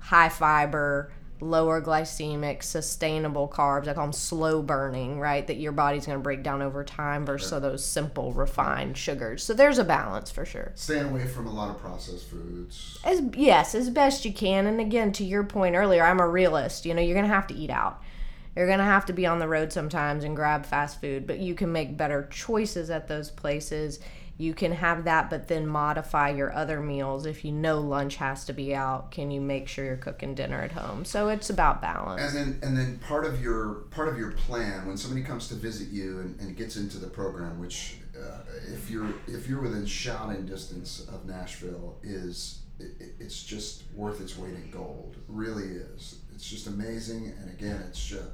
high 0.00 0.28
fiber 0.28 1.10
lower 1.40 1.80
glycemic 1.80 2.62
sustainable 2.62 3.48
carbs 3.48 3.86
i 3.86 3.94
call 3.94 4.04
them 4.04 4.12
slow 4.12 4.60
burning 4.60 5.20
right 5.20 5.46
that 5.46 5.56
your 5.56 5.72
body's 5.72 6.06
going 6.06 6.18
to 6.18 6.22
break 6.22 6.42
down 6.42 6.62
over 6.62 6.82
time 6.82 7.24
versus 7.24 7.50
those 7.60 7.84
simple 7.84 8.32
refined 8.32 8.96
sugars. 8.96 9.42
So 9.42 9.54
there's 9.54 9.78
a 9.78 9.84
balance 9.84 10.30
for 10.30 10.44
sure. 10.44 10.72
Staying 10.74 11.06
away 11.06 11.26
from 11.26 11.46
a 11.46 11.52
lot 11.52 11.70
of 11.70 11.78
processed 11.80 12.28
foods. 12.28 12.98
as 13.04 13.22
yes 13.34 13.74
as 13.74 13.90
best 13.90 14.24
you 14.24 14.32
can. 14.32 14.66
And 14.66 14.80
again 14.80 15.12
to 15.12 15.24
your 15.24 15.44
point 15.44 15.74
earlier 15.74 16.04
i'm 16.04 16.20
a 16.20 16.28
realist. 16.28 16.86
You 16.86 16.94
know 16.94 17.02
you're 17.02 17.14
gonna 17.14 17.28
have 17.28 17.46
to 17.48 17.54
eat 17.54 17.70
out. 17.70 18.02
You're 18.56 18.68
gonna 18.68 18.84
have 18.84 19.06
to 19.06 19.12
be 19.12 19.26
on 19.26 19.38
the 19.38 19.48
road 19.48 19.72
sometimes 19.72 20.24
and 20.24 20.36
grab 20.36 20.66
fast 20.66 21.00
food 21.00 21.26
but 21.26 21.38
you 21.38 21.54
can 21.54 21.72
make 21.72 21.96
better 21.96 22.28
choices 22.30 22.90
at 22.90 23.08
those 23.08 23.30
places 23.30 24.00
you 24.40 24.54
can 24.54 24.70
have 24.72 25.04
that 25.04 25.28
but 25.28 25.48
then 25.48 25.66
modify 25.66 26.30
your 26.30 26.52
other 26.54 26.80
meals 26.80 27.26
if 27.26 27.44
you 27.44 27.50
know 27.52 27.80
lunch 27.80 28.16
has 28.16 28.44
to 28.44 28.52
be 28.52 28.74
out 28.74 29.10
can 29.10 29.30
you 29.30 29.40
make 29.40 29.66
sure 29.68 29.84
you're 29.84 29.96
cooking 29.96 30.34
dinner 30.34 30.60
at 30.62 30.72
home 30.72 31.04
so 31.04 31.28
it's 31.28 31.50
about 31.50 31.82
balance 31.82 32.22
And 32.22 32.36
then, 32.36 32.58
and 32.62 32.78
then 32.78 32.98
part 33.00 33.24
of 33.24 33.42
your 33.42 33.74
part 33.90 34.08
of 34.08 34.16
your 34.16 34.30
plan 34.32 34.86
when 34.86 34.96
somebody 34.96 35.22
comes 35.24 35.48
to 35.48 35.54
visit 35.54 35.88
you 35.88 36.20
and, 36.20 36.40
and 36.40 36.56
gets 36.56 36.76
into 36.76 36.98
the 36.98 37.08
program, 37.08 37.58
which 37.60 37.96
uh, 38.16 38.38
if 38.72 38.90
you're 38.90 39.12
if 39.26 39.48
you're 39.48 39.60
within 39.60 39.86
shouting 39.86 40.46
distance 40.46 41.06
of 41.12 41.26
Nashville, 41.26 41.96
is 42.02 42.60
it, 42.78 42.92
it- 43.00 43.14
it's 43.20 43.42
just 43.44 43.82
worth 43.94 44.20
its 44.20 44.38
weight 44.38 44.54
in 44.54 44.70
gold. 44.70 45.14
It 45.16 45.24
really 45.28 45.66
is. 45.68 46.16
It's 46.34 46.48
just 46.48 46.66
amazing. 46.68 47.32
And 47.40 47.50
again, 47.50 47.82
it's 47.88 48.04
just 48.04 48.24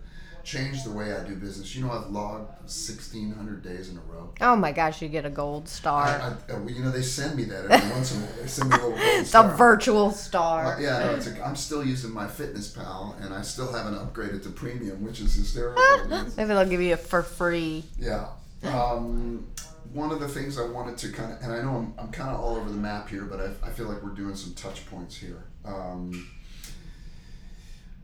changed 0.45 0.85
the 0.85 0.91
way 0.91 1.13
I 1.13 1.25
do 1.25 1.35
business. 1.35 1.75
You 1.75 1.85
know, 1.85 1.93
I've 1.93 2.11
logged 2.11 2.71
sixteen 2.71 3.33
hundred 3.33 3.63
days 3.63 3.89
in 3.89 3.97
a 3.97 4.01
row. 4.03 4.31
oh 4.41 4.57
my 4.57 4.73
gosh 4.73 5.03
you 5.03 5.09
get 5.09 5.25
a 5.25 5.31
gold 5.31 5.69
star 5.69 6.07
I, 6.07 6.53
I, 6.53 6.67
you 6.69 6.83
know, 6.83 6.91
they 6.91 7.03
send 7.03 7.37
me 7.37 7.45
that 7.45 7.65
every 7.71 7.91
once 7.91 8.15
in 8.15 8.23
a 8.23 8.27
while. 8.27 8.37
They 8.43 8.47
send 8.49 8.71
me 8.71 8.77
a 8.77 8.79
little 8.79 8.91
gold 8.99 9.01
the 9.21 9.25
star. 9.25 9.57
virtual 9.57 10.11
star 10.11 10.77
Uh, 10.77 10.81
yeah, 10.81 10.99
no, 11.01 11.15
it's 11.15 11.27
a, 11.27 11.45
I'm 11.45 11.57
still 11.57 11.85
using 11.85 12.11
MyFitnessPal, 12.11 13.25
and 13.25 13.35
I 13.35 13.43
still 13.43 13.73
haven't 13.73 13.95
upgraded 13.95 14.43
to 14.45 14.51
premium, 14.51 15.05
which 15.05 15.21
is 15.21 15.35
hysterical. 15.35 15.83
maybe 16.37 16.49
they'll 16.49 16.65
give 16.69 16.81
you 16.81 16.93
it 16.93 17.01
for 17.01 17.23
free 17.23 17.85
yeah. 17.99 18.29
Um, 18.65 19.47
one 19.93 20.11
of 20.11 20.19
the 20.21 20.29
things 20.29 20.59
I 20.59 20.67
wanted 20.67 20.97
to 20.99 21.13
kind 21.13 21.33
of, 21.33 21.41
and 21.43 21.53
I 21.53 21.63
know 21.63 21.77
I'm, 21.77 21.95
I'm 21.99 22.11
kind 22.11 22.31
of 22.31 22.41
all 22.41 22.57
over 22.57 22.69
the 22.69 22.77
map 22.77 23.09
here, 23.09 23.23
but 23.25 23.41
I, 23.41 23.69
I 23.69 23.71
feel 23.71 23.87
like 23.87 24.03
we're 24.03 24.11
doing 24.11 24.35
some 24.35 24.55
touch 24.55 24.87
points 24.87 25.17
here. 25.17 25.45
Um, 25.65 26.29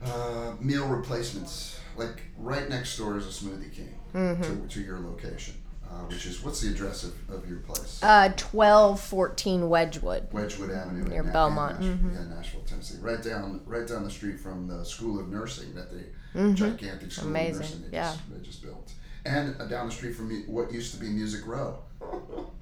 uh, 0.04 0.54
meal 0.60 0.86
replacements. 0.86 1.79
Like 1.96 2.22
right 2.38 2.68
next 2.68 2.96
door 2.96 3.16
is 3.16 3.26
a 3.26 3.44
Smoothie 3.44 3.72
King 3.74 3.98
to, 4.42 4.66
to 4.68 4.80
your 4.80 4.98
location, 4.98 5.54
uh, 5.84 6.04
which 6.04 6.26
is 6.26 6.42
what's 6.42 6.60
the 6.60 6.70
address 6.70 7.04
of, 7.04 7.14
of 7.30 7.48
your 7.48 7.58
place? 7.60 8.02
uh 8.02 8.28
1214 8.28 9.68
wedgewood 9.68 10.32
Wedgewood 10.32 10.70
Avenue 10.70 11.04
Near 11.04 11.22
in 11.22 11.32
Belmont, 11.32 11.80
in 11.80 11.88
Nashville, 11.88 12.10
yeah, 12.12 12.34
Nashville, 12.36 12.60
Tennessee. 12.66 12.98
Right 13.00 13.22
down, 13.22 13.60
right 13.66 13.86
down 13.86 14.04
the 14.04 14.10
street 14.10 14.38
from 14.40 14.66
the 14.66 14.84
School 14.84 15.20
of 15.20 15.28
Nursing 15.28 15.74
that 15.74 15.90
they 15.92 16.54
gigantic 16.54 17.12
School 17.12 17.28
Amazing, 17.28 17.54
of 17.54 17.60
Nursing 17.60 17.82
they, 17.90 17.96
yeah. 17.96 18.12
just, 18.12 18.32
they 18.32 18.44
just 18.44 18.62
built, 18.62 18.92
and 19.24 19.60
uh, 19.60 19.66
down 19.66 19.86
the 19.86 19.92
street 19.92 20.14
from 20.14 20.30
what 20.46 20.72
used 20.72 20.94
to 20.94 21.00
be 21.00 21.08
Music 21.08 21.46
Row. 21.46 21.78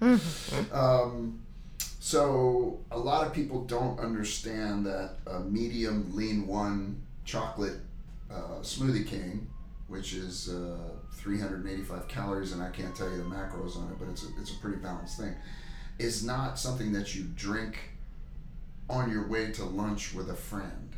um, 0.72 1.40
so 2.00 2.80
a 2.90 2.98
lot 2.98 3.26
of 3.26 3.32
people 3.32 3.64
don't 3.64 3.98
understand 4.00 4.86
that 4.86 5.16
a 5.26 5.40
medium 5.40 6.10
lean 6.14 6.46
one 6.46 7.02
chocolate 7.24 7.74
uh, 8.30 8.60
smoothie 8.60 9.06
king, 9.06 9.48
which 9.86 10.12
is 10.12 10.48
uh, 10.48 10.90
385 11.14 12.08
calories, 12.08 12.52
and 12.52 12.62
I 12.62 12.70
can't 12.70 12.94
tell 12.94 13.10
you 13.10 13.16
the 13.16 13.24
macros 13.24 13.76
on 13.76 13.90
it, 13.90 13.98
but 13.98 14.08
it's 14.08 14.24
a, 14.24 14.28
it's 14.40 14.52
a 14.52 14.58
pretty 14.58 14.76
balanced 14.76 15.18
thing, 15.18 15.34
is 15.98 16.24
not 16.24 16.58
something 16.58 16.92
that 16.92 17.14
you 17.14 17.24
drink 17.34 17.78
on 18.88 19.10
your 19.10 19.28
way 19.28 19.50
to 19.52 19.64
lunch 19.64 20.14
with 20.14 20.30
a 20.30 20.34
friend. 20.34 20.94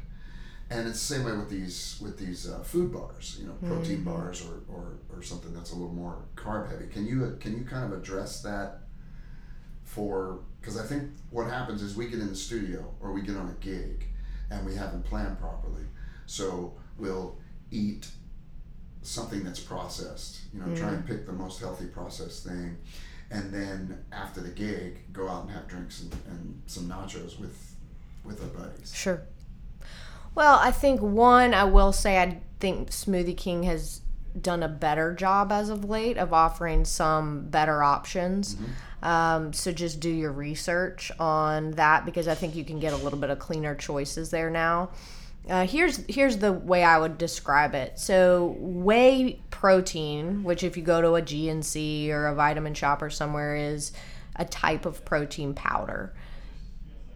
And 0.70 0.86
it's 0.86 1.06
the 1.06 1.14
same 1.16 1.24
way 1.24 1.32
with 1.32 1.50
these 1.50 1.98
with 2.00 2.16
these 2.16 2.48
uh, 2.48 2.60
food 2.60 2.92
bars, 2.92 3.36
you 3.40 3.48
know, 3.48 3.54
protein 3.66 4.04
bars 4.04 4.46
or, 4.46 4.62
or, 4.72 4.98
or 5.12 5.20
something 5.20 5.52
that's 5.52 5.72
a 5.72 5.74
little 5.74 5.92
more 5.92 6.22
carb 6.36 6.70
heavy. 6.70 6.86
Can 6.86 7.06
you 7.06 7.36
can 7.40 7.58
you 7.58 7.64
kind 7.64 7.92
of 7.92 7.98
address 7.98 8.40
that 8.42 8.82
for 9.82 10.42
because 10.60 10.78
I 10.78 10.86
think 10.86 11.10
what 11.30 11.48
happens 11.48 11.82
is 11.82 11.96
we 11.96 12.06
get 12.06 12.20
in 12.20 12.28
the 12.28 12.36
studio 12.36 12.84
or 13.00 13.12
we 13.12 13.22
get 13.22 13.36
on 13.36 13.48
a 13.48 13.64
gig 13.64 14.06
and 14.50 14.64
we 14.64 14.76
haven't 14.76 15.04
planned 15.04 15.40
properly. 15.40 15.82
So 16.26 16.74
we'll 17.00 17.36
eat 17.70 18.08
something 19.02 19.42
that's 19.42 19.60
processed, 19.60 20.40
you 20.52 20.60
know, 20.60 20.74
try 20.76 20.90
and 20.90 21.06
pick 21.06 21.26
the 21.26 21.32
most 21.32 21.60
healthy 21.60 21.86
processed 21.86 22.46
thing. 22.46 22.76
And 23.30 23.52
then 23.52 24.04
after 24.12 24.40
the 24.40 24.50
gig, 24.50 25.12
go 25.12 25.28
out 25.28 25.44
and 25.44 25.52
have 25.52 25.68
drinks 25.68 26.02
and, 26.02 26.12
and 26.28 26.62
some 26.66 26.88
nachos 26.88 27.38
with 27.38 27.76
with 28.24 28.42
our 28.42 28.48
buddies. 28.48 28.92
Sure. 28.94 29.22
Well, 30.34 30.58
I 30.60 30.70
think 30.70 31.00
one, 31.00 31.54
I 31.54 31.64
will 31.64 31.92
say, 31.92 32.18
I 32.18 32.40
think 32.60 32.90
Smoothie 32.90 33.36
King 33.36 33.62
has 33.64 34.02
done 34.40 34.62
a 34.62 34.68
better 34.68 35.14
job 35.14 35.50
as 35.50 35.70
of 35.70 35.84
late 35.84 36.16
of 36.16 36.32
offering 36.32 36.84
some 36.84 37.46
better 37.48 37.82
options. 37.82 38.56
Um, 39.02 39.52
so 39.52 39.72
just 39.72 39.98
do 39.98 40.10
your 40.10 40.30
research 40.30 41.10
on 41.18 41.72
that 41.72 42.04
because 42.04 42.28
I 42.28 42.34
think 42.34 42.54
you 42.54 42.64
can 42.64 42.78
get 42.78 42.92
a 42.92 42.96
little 42.96 43.18
bit 43.18 43.30
of 43.30 43.38
cleaner 43.38 43.74
choices 43.74 44.30
there 44.30 44.50
now. 44.50 44.90
Uh, 45.50 45.66
here's 45.66 45.98
here's 46.06 46.38
the 46.38 46.52
way 46.52 46.84
I 46.84 46.98
would 46.98 47.18
describe 47.18 47.74
it. 47.74 47.98
So 47.98 48.54
whey 48.58 49.40
protein, 49.50 50.44
which 50.44 50.62
if 50.62 50.76
you 50.76 50.82
go 50.82 51.02
to 51.02 51.16
a 51.16 51.22
GNC 51.22 52.08
or 52.10 52.28
a 52.28 52.34
Vitamin 52.34 52.72
Shoppe 52.72 53.02
or 53.02 53.10
somewhere, 53.10 53.56
is 53.56 53.92
a 54.36 54.44
type 54.44 54.86
of 54.86 55.04
protein 55.04 55.52
powder 55.52 56.14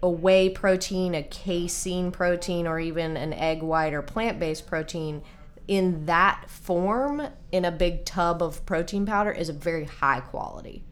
a 0.05 0.09
whey 0.11 0.51
protein, 0.51 1.15
a 1.15 1.23
casein 1.23 2.13
protein, 2.13 2.67
or 2.67 2.79
even 2.79 3.17
an 3.17 3.33
egg 3.33 3.63
white 3.63 3.95
or 3.95 4.03
plant 4.03 4.39
based 4.39 4.67
protein 4.67 5.23
in 5.67 6.05
that 6.05 6.45
form 6.47 7.27
in 7.51 7.65
a 7.65 7.71
big 7.71 8.05
tub 8.05 8.43
of 8.43 8.67
protein 8.67 9.07
powder 9.07 9.33
is 9.33 9.49
a 9.49 9.53
very 9.55 9.87
high 9.87 10.21
quality, 10.21 10.85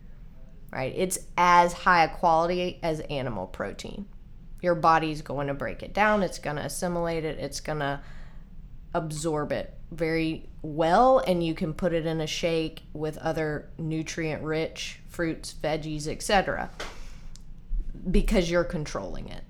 right? 0.72 0.94
It's 0.96 1.18
as 1.36 1.74
high 1.74 2.04
a 2.04 2.08
quality 2.08 2.80
as 2.82 3.00
animal 3.00 3.48
protein. 3.48 4.06
Your 4.62 4.74
body's 4.74 5.20
going 5.20 5.48
to 5.48 5.54
break 5.54 5.82
it 5.82 5.92
down, 5.92 6.22
it's 6.22 6.38
going 6.38 6.56
to 6.56 6.64
assimilate 6.64 7.24
it, 7.24 7.38
it's 7.38 7.60
going 7.60 7.80
to 7.80 8.00
absorb 8.94 9.52
it 9.52 9.74
very 9.90 10.48
well, 10.62 11.18
and 11.18 11.44
you 11.44 11.54
can 11.54 11.74
put 11.74 11.92
it 11.92 12.06
in 12.06 12.20
a 12.20 12.26
shake 12.26 12.82
with 12.94 13.18
other 13.18 13.68
nutrient 13.76 14.42
rich 14.42 15.00
fruits, 15.08 15.54
veggies, 15.62 16.06
etc 16.06 16.70
because 18.10 18.50
you're 18.50 18.64
controlling 18.64 19.28
it 19.28 19.44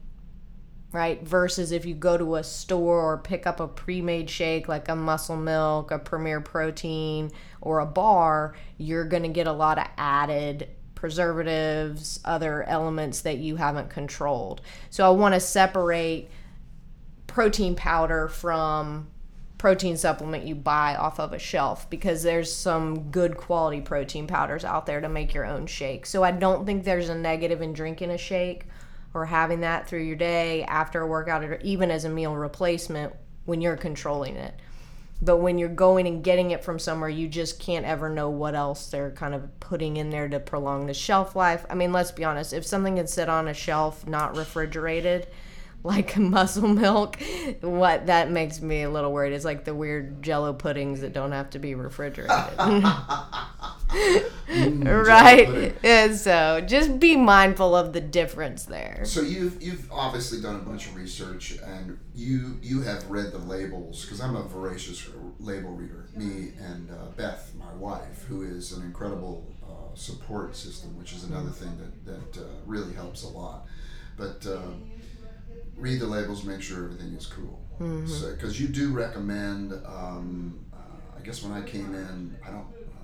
right? 0.90 1.26
Versus 1.26 1.72
if 1.72 1.86
you 1.86 1.94
go 1.94 2.18
to 2.18 2.34
a 2.36 2.44
store 2.44 3.00
or 3.00 3.16
pick 3.16 3.46
up 3.46 3.60
a 3.60 3.66
pre-made 3.66 4.28
shake 4.28 4.68
like 4.68 4.88
a 4.88 4.96
muscle 4.96 5.36
milk 5.36 5.90
a 5.90 5.98
premier 5.98 6.40
protein 6.40 7.30
or 7.62 7.80
a 7.80 7.86
bar 7.86 8.54
you're 8.76 9.06
going 9.06 9.22
to 9.22 9.30
get 9.30 9.46
a 9.46 9.52
lot 9.52 9.78
of 9.78 9.86
added 9.96 10.68
preservatives 11.02 12.20
other 12.24 12.62
elements 12.62 13.22
that 13.22 13.38
you 13.38 13.56
haven't 13.56 13.90
controlled 13.90 14.60
so 14.88 15.04
i 15.04 15.10
want 15.10 15.34
to 15.34 15.40
separate 15.40 16.30
protein 17.26 17.74
powder 17.74 18.28
from 18.28 19.08
protein 19.58 19.96
supplement 19.96 20.44
you 20.44 20.54
buy 20.54 20.94
off 20.94 21.18
of 21.18 21.32
a 21.32 21.38
shelf 21.40 21.90
because 21.90 22.22
there's 22.22 22.52
some 22.52 23.10
good 23.10 23.36
quality 23.36 23.80
protein 23.80 24.28
powders 24.28 24.64
out 24.64 24.86
there 24.86 25.00
to 25.00 25.08
make 25.08 25.34
your 25.34 25.44
own 25.44 25.66
shake. 25.66 26.04
So 26.04 26.24
I 26.24 26.32
don't 26.32 26.66
think 26.66 26.82
there's 26.82 27.08
a 27.08 27.14
negative 27.14 27.62
in 27.62 27.72
drinking 27.72 28.10
a 28.10 28.18
shake 28.18 28.66
or 29.14 29.24
having 29.24 29.60
that 29.60 29.88
through 29.88 30.02
your 30.02 30.16
day 30.16 30.64
after 30.64 31.00
a 31.00 31.06
workout 31.06 31.44
or 31.44 31.60
even 31.62 31.90
as 31.92 32.04
a 32.04 32.08
meal 32.08 32.34
replacement 32.36 33.12
when 33.44 33.60
you're 33.60 33.76
controlling 33.76 34.34
it. 34.34 34.54
But 35.24 35.36
when 35.36 35.56
you're 35.56 35.68
going 35.68 36.08
and 36.08 36.24
getting 36.24 36.50
it 36.50 36.64
from 36.64 36.80
somewhere, 36.80 37.08
you 37.08 37.28
just 37.28 37.60
can't 37.60 37.86
ever 37.86 38.08
know 38.08 38.28
what 38.28 38.56
else 38.56 38.90
they're 38.90 39.12
kind 39.12 39.36
of 39.36 39.60
putting 39.60 39.96
in 39.96 40.10
there 40.10 40.28
to 40.28 40.40
prolong 40.40 40.86
the 40.86 40.94
shelf 40.94 41.36
life. 41.36 41.64
I 41.70 41.76
mean, 41.76 41.92
let's 41.92 42.10
be 42.10 42.24
honest, 42.24 42.52
if 42.52 42.66
something 42.66 42.96
can 42.96 43.06
sit 43.06 43.28
on 43.28 43.46
a 43.46 43.54
shelf 43.54 44.04
not 44.04 44.36
refrigerated, 44.36 45.28
like 45.84 46.16
muscle 46.18 46.68
milk, 46.68 47.18
what 47.60 48.06
that 48.06 48.30
makes 48.30 48.60
me 48.60 48.82
a 48.82 48.90
little 48.90 49.12
worried 49.12 49.32
is 49.32 49.44
like 49.44 49.64
the 49.64 49.74
weird 49.74 50.22
jello 50.22 50.52
puddings 50.52 51.00
that 51.00 51.12
don't 51.12 51.32
have 51.32 51.50
to 51.50 51.58
be 51.58 51.74
refrigerated. 51.74 52.30
Mm, 54.48 54.84
right? 55.06 55.74
And 55.84 56.16
so 56.16 56.60
just 56.60 56.98
be 56.98 57.16
mindful 57.16 57.74
of 57.74 57.92
the 57.92 58.00
difference 58.00 58.64
there. 58.64 59.02
So 59.04 59.20
you've 59.20 59.62
you've 59.62 59.90
obviously 59.90 60.40
done 60.40 60.56
a 60.56 60.58
bunch 60.60 60.86
of 60.86 60.96
research, 60.96 61.58
and 61.64 61.98
you 62.14 62.58
you 62.62 62.82
have 62.82 63.08
read 63.10 63.32
the 63.32 63.38
labels 63.38 64.04
because 64.04 64.20
I'm 64.20 64.36
a 64.36 64.42
voracious 64.42 65.08
label 65.38 65.70
reader. 65.70 66.08
Me 66.14 66.52
and 66.58 66.90
uh, 66.90 67.06
Beth, 67.16 67.52
my 67.58 67.72
wife, 67.74 68.24
who 68.28 68.42
is 68.42 68.72
an 68.72 68.82
incredible 68.82 69.46
uh, 69.62 69.94
support 69.94 70.56
system, 70.56 70.98
which 70.98 71.12
is 71.12 71.24
another 71.24 71.50
thing 71.50 71.76
that 71.78 72.34
that 72.34 72.42
uh, 72.42 72.48
really 72.66 72.94
helps 72.94 73.22
a 73.24 73.28
lot. 73.28 73.66
But 74.16 74.46
um, 74.46 74.90
read 75.76 76.00
the 76.00 76.06
labels, 76.06 76.44
make 76.44 76.62
sure 76.62 76.84
everything 76.84 77.14
is 77.14 77.26
cool. 77.26 77.58
Because 77.78 78.60
you 78.60 78.68
do 78.68 78.92
recommend. 78.92 79.72
Um, 79.84 80.64
uh, 80.72 80.76
I 81.18 81.20
guess 81.22 81.42
when 81.42 81.52
I 81.52 81.62
came 81.66 81.94
in, 81.94 82.36
I 82.46 82.50
don't. 82.50 82.60
Uh, 82.60 82.98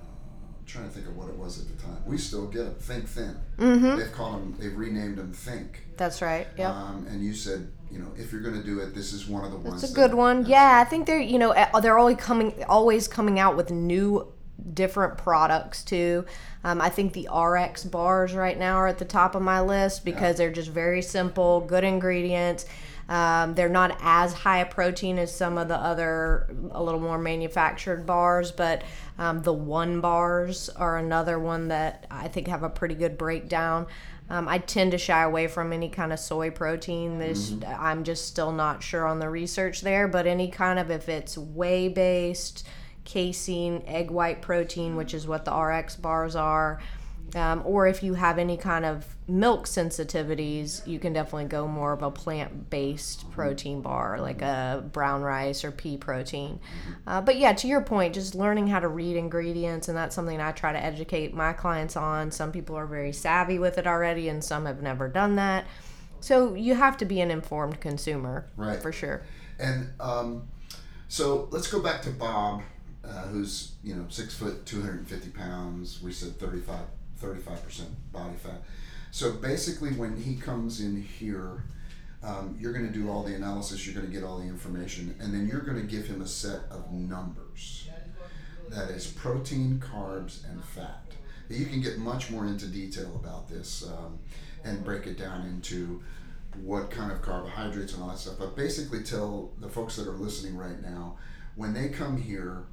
trying 0.65 0.85
to 0.85 0.91
think 0.91 1.07
of 1.07 1.17
what 1.17 1.27
it 1.27 1.35
was 1.35 1.59
at 1.59 1.67
the 1.67 1.83
time. 1.83 1.97
We 2.05 2.17
still 2.17 2.45
get 2.47 2.63
them. 2.63 2.75
Think 2.75 3.07
Thin. 3.07 3.35
They've 3.57 4.11
called 4.13 4.35
them. 4.35 4.55
They've 4.59 4.75
renamed 4.75 5.17
them 5.17 5.33
Think. 5.33 5.81
That's 5.97 6.21
right. 6.21 6.47
Yep. 6.57 6.69
Um, 6.69 7.07
and 7.09 7.23
you 7.25 7.33
said, 7.33 7.71
you 7.91 7.99
know, 7.99 8.11
if 8.15 8.31
you're 8.31 8.41
going 8.41 8.55
to 8.55 8.63
do 8.63 8.79
it, 8.79 8.93
this 8.93 9.11
is 9.11 9.27
one 9.27 9.43
of 9.43 9.51
the 9.51 9.57
ones. 9.57 9.83
It's 9.83 9.91
a 9.91 9.95
that- 9.95 10.09
good 10.09 10.15
one. 10.15 10.45
Yeah, 10.45 10.79
I 10.79 10.87
think 10.87 11.07
they're 11.07 11.19
you 11.19 11.39
know 11.39 11.53
they're 11.81 11.97
always 11.97 12.17
coming 12.17 12.63
always 12.69 13.07
coming 13.07 13.39
out 13.39 13.57
with 13.57 13.71
new 13.71 14.31
different 14.73 15.17
products 15.17 15.83
too. 15.83 16.25
Um, 16.63 16.81
I 16.81 16.89
think 16.89 17.13
the 17.13 17.27
RX 17.33 17.83
bars 17.85 18.33
right 18.33 18.57
now 18.57 18.75
are 18.75 18.87
at 18.87 18.97
the 18.97 19.05
top 19.05 19.35
of 19.35 19.41
my 19.41 19.61
list 19.61 20.03
because 20.03 20.37
they're 20.37 20.51
just 20.51 20.69
very 20.69 21.01
simple, 21.01 21.61
good 21.61 21.83
ingredients. 21.83 22.65
Um, 23.09 23.55
they're 23.55 23.69
not 23.69 23.97
as 24.01 24.33
high 24.33 24.59
a 24.59 24.65
protein 24.67 25.17
as 25.17 25.35
some 25.35 25.57
of 25.57 25.67
the 25.67 25.77
other 25.77 26.47
a 26.71 26.81
little 26.81 26.99
more 26.99 27.17
manufactured 27.17 28.05
bars, 28.05 28.51
but 28.51 28.83
um, 29.17 29.41
the 29.41 29.53
one 29.53 29.99
bars 29.99 30.69
are 30.69 30.97
another 30.97 31.39
one 31.39 31.69
that 31.69 32.05
I 32.11 32.27
think 32.27 32.47
have 32.47 32.61
a 32.61 32.69
pretty 32.69 32.93
good 32.93 33.17
breakdown. 33.17 33.87
Um, 34.29 34.47
I 34.47 34.59
tend 34.59 34.91
to 34.91 34.99
shy 34.99 35.23
away 35.23 35.47
from 35.47 35.73
any 35.73 35.89
kind 35.89 36.13
of 36.13 36.19
soy 36.19 36.51
protein. 36.51 37.17
This 37.17 37.55
I'm 37.65 38.03
just 38.03 38.27
still 38.27 38.51
not 38.51 38.83
sure 38.83 39.07
on 39.07 39.17
the 39.17 39.29
research 39.29 39.81
there, 39.81 40.07
but 40.07 40.27
any 40.27 40.49
kind 40.51 40.77
of 40.77 40.91
if 40.91 41.09
it's 41.09 41.35
whey 41.35 41.87
based, 41.87 42.67
casein, 43.09 43.83
egg 43.87 44.11
white 44.11 44.41
protein, 44.41 44.95
which 44.95 45.13
is 45.13 45.27
what 45.27 45.43
the 45.43 45.51
RX 45.51 45.95
bars 45.95 46.35
are, 46.35 46.79
um, 47.35 47.61
or 47.65 47.87
if 47.87 48.01
you 48.01 48.13
have 48.15 48.37
any 48.37 48.57
kind 48.57 48.85
of 48.85 49.05
milk 49.27 49.65
sensitivities, 49.65 50.85
you 50.87 50.99
can 50.99 51.13
definitely 51.13 51.45
go 51.45 51.67
more 51.67 51.93
of 51.93 52.01
a 52.01 52.09
plant 52.09 52.69
based 52.69 53.29
protein 53.31 53.81
bar, 53.81 54.19
like 54.19 54.41
a 54.41 54.83
brown 54.91 55.21
rice 55.21 55.63
or 55.63 55.71
pea 55.71 55.97
protein. 55.97 56.59
Uh, 57.05 57.21
but 57.21 57.37
yeah, 57.37 57.53
to 57.53 57.67
your 57.67 57.81
point, 57.81 58.13
just 58.13 58.35
learning 58.35 58.67
how 58.67 58.79
to 58.79 58.87
read 58.87 59.15
ingredients, 59.15 59.87
and 59.87 59.97
that's 59.97 60.15
something 60.15 60.39
I 60.39 60.51
try 60.51 60.71
to 60.71 60.83
educate 60.83 61.33
my 61.33 61.53
clients 61.53 61.95
on. 61.95 62.31
Some 62.31 62.51
people 62.51 62.75
are 62.75 62.87
very 62.87 63.13
savvy 63.13 63.59
with 63.59 63.77
it 63.77 63.85
already, 63.85 64.29
and 64.29 64.43
some 64.43 64.65
have 64.65 64.81
never 64.81 65.07
done 65.07 65.35
that. 65.35 65.65
So 66.21 66.55
you 66.55 66.75
have 66.75 66.97
to 66.97 67.05
be 67.05 67.21
an 67.21 67.31
informed 67.31 67.79
consumer, 67.79 68.45
Right. 68.55 68.81
For 68.81 68.91
sure. 68.91 69.21
And 69.59 69.89
um, 69.99 70.47
so 71.07 71.47
let's 71.51 71.67
go 71.67 71.81
back 71.81 72.01
to 72.03 72.09
Bob, 72.09 72.61
uh, 73.09 73.27
who's 73.27 73.73
you 73.83 73.95
know 73.95 74.05
six 74.09 74.35
foot, 74.35 74.65
two 74.65 74.81
hundred 74.81 74.99
and 74.99 75.07
fifty 75.07 75.29
pounds. 75.29 76.01
We 76.01 76.11
said 76.11 76.37
35 76.39 77.63
percent 77.63 77.89
body 78.11 78.35
fat. 78.35 78.61
So 79.11 79.31
basically, 79.31 79.91
when 79.91 80.15
he 80.15 80.35
comes 80.35 80.81
in 80.81 81.01
here, 81.01 81.63
um, 82.23 82.55
you're 82.59 82.73
going 82.73 82.87
to 82.87 82.93
do 82.93 83.09
all 83.09 83.23
the 83.23 83.33
analysis. 83.33 83.85
You're 83.85 83.95
going 83.95 84.07
to 84.07 84.13
get 84.13 84.23
all 84.23 84.37
the 84.37 84.47
information, 84.47 85.15
and 85.19 85.33
then 85.33 85.47
you're 85.47 85.61
going 85.61 85.81
to 85.81 85.87
give 85.87 86.05
him 86.05 86.21
a 86.21 86.27
set 86.27 86.61
of 86.69 86.91
numbers. 86.91 87.89
That 88.69 88.91
is 88.91 89.07
protein, 89.07 89.81
carbs, 89.83 90.47
and 90.47 90.63
fat. 90.63 91.03
You 91.49 91.65
can 91.65 91.81
get 91.81 91.97
much 91.97 92.29
more 92.29 92.45
into 92.45 92.67
detail 92.67 93.15
about 93.15 93.49
this 93.49 93.83
um, 93.87 94.19
and 94.63 94.83
break 94.85 95.07
it 95.07 95.17
down 95.17 95.47
into 95.47 96.03
what 96.61 96.91
kind 96.91 97.11
of 97.11 97.23
carbohydrates 97.23 97.93
and 97.93 98.03
all 98.03 98.09
that 98.09 98.19
stuff. 98.19 98.35
But 98.37 98.55
basically, 98.55 99.01
tell 99.01 99.51
the 99.59 99.69
folks 99.69 99.95
that 99.95 100.07
are 100.07 100.11
listening 100.11 100.55
right 100.55 100.79
now 100.83 101.17
when 101.55 101.73
they 101.73 101.89
come 101.89 102.15
here, 102.15 102.65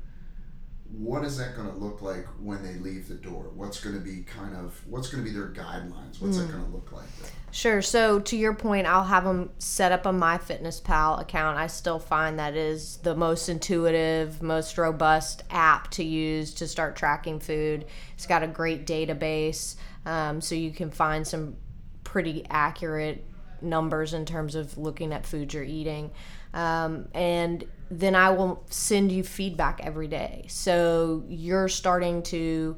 what 0.90 1.24
is 1.24 1.36
that 1.38 1.56
going 1.56 1.68
to 1.68 1.76
look 1.76 2.00
like 2.00 2.26
when 2.40 2.62
they 2.62 2.74
leave 2.74 3.08
the 3.08 3.14
door? 3.14 3.50
What's 3.54 3.82
going 3.82 3.96
to 3.96 4.00
be 4.00 4.22
kind 4.22 4.56
of 4.56 4.80
what's 4.86 5.08
going 5.08 5.24
to 5.24 5.30
be 5.30 5.36
their 5.36 5.48
guidelines? 5.48 6.20
What's 6.20 6.38
that 6.38 6.50
going 6.50 6.64
to 6.64 6.70
look 6.70 6.92
like? 6.92 7.06
Sure. 7.50 7.82
So 7.82 8.20
to 8.20 8.36
your 8.36 8.54
point, 8.54 8.86
I'll 8.86 9.04
have 9.04 9.24
them 9.24 9.50
set 9.58 9.92
up 9.92 10.06
a 10.06 10.10
MyFitnessPal 10.10 11.20
account. 11.20 11.58
I 11.58 11.66
still 11.66 11.98
find 11.98 12.38
that 12.38 12.54
is 12.54 12.98
the 12.98 13.14
most 13.14 13.48
intuitive, 13.48 14.42
most 14.42 14.78
robust 14.78 15.42
app 15.50 15.90
to 15.92 16.04
use 16.04 16.54
to 16.54 16.68
start 16.68 16.96
tracking 16.96 17.40
food. 17.40 17.86
It's 18.14 18.26
got 18.26 18.42
a 18.42 18.46
great 18.46 18.86
database, 18.86 19.76
um, 20.04 20.40
so 20.40 20.54
you 20.54 20.70
can 20.70 20.90
find 20.90 21.26
some 21.26 21.56
pretty 22.04 22.44
accurate 22.48 23.24
numbers 23.60 24.12
in 24.14 24.24
terms 24.24 24.54
of 24.54 24.76
looking 24.78 25.12
at 25.12 25.26
foods 25.26 25.54
you're 25.54 25.64
eating. 25.64 26.10
Um, 26.54 27.08
and 27.14 27.64
then 27.90 28.14
I 28.14 28.30
will 28.30 28.64
send 28.68 29.12
you 29.12 29.22
feedback 29.22 29.80
every 29.82 30.08
day. 30.08 30.46
So 30.48 31.24
you're 31.28 31.68
starting 31.68 32.22
to 32.24 32.76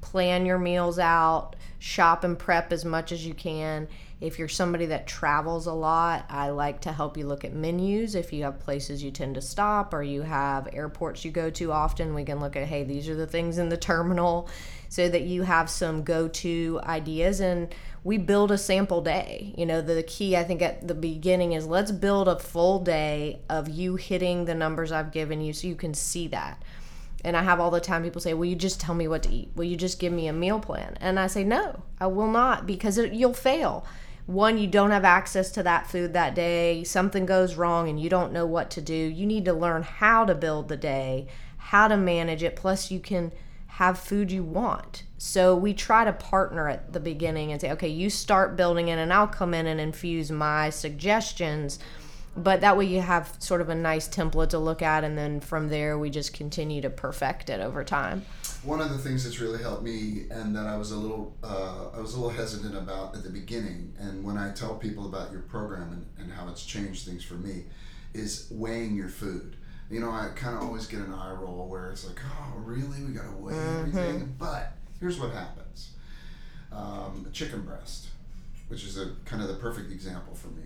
plan 0.00 0.46
your 0.46 0.58
meals 0.58 0.98
out, 0.98 1.56
shop 1.78 2.24
and 2.24 2.38
prep 2.38 2.72
as 2.72 2.84
much 2.84 3.12
as 3.12 3.26
you 3.26 3.34
can. 3.34 3.88
If 4.18 4.38
you're 4.38 4.48
somebody 4.48 4.86
that 4.86 5.06
travels 5.06 5.66
a 5.66 5.72
lot, 5.72 6.24
I 6.30 6.48
like 6.50 6.80
to 6.82 6.92
help 6.92 7.18
you 7.18 7.26
look 7.26 7.44
at 7.44 7.52
menus. 7.52 8.14
If 8.14 8.32
you 8.32 8.44
have 8.44 8.58
places 8.58 9.02
you 9.02 9.10
tend 9.10 9.34
to 9.34 9.42
stop 9.42 9.92
or 9.92 10.02
you 10.02 10.22
have 10.22 10.68
airports 10.72 11.24
you 11.24 11.30
go 11.30 11.50
to 11.50 11.72
often, 11.72 12.14
we 12.14 12.24
can 12.24 12.40
look 12.40 12.56
at, 12.56 12.66
hey, 12.66 12.82
these 12.82 13.10
are 13.10 13.14
the 13.14 13.26
things 13.26 13.58
in 13.58 13.68
the 13.68 13.76
terminal 13.76 14.48
so 14.88 15.08
that 15.08 15.22
you 15.22 15.42
have 15.42 15.68
some 15.68 16.02
go 16.02 16.28
to 16.28 16.80
ideas. 16.84 17.40
And 17.40 17.74
we 18.04 18.18
build 18.18 18.52
a 18.52 18.58
sample 18.58 19.00
day. 19.00 19.52
You 19.58 19.66
know, 19.66 19.80
the 19.82 20.02
key 20.02 20.36
I 20.36 20.44
think 20.44 20.62
at 20.62 20.86
the 20.86 20.94
beginning 20.94 21.52
is 21.52 21.66
let's 21.66 21.90
build 21.90 22.28
a 22.28 22.38
full 22.38 22.78
day 22.78 23.40
of 23.48 23.68
you 23.68 23.96
hitting 23.96 24.44
the 24.44 24.54
numbers 24.54 24.92
I've 24.92 25.10
given 25.10 25.40
you 25.40 25.52
so 25.52 25.66
you 25.66 25.74
can 25.74 25.94
see 25.94 26.28
that. 26.28 26.62
And 27.24 27.36
I 27.36 27.42
have 27.42 27.58
all 27.58 27.72
the 27.72 27.80
time 27.80 28.04
people 28.04 28.20
say, 28.20 28.34
Will 28.34 28.44
you 28.44 28.54
just 28.54 28.80
tell 28.80 28.94
me 28.94 29.08
what 29.08 29.24
to 29.24 29.30
eat? 29.30 29.50
Will 29.56 29.64
you 29.64 29.76
just 29.76 29.98
give 29.98 30.12
me 30.12 30.28
a 30.28 30.32
meal 30.32 30.60
plan? 30.60 30.96
And 31.00 31.18
I 31.18 31.26
say, 31.26 31.42
No, 31.42 31.82
I 31.98 32.06
will 32.06 32.30
not 32.30 32.66
because 32.66 32.98
it, 32.98 33.12
you'll 33.12 33.34
fail. 33.34 33.84
One, 34.26 34.58
you 34.58 34.66
don't 34.66 34.90
have 34.90 35.04
access 35.04 35.50
to 35.52 35.62
that 35.62 35.88
food 35.88 36.12
that 36.12 36.34
day. 36.34 36.84
Something 36.84 37.26
goes 37.26 37.54
wrong 37.54 37.88
and 37.88 38.00
you 38.00 38.08
don't 38.08 38.32
know 38.32 38.46
what 38.46 38.70
to 38.72 38.80
do. 38.80 38.94
You 38.94 39.24
need 39.24 39.44
to 39.44 39.52
learn 39.52 39.82
how 39.82 40.24
to 40.24 40.34
build 40.34 40.68
the 40.68 40.76
day, 40.76 41.28
how 41.56 41.88
to 41.88 41.96
manage 41.96 42.42
it. 42.42 42.56
Plus, 42.56 42.90
you 42.90 42.98
can 43.00 43.32
have 43.76 43.98
food 43.98 44.32
you 44.32 44.42
want. 44.42 45.02
So 45.18 45.54
we 45.54 45.74
try 45.74 46.06
to 46.06 46.12
partner 46.12 46.66
at 46.66 46.94
the 46.94 47.00
beginning 47.00 47.52
and 47.52 47.60
say, 47.60 47.70
okay, 47.72 47.88
you 47.88 48.08
start 48.08 48.56
building 48.56 48.88
it, 48.88 48.98
and 48.98 49.12
I'll 49.12 49.26
come 49.26 49.52
in 49.52 49.66
and 49.66 49.78
infuse 49.78 50.30
my 50.30 50.70
suggestions. 50.70 51.78
But 52.34 52.62
that 52.62 52.78
way 52.78 52.86
you 52.86 53.02
have 53.02 53.36
sort 53.38 53.60
of 53.60 53.68
a 53.68 53.74
nice 53.74 54.08
template 54.08 54.48
to 54.50 54.58
look 54.58 54.80
at, 54.80 55.04
and 55.04 55.16
then 55.18 55.40
from 55.40 55.68
there 55.68 55.98
we 55.98 56.08
just 56.08 56.32
continue 56.32 56.80
to 56.80 56.88
perfect 56.88 57.50
it 57.50 57.60
over 57.60 57.84
time. 57.84 58.24
One 58.62 58.80
of 58.80 58.88
the 58.88 58.98
things 58.98 59.24
that's 59.24 59.40
really 59.40 59.62
helped 59.62 59.82
me, 59.82 60.24
and 60.30 60.56
that 60.56 60.66
I 60.66 60.78
was 60.78 60.92
a 60.92 60.96
little, 60.96 61.36
uh, 61.44 61.88
I 61.94 62.00
was 62.00 62.14
a 62.14 62.16
little 62.16 62.34
hesitant 62.34 62.74
about 62.78 63.14
at 63.14 63.24
the 63.24 63.30
beginning, 63.30 63.92
and 63.98 64.24
when 64.24 64.38
I 64.38 64.52
tell 64.52 64.76
people 64.76 65.04
about 65.04 65.32
your 65.32 65.42
program 65.42 65.92
and, 65.92 66.06
and 66.18 66.32
how 66.32 66.48
it's 66.48 66.64
changed 66.64 67.06
things 67.06 67.22
for 67.22 67.34
me, 67.34 67.64
is 68.14 68.48
weighing 68.50 68.96
your 68.96 69.10
food. 69.10 69.55
You 69.90 70.00
know, 70.00 70.10
I 70.10 70.30
kind 70.34 70.56
of 70.56 70.62
always 70.64 70.86
get 70.86 71.00
an 71.00 71.12
eye 71.14 71.32
roll 71.32 71.68
where 71.68 71.90
it's 71.90 72.06
like, 72.06 72.18
oh, 72.24 72.58
really? 72.58 73.02
We 73.04 73.12
got 73.12 73.24
to 73.30 73.36
weigh 73.36 73.54
everything. 73.80 74.34
But 74.38 74.72
here's 75.00 75.18
what 75.20 75.32
happens: 75.32 75.92
um, 76.72 77.24
a 77.28 77.30
chicken 77.32 77.62
breast, 77.62 78.08
which 78.68 78.84
is 78.84 78.98
a 78.98 79.12
kind 79.24 79.42
of 79.42 79.48
the 79.48 79.54
perfect 79.54 79.92
example 79.92 80.34
for 80.34 80.48
me. 80.48 80.64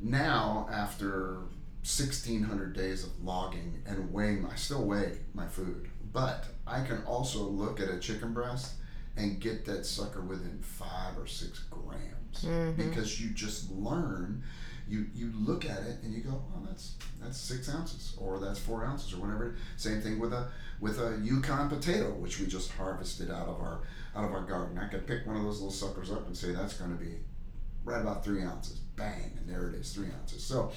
Now, 0.00 0.66
after 0.72 1.40
1600 1.82 2.72
days 2.74 3.04
of 3.04 3.22
logging 3.22 3.82
and 3.86 4.12
weighing, 4.12 4.46
I 4.50 4.54
still 4.54 4.84
weigh 4.84 5.18
my 5.34 5.46
food, 5.46 5.88
but 6.12 6.44
I 6.66 6.82
can 6.84 7.02
also 7.04 7.40
look 7.42 7.80
at 7.80 7.88
a 7.90 7.98
chicken 7.98 8.32
breast 8.32 8.74
and 9.16 9.40
get 9.40 9.64
that 9.66 9.84
sucker 9.84 10.20
within 10.22 10.58
five 10.62 11.18
or 11.18 11.26
six 11.26 11.58
grams 11.70 12.44
because 12.76 13.20
you 13.20 13.30
just 13.30 13.70
learn. 13.70 14.42
You, 14.90 15.06
you 15.14 15.32
look 15.38 15.64
at 15.64 15.82
it 15.84 15.98
and 16.02 16.12
you 16.12 16.20
go, 16.20 16.42
oh, 16.54 16.66
that's 16.66 16.96
that's 17.22 17.38
six 17.38 17.72
ounces 17.72 18.14
or 18.18 18.38
that's 18.40 18.58
four 18.58 18.84
ounces 18.84 19.14
or 19.14 19.18
whatever. 19.18 19.56
Same 19.76 20.00
thing 20.00 20.18
with 20.18 20.32
a 20.32 20.48
with 20.80 20.98
a 20.98 21.18
Yukon 21.22 21.68
potato, 21.68 22.10
which 22.14 22.40
we 22.40 22.46
just 22.46 22.72
harvested 22.72 23.30
out 23.30 23.48
of 23.48 23.60
our 23.60 23.80
out 24.16 24.24
of 24.24 24.32
our 24.32 24.42
garden. 24.42 24.78
I 24.78 24.88
could 24.88 25.06
pick 25.06 25.26
one 25.26 25.36
of 25.36 25.42
those 25.44 25.60
little 25.60 25.72
suckers 25.72 26.10
up 26.10 26.26
and 26.26 26.36
say 26.36 26.52
that's 26.52 26.74
going 26.74 26.90
to 26.90 27.02
be 27.02 27.18
right 27.84 28.00
about 28.00 28.24
three 28.24 28.42
ounces. 28.42 28.78
Bang, 28.96 29.32
and 29.38 29.48
there 29.48 29.68
it 29.68 29.76
is, 29.76 29.92
three 29.94 30.08
ounces. 30.20 30.42
So 30.42 30.72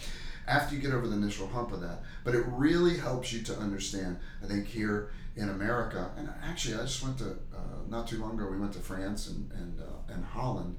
after 0.47 0.75
you 0.75 0.81
get 0.81 0.91
over 0.91 1.07
the 1.07 1.15
initial 1.15 1.47
hump 1.47 1.71
of 1.71 1.81
that. 1.81 2.03
But 2.23 2.35
it 2.35 2.43
really 2.47 2.97
helps 2.97 3.31
you 3.33 3.41
to 3.43 3.57
understand. 3.57 4.17
I 4.43 4.47
think 4.47 4.67
here 4.67 5.11
in 5.35 5.49
America, 5.49 6.11
and 6.17 6.29
actually, 6.43 6.75
I 6.75 6.81
just 6.81 7.03
went 7.03 7.17
to 7.19 7.31
uh, 7.31 7.87
not 7.87 8.07
too 8.07 8.19
long 8.19 8.37
ago. 8.39 8.49
We 8.49 8.59
went 8.59 8.73
to 8.73 8.79
France 8.79 9.29
and 9.29 9.51
and 9.51 9.79
uh, 9.79 10.13
and 10.13 10.23
Holland, 10.23 10.77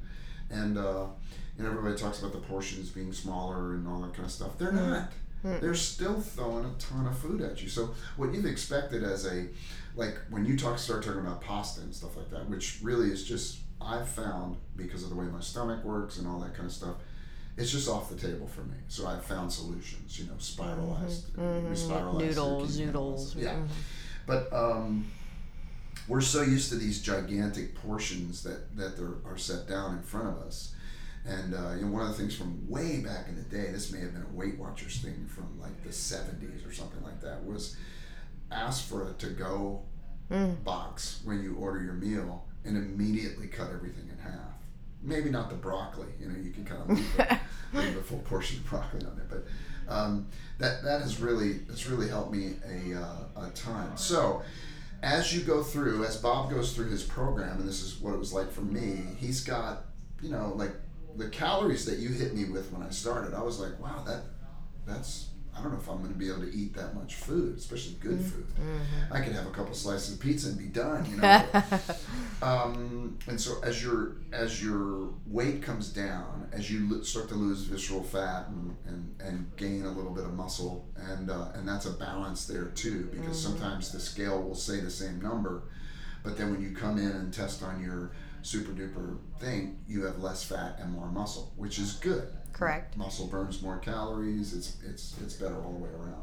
and 0.51 0.77
uh, 0.79 1.07
you 1.57 1.65
know 1.65 1.71
everybody 1.71 1.97
talks 1.97 2.21
about 2.21 2.33
the 2.33 2.39
portions 2.39 2.91
being 2.91 3.13
smaller 3.13 3.75
and 3.75 3.87
all 3.89 4.01
that 4.01 4.13
kind 4.15 4.25
of 4.27 4.31
stuff. 4.33 4.59
They're 4.59 4.73
not. 4.73 5.11
They're 5.61 5.75
still 5.75 6.19
throwing 6.23 6.65
a 6.65 6.73
ton 6.79 7.07
of 7.07 7.19
food 7.19 7.43
at 7.43 7.63
you. 7.63 7.69
So 7.69 7.91
what 8.17 8.33
you've 8.33 8.47
expected 8.47 9.05
as 9.05 9.27
a 9.27 9.47
like 9.95 10.17
when 10.31 10.47
you 10.47 10.57
talk 10.57 10.79
start 10.79 11.03
talking 11.05 11.21
about 11.21 11.43
pasta 11.43 11.83
and 11.83 11.95
stuff 11.95 12.17
like 12.17 12.31
that, 12.31 12.49
which 12.49 12.79
really 12.83 13.11
is 13.11 13.25
just 13.25 13.59
I've 13.81 14.09
found 14.09 14.57
because 14.75 15.03
of 15.03 15.11
the 15.11 15.17
way 15.17 15.27
my 15.27 15.41
stomach 15.41 15.85
works 15.85 16.17
and 16.19 16.27
all 16.27 16.41
that 16.41 16.55
kind 16.55 16.65
of 16.67 16.73
stuff, 16.73 16.95
it's 17.59 17.71
just 17.71 17.91
off 17.91 18.09
the 18.09 18.17
table 18.17 18.47
for 18.47 18.63
me. 18.63 18.77
So 18.89 19.07
I've 19.07 19.23
found 19.23 19.53
solutions, 19.53 20.19
you 20.19 20.25
know, 20.27 20.33
spiralized, 20.39 21.37
Mm-hmm. 21.37 21.75
spiralize 21.75 22.21
Noodles, 22.21 22.79
noodles. 22.79 23.37
Yeah, 23.37 23.53
Mhm. 23.53 23.67
but 24.27 24.51
um, 24.51 25.05
we're 26.09 26.21
so 26.21 26.43
used 26.43 26.69
to 26.71 26.77
these 26.77 27.01
gigantic 27.01 27.75
portions 27.75 28.43
that 28.43 28.77
that 28.77 28.99
are 28.99 29.39
set 29.39 29.69
down 29.69 29.97
in 29.97 30.03
front 30.03 30.29
of 30.29 30.39
us. 30.43 30.75
And 31.27 31.55
uh, 31.55 31.75
you 31.77 31.83
know, 31.87 31.93
one 31.93 32.03
of 32.03 32.09
the 32.09 32.15
things 32.15 32.37
from 32.37 32.69
way 32.69 33.01
back 33.01 33.29
in 33.29 33.37
the 33.37 33.43
day, 33.43 33.71
this 33.73 33.91
may 33.91 34.01
have 34.01 34.13
been 34.13 34.27
a 34.31 34.37
Weight 34.37 34.59
Watchers 34.59 34.99
thing 34.99 35.27
from 35.27 35.59
like 35.61 35.83
the 35.83 35.91
'70s 35.91 36.69
or 36.69 36.73
something 36.73 37.03
like 37.03 37.21
that, 37.23 37.45
was 37.45 37.77
ask 38.51 38.87
for 38.87 39.09
a 39.09 39.13
to-go 39.15 39.83
box 40.65 41.21
when 41.25 41.43
you 41.43 41.57
order 41.57 41.83
your 41.83 41.95
meal 41.95 42.45
and 42.65 42.77
immediately 42.77 43.47
cut 43.47 43.71
everything 43.71 44.09
in 44.11 44.19
half. 44.19 44.39
Maybe 45.03 45.31
not 45.31 45.51
the 45.51 45.57
broccoli, 45.57 46.09
you 46.19 46.29
know, 46.29 46.39
you 46.39 46.51
can 46.51 46.65
kind 46.65 46.81
of 46.83 46.89
leave, 46.91 47.19
a, 47.19 47.41
leave 47.75 47.97
a 47.97 48.03
full 48.03 48.21
portion 48.21 48.59
of 48.59 48.67
broccoli 48.67 49.05
on 49.05 49.17
there, 49.17 49.27
but 49.29 49.45
um, 49.87 50.27
that 50.59 50.83
that 50.83 51.03
has 51.03 51.21
really 51.21 51.55
that's 51.69 51.87
really 51.87 52.09
helped 52.09 52.33
me 52.33 52.55
a, 52.67 52.99
uh, 52.99 53.47
a 53.47 53.51
ton. 53.51 53.97
So 53.97 54.43
as 55.05 55.37
you 55.37 55.43
go 55.43 55.63
through, 55.63 56.05
as 56.05 56.17
Bob 56.17 56.51
goes 56.51 56.75
through 56.75 56.89
his 56.89 57.03
program, 57.03 57.59
and 57.59 57.69
this 57.69 57.83
is 57.83 58.01
what 58.01 58.15
it 58.15 58.19
was 58.19 58.33
like 58.33 58.51
for 58.51 58.63
me, 58.63 59.03
he's 59.19 59.45
got, 59.45 59.85
you 60.23 60.31
know, 60.31 60.55
like 60.57 60.73
the 61.17 61.29
calories 61.29 61.85
that 61.85 61.99
you 61.99 62.09
hit 62.09 62.35
me 62.35 62.47
with 62.47 62.73
when 62.73 62.83
I 62.83 62.89
started. 62.91 63.35
I 63.35 63.43
was 63.43 63.61
like, 63.61 63.79
wow, 63.79 64.03
that 64.07 64.23
that's 64.87 65.29
I 65.57 65.63
don't 65.63 65.73
know 65.73 65.79
if 65.79 65.89
I'm 65.89 65.99
going 65.99 66.13
to 66.13 66.19
be 66.19 66.29
able 66.29 66.41
to 66.41 66.53
eat 66.53 66.75
that 66.75 66.95
much 66.95 67.15
food, 67.15 67.57
especially 67.57 67.95
good 68.01 68.21
food. 68.21 68.47
I 69.11 69.21
could 69.21 69.33
have 69.33 69.47
a 69.47 69.51
couple 69.51 69.75
slices 69.75 70.15
of 70.15 70.21
pizza 70.21 70.49
and 70.49 70.59
be 70.59 70.67
done, 70.67 71.07
you 71.09 71.17
know. 71.17 71.45
um, 72.43 73.19
and 73.29 73.41
so 73.41 73.61
as 73.63 73.83
your 73.83 74.17
as 74.33 74.63
your 74.63 75.11
weight 75.27 75.63
comes 75.63 75.91
down, 75.91 76.49
as 76.53 76.71
you 76.71 77.03
start 77.05 77.29
to 77.29 77.35
lose 77.35 77.63
visceral 77.63 78.03
fat 78.03 78.49
and, 78.49 78.77
and, 78.87 79.15
and 79.21 79.57
gain 79.57 79.85
a 79.85 79.93
little 79.93 80.13
bit 80.13 80.25
of 80.25 80.35
muscle, 80.35 80.89
and 80.97 81.31
uh, 81.31 81.49
and 81.55 81.69
that's 81.69 81.87
a 81.87 81.93
balance 81.93 82.47
there 82.47 82.67
too, 82.75 83.09
because 83.13 83.41
sometimes 83.41 83.93
the 83.93 84.01
scale 84.01 84.43
will 84.43 84.55
say 84.57 84.81
the 84.81 84.91
same 84.91 85.21
number, 85.21 85.63
but 86.25 86.37
then 86.37 86.51
when 86.51 86.61
you 86.61 86.73
come 86.75 86.99
in 86.99 87.11
and 87.11 87.33
test 87.33 87.63
on 87.63 87.83
your 87.83 88.11
super 88.45 88.73
duper 88.73 89.19
thing, 89.41 89.79
you 89.89 90.05
have 90.05 90.23
less 90.23 90.45
fat 90.45 90.79
and 90.79 90.93
more 90.93 91.07
muscle, 91.07 91.53
which 91.57 91.79
is 91.79 91.95
good. 91.95 92.29
Correct. 92.53 92.97
Muscle 92.97 93.27
burns 93.27 93.63
more 93.63 93.79
calories. 93.79 94.55
It's 94.55 94.77
it's 94.85 95.17
it's 95.21 95.35
better 95.35 95.57
all 95.57 95.73
the 95.73 95.79
way 95.79 95.91
around. 95.91 96.23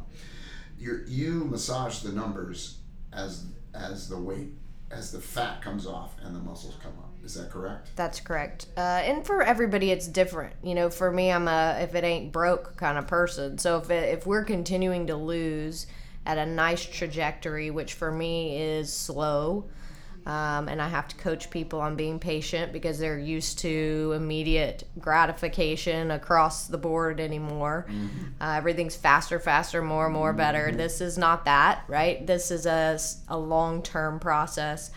You 0.79 1.03
you 1.07 1.45
massage 1.45 1.99
the 1.99 2.11
numbers 2.11 2.77
as 3.11 3.45
as 3.73 4.07
the 4.07 4.17
weight 4.17 4.49
as 4.89 5.11
the 5.11 5.19
fat 5.19 5.61
comes 5.61 5.85
off 5.87 6.15
and 6.23 6.35
the 6.35 6.39
muscles 6.39 6.77
come 6.81 6.93
up. 6.99 7.09
Is 7.23 7.35
that 7.35 7.49
correct? 7.49 7.89
That's 7.95 8.19
correct. 8.19 8.67
Uh, 8.75 9.01
and 9.03 9.25
for 9.25 9.41
everybody, 9.41 9.91
it's 9.91 10.07
different. 10.07 10.53
You 10.63 10.73
know, 10.75 10.89
for 10.89 11.11
me, 11.11 11.31
I'm 11.31 11.47
a 11.47 11.79
if 11.81 11.95
it 11.95 12.03
ain't 12.03 12.31
broke 12.31 12.77
kind 12.77 12.97
of 12.97 13.07
person. 13.07 13.57
So 13.57 13.77
if 13.77 13.89
it, 13.89 14.13
if 14.13 14.25
we're 14.25 14.45
continuing 14.45 15.07
to 15.07 15.15
lose 15.15 15.87
at 16.25 16.37
a 16.37 16.45
nice 16.45 16.83
trajectory, 16.85 17.71
which 17.71 17.93
for 17.93 18.11
me 18.11 18.57
is 18.57 18.91
slow, 18.91 19.69
um, 20.25 20.69
and 20.69 20.81
I 20.81 20.87
have 20.87 21.07
to 21.07 21.15
coach 21.15 21.49
people 21.49 21.81
on 21.81 21.95
being 21.95 22.19
patient 22.19 22.71
because 22.71 22.99
they're 22.99 23.17
used 23.17 23.59
to 23.59 24.13
immediate 24.15 24.83
gratification 24.99 26.11
across 26.11 26.67
the 26.67 26.77
board 26.77 27.19
anymore. 27.19 27.87
Uh, 28.39 28.53
everything's 28.57 28.95
faster, 28.95 29.39
faster, 29.39 29.81
more, 29.81 30.09
more, 30.09 30.31
better. 30.33 30.71
This 30.71 31.01
is 31.01 31.17
not 31.17 31.45
that, 31.45 31.83
right? 31.87 32.25
This 32.25 32.51
is 32.51 32.65
a, 32.67 32.99
a 33.29 33.37
long 33.37 33.81
term 33.81 34.19
process. 34.19 34.91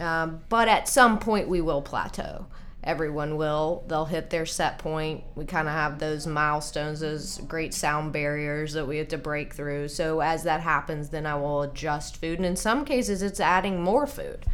Um, 0.00 0.40
but 0.48 0.68
at 0.68 0.88
some 0.88 1.18
point, 1.18 1.48
we 1.48 1.60
will 1.60 1.82
plateau. 1.82 2.46
Everyone 2.86 3.36
will. 3.36 3.84
They'll 3.88 4.04
hit 4.04 4.30
their 4.30 4.46
set 4.46 4.78
point. 4.78 5.24
We 5.34 5.44
kind 5.44 5.66
of 5.66 5.74
have 5.74 5.98
those 5.98 6.24
milestones, 6.26 7.00
those 7.00 7.38
great 7.38 7.74
sound 7.74 8.12
barriers 8.12 8.74
that 8.74 8.86
we 8.86 8.98
have 8.98 9.08
to 9.08 9.18
break 9.18 9.52
through. 9.52 9.88
So, 9.88 10.20
as 10.20 10.44
that 10.44 10.60
happens, 10.60 11.08
then 11.08 11.26
I 11.26 11.34
will 11.34 11.62
adjust 11.62 12.16
food. 12.18 12.38
And 12.38 12.46
in 12.46 12.54
some 12.54 12.84
cases, 12.84 13.22
it's 13.22 13.40
adding 13.40 13.82
more 13.82 14.06
food. 14.06 14.46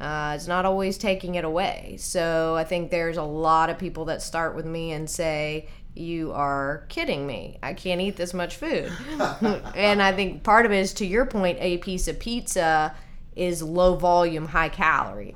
Uh, 0.00 0.34
it's 0.36 0.46
not 0.46 0.64
always 0.64 0.96
taking 0.96 1.34
it 1.34 1.44
away. 1.44 1.96
So, 1.98 2.54
I 2.54 2.62
think 2.62 2.92
there's 2.92 3.16
a 3.16 3.24
lot 3.24 3.70
of 3.70 3.78
people 3.78 4.04
that 4.04 4.22
start 4.22 4.54
with 4.54 4.66
me 4.66 4.92
and 4.92 5.10
say, 5.10 5.68
you 5.96 6.32
are 6.32 6.86
kidding 6.88 7.26
me. 7.26 7.58
I 7.62 7.74
can't 7.74 8.00
eat 8.00 8.16
this 8.16 8.34
much 8.34 8.56
food. 8.56 8.92
and 9.74 10.02
I 10.02 10.12
think 10.12 10.42
part 10.42 10.66
of 10.66 10.72
it 10.72 10.78
is 10.78 10.94
to 10.94 11.06
your 11.06 11.26
point, 11.26 11.58
a 11.60 11.78
piece 11.78 12.08
of 12.08 12.18
pizza 12.18 12.94
is 13.36 13.62
low 13.62 13.96
volume, 13.96 14.46
high 14.46 14.68
calorie. 14.68 15.34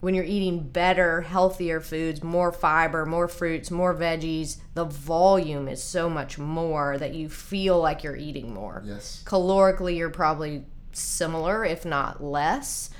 When 0.00 0.14
you're 0.14 0.24
eating 0.24 0.60
better, 0.68 1.20
healthier 1.20 1.80
foods, 1.80 2.22
more 2.22 2.52
fiber, 2.52 3.04
more 3.04 3.28
fruits, 3.28 3.70
more 3.70 3.94
veggies, 3.94 4.56
the 4.72 4.86
volume 4.86 5.68
is 5.68 5.82
so 5.82 6.08
much 6.08 6.38
more 6.38 6.96
that 6.96 7.14
you 7.14 7.28
feel 7.28 7.78
like 7.78 8.02
you're 8.02 8.16
eating 8.16 8.54
more. 8.54 8.82
Yes. 8.84 9.22
Calorically, 9.26 9.96
you're 9.98 10.08
probably 10.10 10.64
similar, 10.92 11.64
if 11.64 11.84
not 11.84 12.22
less, 12.22 12.90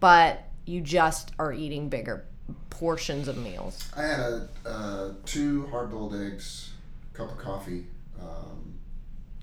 but 0.00 0.48
you 0.64 0.80
just 0.80 1.32
are 1.38 1.52
eating 1.52 1.88
bigger 1.90 2.24
portions 2.70 3.28
of 3.28 3.36
meals. 3.36 3.86
I 3.94 4.02
had 4.02 4.48
uh, 4.64 5.10
two 5.26 5.66
hard-boiled 5.66 6.14
eggs, 6.14 6.70
a 7.12 7.16
cup 7.16 7.32
of 7.32 7.38
coffee, 7.38 7.84
um, 8.18 8.78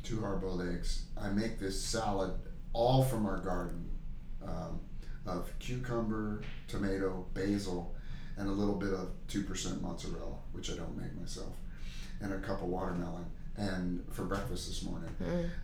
two 0.02 0.20
hard-boiled 0.20 0.62
eggs. 0.68 1.04
I 1.20 1.30
make 1.30 1.60
this 1.60 1.80
salad 1.80 2.34
all 2.74 3.04
from 3.04 3.28
our 3.28 3.38
garden 3.38 3.87
cucumber, 5.68 6.42
tomato, 6.68 7.26
basil, 7.34 7.94
and 8.38 8.48
a 8.48 8.52
little 8.52 8.76
bit 8.76 8.94
of 8.94 9.10
two 9.28 9.44
percent 9.44 9.82
mozzarella, 9.82 10.36
which 10.54 10.72
I 10.72 10.76
don't 10.76 10.98
make 10.98 11.14
myself, 11.20 11.54
and 12.22 12.34
a 12.34 12.40
cup 12.40 12.62
of 12.62 12.70
watermelon. 12.70 13.26
And 13.58 14.06
for 14.12 14.24
breakfast 14.24 14.68
this 14.68 14.84
morning, 14.84 15.10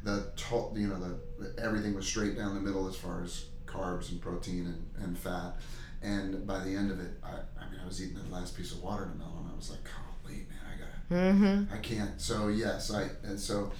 the 0.03 0.31
to- 0.35 0.71
you 0.75 0.87
know 0.87 0.99
the, 0.99 1.19
the 1.39 1.63
everything 1.63 1.93
was 1.95 2.05
straight 2.05 2.35
down 2.35 2.55
the 2.55 2.61
middle 2.61 2.87
as 2.87 2.95
far 2.95 3.23
as 3.23 3.45
carbs 3.67 4.11
and 4.11 4.19
protein 4.21 4.65
and, 4.65 5.05
and 5.05 5.17
fat. 5.17 5.55
And 6.01 6.45
by 6.45 6.59
the 6.63 6.75
end 6.75 6.91
of 6.91 6.99
it, 6.99 7.11
I, 7.23 7.29
I 7.61 7.69
mean 7.71 7.79
I 7.81 7.85
was 7.85 8.01
eating 8.03 8.17
the 8.21 8.33
last 8.35 8.57
piece 8.57 8.71
of 8.73 8.83
watermelon. 8.83 9.49
I 9.51 9.55
was 9.55 9.69
like, 9.69 9.79
oh 9.97 10.27
wait, 10.27 10.49
man, 10.49 10.59
I 10.67 10.79
gotta 10.79 11.31
Mm-hmm. 11.31 11.73
I 11.73 11.77
can't. 11.77 12.19
So 12.19 12.47
yes, 12.49 12.91
I 12.91 13.09
and 13.23 13.39
so, 13.39 13.71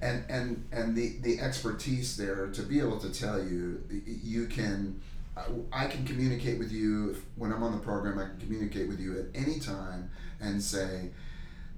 and 0.00 0.24
and 0.30 0.64
and 0.72 0.96
the 0.96 1.18
the 1.20 1.38
expertise 1.40 2.16
there 2.16 2.46
to 2.48 2.62
be 2.62 2.80
able 2.80 2.98
to 2.98 3.10
tell 3.10 3.38
you 3.38 3.82
you 3.90 4.46
can. 4.46 5.00
I- 5.72 5.86
can 5.86 6.04
communicate 6.04 6.58
with 6.58 6.72
you 6.72 7.16
when 7.36 7.52
I'm 7.52 7.62
on 7.62 7.72
the 7.72 7.78
program. 7.78 8.18
I 8.18 8.26
can 8.26 8.38
communicate 8.38 8.88
with 8.88 9.00
you 9.00 9.18
at 9.18 9.26
any 9.34 9.58
time 9.60 10.10
and 10.40 10.62
say, 10.62 11.10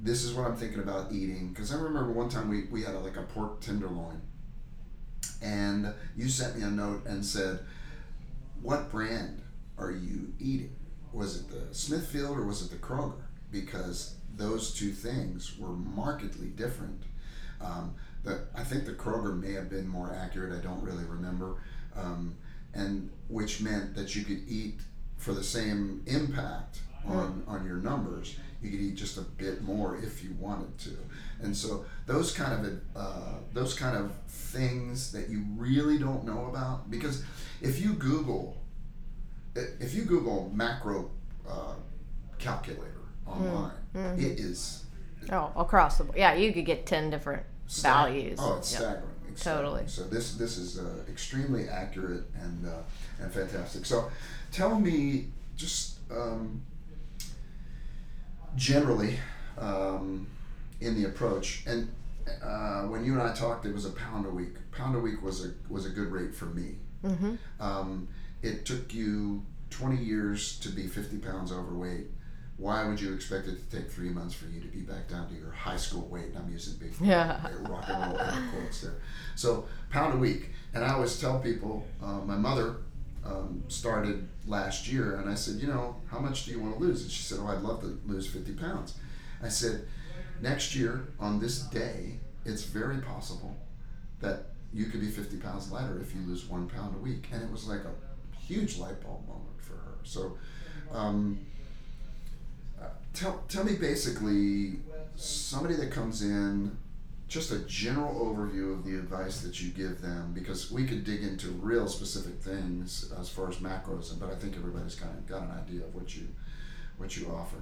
"This 0.02 0.24
is 0.24 0.34
what 0.34 0.46
I'm 0.46 0.56
thinking 0.56 0.80
about 0.80 1.12
eating." 1.12 1.50
Because 1.50 1.72
I 1.72 1.76
remember 1.76 2.12
one 2.12 2.28
time 2.28 2.48
we, 2.48 2.64
we 2.64 2.82
had 2.82 2.94
a, 2.94 2.98
like 3.00 3.16
a 3.16 3.22
pork 3.22 3.60
tenderloin, 3.60 4.20
and 5.42 5.92
you 6.16 6.28
sent 6.28 6.56
me 6.56 6.62
a 6.62 6.70
note 6.70 7.06
and 7.06 7.24
said, 7.24 7.60
"What 8.62 8.90
brand 8.90 9.42
are 9.78 9.90
you 9.90 10.32
eating? 10.38 10.76
Was 11.12 11.40
it 11.40 11.48
the 11.48 11.74
Smithfield 11.74 12.36
or 12.38 12.44
was 12.44 12.62
it 12.62 12.70
the 12.70 12.76
Kroger?" 12.76 13.22
Because 13.50 14.14
those 14.36 14.72
two 14.72 14.92
things 14.92 15.58
were 15.58 15.72
markedly 15.72 16.48
different. 16.48 17.02
Um, 17.60 17.94
the, 18.22 18.46
I 18.54 18.64
think 18.64 18.86
the 18.86 18.92
Kroger 18.92 19.38
may 19.38 19.52
have 19.52 19.68
been 19.70 19.88
more 19.88 20.14
accurate. 20.14 20.52
I 20.58 20.62
don't 20.62 20.82
really 20.82 21.04
remember, 21.04 21.56
um, 21.96 22.36
and 22.74 23.10
which 23.28 23.60
meant 23.60 23.94
that 23.94 24.14
you 24.14 24.24
could 24.24 24.42
eat 24.48 24.80
for 25.16 25.32
the 25.32 25.44
same 25.44 26.02
impact 26.06 26.80
on 27.06 27.44
on 27.46 27.64
your 27.66 27.76
numbers. 27.76 28.36
You 28.62 28.70
could 28.70 28.80
eat 28.80 28.96
just 28.96 29.16
a 29.16 29.22
bit 29.22 29.62
more 29.62 29.96
if 29.96 30.22
you 30.22 30.34
wanted 30.38 30.76
to, 30.80 30.90
and 31.42 31.56
so 31.56 31.84
those 32.06 32.32
kind 32.32 32.66
of 32.66 32.80
uh, 32.94 33.38
those 33.54 33.74
kind 33.74 33.96
of 33.96 34.12
things 34.28 35.12
that 35.12 35.28
you 35.30 35.44
really 35.56 35.96
don't 35.98 36.24
know 36.24 36.46
about 36.46 36.90
because 36.90 37.24
if 37.62 37.80
you 37.80 37.94
Google 37.94 38.56
if 39.54 39.94
you 39.94 40.04
Google 40.04 40.50
macro 40.54 41.10
uh, 41.48 41.74
calculator 42.38 43.00
online, 43.26 43.72
it 43.94 44.38
is 44.38 44.84
Oh, 45.30 45.52
across 45.56 45.98
the 45.98 46.04
board. 46.04 46.18
Yeah, 46.18 46.34
you 46.34 46.52
could 46.52 46.64
get 46.64 46.86
10 46.86 47.10
different 47.10 47.42
values. 47.68 48.38
Oh, 48.40 48.56
it's 48.56 48.68
staggering. 48.68 49.09
Totally. 49.42 49.84
So 49.86 50.02
this 50.04 50.34
this 50.34 50.58
is 50.58 50.78
uh, 50.78 51.02
extremely 51.08 51.68
accurate 51.68 52.24
and 52.34 52.66
uh, 52.66 52.82
and 53.20 53.32
fantastic. 53.32 53.86
So 53.86 54.10
tell 54.52 54.78
me 54.78 55.28
just 55.56 55.98
um, 56.10 56.62
generally, 58.56 59.18
um, 59.58 60.26
in 60.80 61.00
the 61.00 61.08
approach. 61.08 61.62
And 61.66 61.92
uh, 62.42 62.82
when 62.82 63.04
you 63.04 63.12
and 63.12 63.22
I 63.22 63.34
talked, 63.34 63.66
it 63.66 63.74
was 63.74 63.84
a 63.84 63.90
pound 63.90 64.26
a 64.26 64.30
week. 64.30 64.54
Pound 64.72 64.96
a 64.96 64.98
week 64.98 65.22
was 65.22 65.44
a 65.44 65.52
was 65.68 65.86
a 65.86 65.90
good 65.90 66.10
rate 66.10 66.34
for 66.34 66.46
me. 66.46 66.76
Mm-hmm. 67.04 67.34
Um, 67.60 68.08
it 68.42 68.64
took 68.64 68.92
you 68.94 69.44
20 69.70 69.96
years 69.96 70.58
to 70.60 70.68
be 70.68 70.86
50 70.86 71.18
pounds 71.18 71.52
overweight. 71.52 72.06
Why 72.60 72.86
would 72.86 73.00
you 73.00 73.14
expect 73.14 73.48
it 73.48 73.56
to 73.70 73.76
take 73.78 73.90
three 73.90 74.10
months 74.10 74.34
for 74.34 74.44
you 74.44 74.60
to 74.60 74.66
be 74.68 74.80
back 74.80 75.08
down 75.08 75.28
to 75.30 75.34
your 75.34 75.50
high 75.50 75.78
school 75.78 76.06
weight? 76.08 76.26
And 76.26 76.36
I'm 76.38 76.52
using 76.52 76.76
big 76.76 76.92
Yeah. 77.00 77.40
rock 77.68 77.84
and 77.88 78.12
roll 78.12 78.20
air 78.20 78.48
quotes 78.52 78.82
there. 78.82 78.96
So 79.34 79.64
pound 79.88 80.12
a 80.12 80.18
week, 80.18 80.50
and 80.74 80.84
I 80.84 80.92
always 80.92 81.18
tell 81.18 81.38
people. 81.38 81.86
Uh, 82.02 82.20
my 82.20 82.36
mother 82.36 82.76
um, 83.24 83.64
started 83.68 84.28
last 84.46 84.88
year, 84.92 85.16
and 85.16 85.30
I 85.30 85.34
said, 85.34 85.56
you 85.56 85.68
know, 85.68 85.96
how 86.10 86.18
much 86.18 86.44
do 86.44 86.50
you 86.50 86.60
want 86.60 86.74
to 86.74 86.80
lose? 86.80 87.00
And 87.02 87.10
she 87.10 87.22
said, 87.22 87.38
oh, 87.40 87.46
I'd 87.46 87.62
love 87.62 87.80
to 87.80 87.98
lose 88.06 88.26
50 88.26 88.52
pounds. 88.52 88.94
I 89.42 89.48
said, 89.48 89.86
next 90.42 90.74
year 90.76 91.08
on 91.18 91.40
this 91.40 91.60
day, 91.62 92.18
it's 92.44 92.64
very 92.64 92.98
possible 92.98 93.56
that 94.20 94.48
you 94.74 94.86
could 94.86 95.00
be 95.00 95.08
50 95.08 95.38
pounds 95.38 95.72
lighter 95.72 95.98
if 96.02 96.14
you 96.14 96.20
lose 96.26 96.44
one 96.46 96.68
pound 96.68 96.94
a 96.94 96.98
week. 96.98 97.28
And 97.32 97.42
it 97.42 97.50
was 97.50 97.66
like 97.66 97.80
a 97.84 98.36
huge 98.38 98.76
light 98.76 99.00
bulb 99.02 99.26
moment 99.26 99.60
for 99.62 99.74
her. 99.76 99.94
So, 100.02 100.36
um, 100.92 101.38
tell, 103.14 103.44
tell 103.48 103.64
me 103.64 103.74
basically 103.74 104.80
somebody 105.16 105.74
that 105.74 105.90
comes 105.90 106.22
in, 106.22 106.76
just 107.28 107.52
a 107.52 107.58
general 107.60 108.14
overview 108.14 108.72
of 108.72 108.84
the 108.84 108.96
advice 108.96 109.40
that 109.42 109.60
you 109.62 109.70
give 109.70 110.00
them, 110.00 110.32
because 110.34 110.70
we 110.70 110.84
could 110.84 111.04
dig 111.04 111.22
into 111.22 111.48
real 111.48 111.86
specific 111.86 112.40
things 112.40 113.12
as 113.20 113.28
far 113.28 113.48
as 113.48 113.56
macros, 113.56 114.18
but 114.18 114.30
I 114.30 114.34
think 114.34 114.56
everybody's 114.56 114.96
kind 114.96 115.16
of 115.16 115.26
got 115.26 115.42
an 115.42 115.50
idea 115.52 115.84
of 115.84 115.94
what 115.94 116.16
you 116.16 116.26
what 116.98 117.16
you 117.16 117.28
offer. 117.28 117.56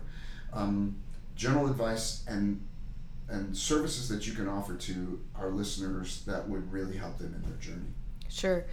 Um, 0.52 0.96
general 1.36 1.66
advice 1.66 2.24
and 2.26 2.66
and 3.28 3.54
services 3.54 4.08
that 4.08 4.26
you 4.26 4.32
can 4.32 4.48
offer 4.48 4.74
to 4.74 5.20
our 5.36 5.50
listeners 5.50 6.22
that 6.24 6.48
would 6.48 6.72
really 6.72 6.96
help 6.96 7.18
them 7.18 7.34
in 7.34 7.42
their 7.42 7.58
journey. 7.58 7.90
Sure. 8.30 8.64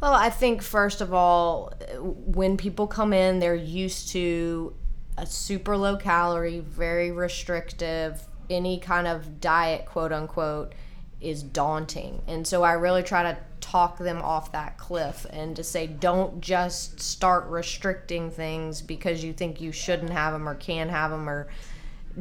Well, 0.00 0.14
I 0.14 0.30
think 0.30 0.62
first 0.62 1.00
of 1.00 1.14
all, 1.14 1.72
when 2.00 2.56
people 2.56 2.88
come 2.88 3.12
in, 3.12 3.38
they're 3.38 3.54
used 3.54 4.08
to 4.10 4.74
a 5.16 5.26
super 5.26 5.76
low 5.76 5.96
calorie, 5.96 6.60
very 6.60 7.10
restrictive, 7.10 8.22
any 8.48 8.78
kind 8.78 9.06
of 9.06 9.40
diet, 9.40 9.86
quote 9.86 10.12
unquote, 10.12 10.72
is 11.20 11.42
daunting. 11.42 12.22
And 12.26 12.46
so 12.46 12.62
I 12.62 12.72
really 12.72 13.02
try 13.02 13.22
to 13.22 13.38
talk 13.60 13.98
them 13.98 14.22
off 14.22 14.52
that 14.52 14.78
cliff 14.78 15.26
and 15.30 15.54
to 15.56 15.62
say, 15.62 15.86
don't 15.86 16.40
just 16.40 17.00
start 17.00 17.46
restricting 17.46 18.30
things 18.30 18.80
because 18.82 19.22
you 19.22 19.32
think 19.32 19.60
you 19.60 19.70
shouldn't 19.70 20.10
have 20.10 20.32
them 20.32 20.48
or 20.48 20.54
can 20.54 20.88
have 20.88 21.10
them 21.10 21.28
or 21.28 21.48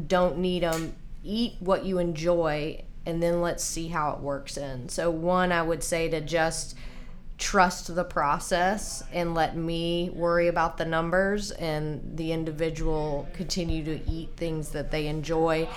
don't 0.07 0.37
need 0.37 0.63
them. 0.63 0.95
Eat 1.23 1.55
what 1.59 1.85
you 1.85 1.97
enjoy 1.97 2.83
and 3.05 3.23
then 3.23 3.41
let's 3.41 3.63
see 3.63 3.87
how 3.87 4.11
it 4.11 4.19
works 4.19 4.57
in. 4.57 4.89
So, 4.89 5.09
one, 5.09 5.51
I 5.51 5.61
would 5.61 5.83
say 5.83 6.09
to 6.09 6.21
just 6.21 6.75
trust 7.39 7.95
the 7.95 8.03
process 8.03 9.01
and 9.13 9.33
let 9.33 9.55
me 9.55 10.11
worry 10.13 10.49
about 10.49 10.77
the 10.77 10.85
numbers 10.85 11.51
and 11.51 12.01
the 12.17 12.31
individual 12.33 13.27
continue 13.33 13.83
to 13.83 14.09
eat 14.09 14.29
things 14.35 14.69
that 14.69 14.91
they 14.91 15.07
enjoy 15.07 15.67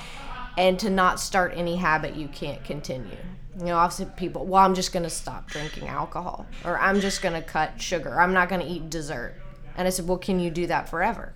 and 0.59 0.79
to 0.79 0.91
not 0.91 1.21
start 1.21 1.53
any 1.55 1.77
habit 1.77 2.15
you 2.15 2.29
can't 2.29 2.63
continue. 2.65 3.17
You 3.59 3.67
know, 3.67 3.77
obviously 3.77 4.07
people, 4.17 4.45
well, 4.45 4.65
I'm 4.65 4.75
just 4.75 4.93
going 4.93 5.05
to 5.05 5.11
stop 5.11 5.49
drinking 5.49 5.87
alcohol 5.87 6.47
or 6.65 6.79
I'm 6.79 7.01
just 7.01 7.23
going 7.23 7.41
to 7.41 7.43
cut 7.43 7.81
sugar. 7.81 8.21
I'm 8.21 8.33
not 8.33 8.49
going 8.49 8.61
to 8.61 8.67
eat 8.67 8.91
dessert. 8.91 9.37
And 9.77 9.87
I 9.87 9.91
said, 9.91 10.09
well, 10.09 10.19
can 10.19 10.41
you 10.41 10.51
do 10.51 10.67
that 10.67 10.89
forever? 10.89 11.35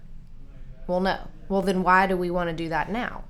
Well, 0.87 1.01
no. 1.01 1.19
Well, 1.49 1.63
then 1.63 1.83
why 1.83 2.07
do 2.07 2.17
we 2.17 2.31
want 2.31 2.51
to 2.51 2.57
do 2.57 2.69
that 2.71 2.91
now? 2.91 3.25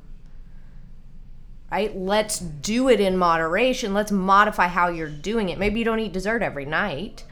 Right? 1.71 1.97
Let's 1.97 2.39
do 2.39 2.89
it 2.89 3.01
in 3.01 3.17
moderation. 3.17 3.93
Let's 3.93 4.13
modify 4.13 4.69
how 4.69 4.89
you're 4.89 5.09
doing 5.09 5.49
it. 5.49 5.59
Maybe 5.59 5.81
you 5.81 5.85
don't 5.85 5.99
eat 5.99 6.13
dessert 6.13 6.43
every 6.43 6.65
night. 6.65 7.25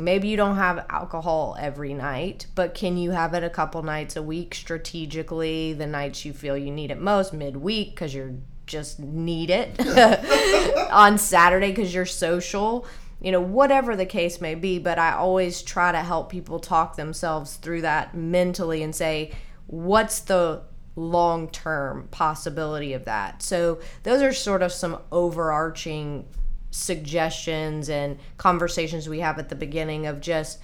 Maybe 0.00 0.28
you 0.28 0.36
don't 0.36 0.56
have 0.56 0.86
alcohol 0.90 1.56
every 1.58 1.92
night, 1.92 2.46
but 2.54 2.72
can 2.72 2.96
you 2.96 3.10
have 3.10 3.34
it 3.34 3.42
a 3.42 3.50
couple 3.50 3.82
nights 3.82 4.14
a 4.14 4.22
week 4.22 4.54
strategically, 4.54 5.72
the 5.72 5.88
nights 5.88 6.24
you 6.24 6.32
feel 6.32 6.56
you 6.56 6.70
need 6.70 6.92
it 6.92 7.00
most, 7.00 7.32
midweek 7.32 7.90
because 7.90 8.14
you 8.14 8.40
just 8.64 9.00
need 9.00 9.50
it, 9.50 9.76
on 10.92 11.18
Saturday 11.18 11.72
because 11.72 11.92
you're 11.92 12.06
social, 12.06 12.86
you 13.20 13.32
know, 13.32 13.40
whatever 13.40 13.96
the 13.96 14.06
case 14.06 14.40
may 14.40 14.54
be. 14.54 14.78
But 14.78 15.00
I 15.00 15.14
always 15.14 15.62
try 15.62 15.90
to 15.90 15.98
help 15.98 16.30
people 16.30 16.60
talk 16.60 16.94
themselves 16.94 17.56
through 17.56 17.80
that 17.80 18.16
mentally 18.16 18.84
and 18.84 18.94
say, 18.94 19.32
what's 19.66 20.20
the 20.20 20.62
long 20.98 21.48
term 21.48 22.08
possibility 22.10 22.92
of 22.92 23.04
that? 23.04 23.42
So 23.42 23.80
those 24.02 24.22
are 24.22 24.32
sort 24.32 24.62
of 24.62 24.72
some 24.72 24.98
overarching 25.12 26.26
suggestions 26.70 27.88
and 27.88 28.18
conversations 28.36 29.08
we 29.08 29.20
have 29.20 29.38
at 29.38 29.48
the 29.48 29.54
beginning 29.54 30.06
of 30.06 30.20
just 30.20 30.58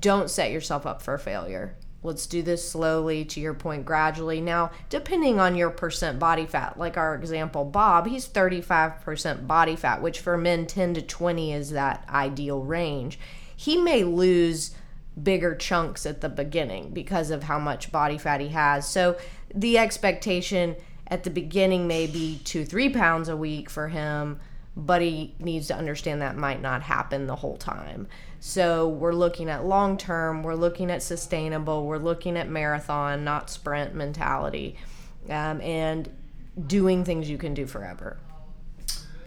don't 0.00 0.30
set 0.30 0.50
yourself 0.50 0.86
up 0.86 1.02
for 1.02 1.18
failure. 1.18 1.76
Let's 2.02 2.26
do 2.26 2.42
this 2.42 2.68
slowly, 2.68 3.24
to 3.26 3.40
your 3.40 3.54
point, 3.54 3.84
gradually. 3.84 4.40
Now, 4.40 4.70
depending 4.88 5.40
on 5.40 5.56
your 5.56 5.70
percent 5.70 6.18
body 6.18 6.46
fat, 6.46 6.78
like 6.78 6.96
our 6.96 7.14
example, 7.14 7.64
Bob, 7.64 8.06
he's 8.06 8.28
35% 8.28 9.46
body 9.46 9.74
fat, 9.74 10.02
which 10.02 10.20
for 10.20 10.36
men, 10.36 10.66
10 10.66 10.94
to 10.94 11.02
20 11.02 11.52
is 11.52 11.70
that 11.70 12.06
ideal 12.08 12.62
range. 12.62 13.18
He 13.56 13.76
may 13.76 14.04
lose 14.04 14.74
bigger 15.20 15.54
chunks 15.54 16.04
at 16.06 16.20
the 16.20 16.28
beginning 16.28 16.90
because 16.90 17.30
of 17.30 17.44
how 17.44 17.58
much 17.58 17.90
body 17.90 18.18
fat 18.18 18.40
he 18.40 18.48
has. 18.48 18.88
So 18.88 19.16
the 19.56 19.78
expectation 19.78 20.76
at 21.08 21.24
the 21.24 21.30
beginning 21.30 21.88
may 21.88 22.06
be 22.06 22.40
two, 22.44 22.64
three 22.64 22.90
pounds 22.90 23.28
a 23.28 23.36
week 23.36 23.68
for 23.68 23.88
him 23.88 24.38
but 24.76 25.00
he 25.00 25.34
needs 25.38 25.68
to 25.68 25.74
understand 25.74 26.20
that 26.20 26.36
might 26.36 26.60
not 26.60 26.82
happen 26.82 27.26
the 27.26 27.36
whole 27.36 27.56
time. 27.56 28.06
So 28.40 28.88
we're 28.88 29.14
looking 29.14 29.48
at 29.48 29.64
long 29.64 29.96
term, 29.96 30.42
we're 30.42 30.54
looking 30.54 30.90
at 30.90 31.02
sustainable, 31.02 31.86
we're 31.86 31.96
looking 31.96 32.36
at 32.36 32.50
marathon, 32.50 33.24
not 33.24 33.48
sprint 33.48 33.94
mentality, 33.94 34.76
um, 35.30 35.62
and 35.62 36.10
doing 36.66 37.04
things 37.04 37.30
you 37.30 37.38
can 37.38 37.54
do 37.54 37.66
forever. 37.66 38.18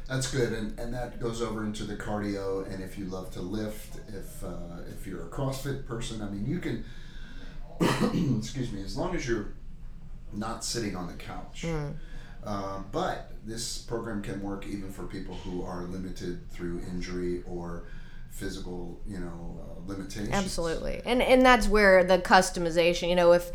That's 0.08 0.32
good, 0.32 0.54
and, 0.54 0.80
and 0.80 0.94
that 0.94 1.20
goes 1.20 1.42
over 1.42 1.64
into 1.64 1.84
the 1.84 1.96
cardio. 1.96 2.72
And 2.72 2.84
if 2.84 2.98
you 2.98 3.06
love 3.06 3.32
to 3.32 3.42
lift, 3.42 3.98
if 4.08 4.44
uh, 4.44 4.82
if 4.90 5.06
you're 5.06 5.24
a 5.24 5.30
CrossFit 5.30 5.86
person, 5.88 6.22
I 6.22 6.30
mean, 6.30 6.46
you 6.46 6.60
can. 6.60 6.86
excuse 8.38 8.72
me. 8.72 8.82
As 8.84 8.98
long 8.98 9.16
as 9.16 9.28
you're 9.28 9.54
not 10.34 10.64
sitting 10.64 10.96
on 10.96 11.08
the 11.08 11.14
couch. 11.14 11.64
Mm. 11.64 11.96
Uh, 12.44 12.80
but 12.92 13.32
this 13.46 13.80
program 13.80 14.22
can 14.22 14.42
work 14.42 14.66
even 14.66 14.92
for 14.92 15.04
people 15.04 15.36
who 15.36 15.64
are 15.64 15.84
limited 15.84 16.50
through 16.52 16.82
injury 16.90 17.44
or 17.46 17.84
physical, 18.32 19.00
you 19.06 19.20
know, 19.20 19.60
uh, 19.62 19.88
limitations. 19.88 20.30
Absolutely, 20.32 21.02
and 21.06 21.22
and 21.22 21.46
that's 21.46 21.68
where 21.68 22.04
the 22.04 22.18
customization. 22.20 23.10
You 23.10 23.16
know, 23.16 23.34
if 23.34 23.52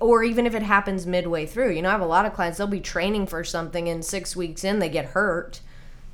or 0.00 0.22
even 0.22 0.46
if 0.46 0.54
it 0.54 0.62
happens 0.62 1.06
midway 1.06 1.46
through, 1.46 1.72
you 1.72 1.82
know, 1.82 1.88
I 1.88 1.92
have 1.92 2.00
a 2.00 2.06
lot 2.06 2.24
of 2.24 2.34
clients. 2.34 2.58
They'll 2.58 2.66
be 2.66 2.80
training 2.80 3.26
for 3.26 3.42
something, 3.42 3.88
and 3.88 4.04
six 4.04 4.36
weeks 4.36 4.62
in, 4.62 4.78
they 4.78 4.88
get 4.88 5.06
hurt. 5.06 5.60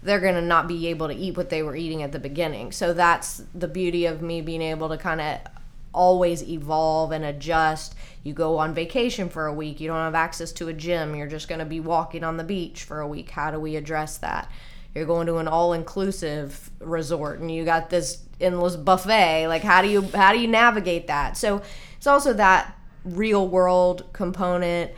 They're 0.03 0.21
gonna 0.21 0.43
not 0.43 0.69
be 0.69 0.87
able 0.89 1.09
to 1.09 1.15
eat 1.15 1.37
what 1.37 1.51
they 1.51 1.63
were 1.63 1.77
eating 1.77 2.03
at 2.03 2.13
the 2.13 2.19
beginning. 2.19 2.73
So 2.73 2.95
that's 2.95 3.43
the 3.55 3.69
beauty 3.69 4.07
of 4.07 4.23
me 4.23 4.41
being 4.41 4.63
able 4.63 4.89
to 4.89 4.97
kind 4.97 5.21
of 5.21 5.39
always 5.95 6.43
evolve 6.43 7.13
and 7.13 7.25
adjust. 7.25 7.95
You 8.23 8.35
go 8.35 8.59
on 8.59 8.75
vacation 8.75 9.29
for 9.29 9.47
a 9.47 9.53
week, 9.53 9.81
you 9.81 9.89
don't 9.89 9.97
have 9.97 10.15
access 10.15 10.53
to 10.53 10.69
a 10.69 10.73
gym, 10.73 11.15
you're 11.15 11.27
just 11.27 11.49
going 11.49 11.61
to 11.61 11.65
be 11.65 11.81
walking 11.81 12.25
on 12.25 12.37
the 12.37 12.45
beach 12.45 12.83
for 12.83 13.01
a 13.01 13.09
week. 13.09 13.31
How 13.31 13.51
do 13.51 13.59
we 13.59 13.77
address 13.77 14.19
that? 14.19 14.51
You're 14.95 15.07
going 15.07 15.27
to 15.27 15.39
an 15.39 15.49
all-inclusive 15.49 16.71
resort 16.81 17.41
and 17.41 17.51
you 17.51 17.65
got 17.65 17.91
this 17.91 18.23
endless 18.41 18.77
buffet. 18.77 19.49
Like 19.49 19.63
how 19.63 19.83
do 19.83 19.89
you 19.89 20.03
how 20.15 20.33
do 20.33 20.39
you 20.39 20.49
navigate 20.49 21.07
that? 21.07 21.37
So 21.37 21.63
it's 21.97 22.07
also 22.07 22.33
that 22.35 22.77
real 23.05 23.47
world 23.49 24.07
component. 24.13 24.93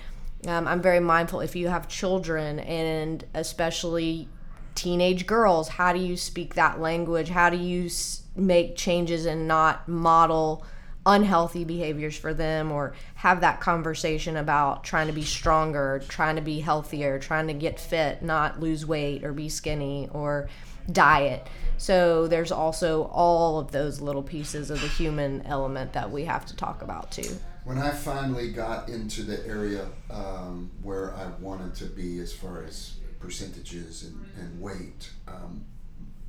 Um, 0.47 0.69
I'm 0.69 0.83
very 0.83 1.01
mindful 1.01 1.41
if 1.41 1.57
you 1.57 1.69
have 1.69 1.89
children 1.89 2.61
and 2.61 3.25
especially 3.35 4.29
teenage 4.77 5.27
girls, 5.27 5.69
how 5.69 5.93
do 5.93 5.99
you 5.99 6.17
speak 6.17 6.55
that 6.55 6.81
language? 6.81 7.31
How 7.31 7.51
do 7.51 7.57
you 7.57 7.91
make 8.37 8.77
changes 8.77 9.27
and 9.27 9.49
not 9.49 9.89
model 9.89 10.65
unhealthy 11.07 11.65
behaviors 11.65 12.19
for 12.19 12.35
them 12.35 12.73
or 12.73 12.93
have 13.15 13.41
that 13.41 13.61
conversation 13.61 14.37
about 14.37 14.83
trying 14.85 15.07
to 15.07 15.13
be 15.13 15.23
stronger, 15.23 16.03
trying 16.09 16.37
to 16.37 16.43
be 16.43 16.61
healthier, 16.61 17.19
trying 17.19 17.47
to 17.47 17.55
get 17.55 17.79
fit, 17.79 18.23
not 18.23 18.61
lose 18.61 18.85
weight 18.85 19.25
or 19.25 19.33
be 19.33 19.49
skinny 19.49 20.09
or 20.13 20.49
diet. 20.91 21.47
So 21.79 22.27
there's 22.27 22.53
also 22.53 23.05
all 23.05 23.59
of 23.59 23.71
those 23.71 24.01
little 24.01 24.23
pieces 24.23 24.71
of 24.71 24.81
the 24.81 24.89
human 24.89 25.43
element 25.43 25.93
that 25.93 26.11
we 26.11 26.25
have 26.25 26.45
to 26.47 26.57
talk 26.57 26.83
about 26.83 27.13
too. 27.13 27.39
When 27.65 27.79
I 27.79 27.91
finally 27.91 28.53
got 28.53 28.89
into 28.89 29.23
the 29.23 29.47
area 29.47 29.87
um, 30.11 30.71
where 30.83 31.15
I 31.15 31.27
wanted 31.41 31.75
to 31.77 31.87
be 31.87 32.19
as 32.21 32.33
far 32.33 32.63
as 32.63 32.95
percentages 33.21 34.05
and, 34.05 34.25
and 34.39 34.61
weight, 34.61 35.11
um, 35.29 35.65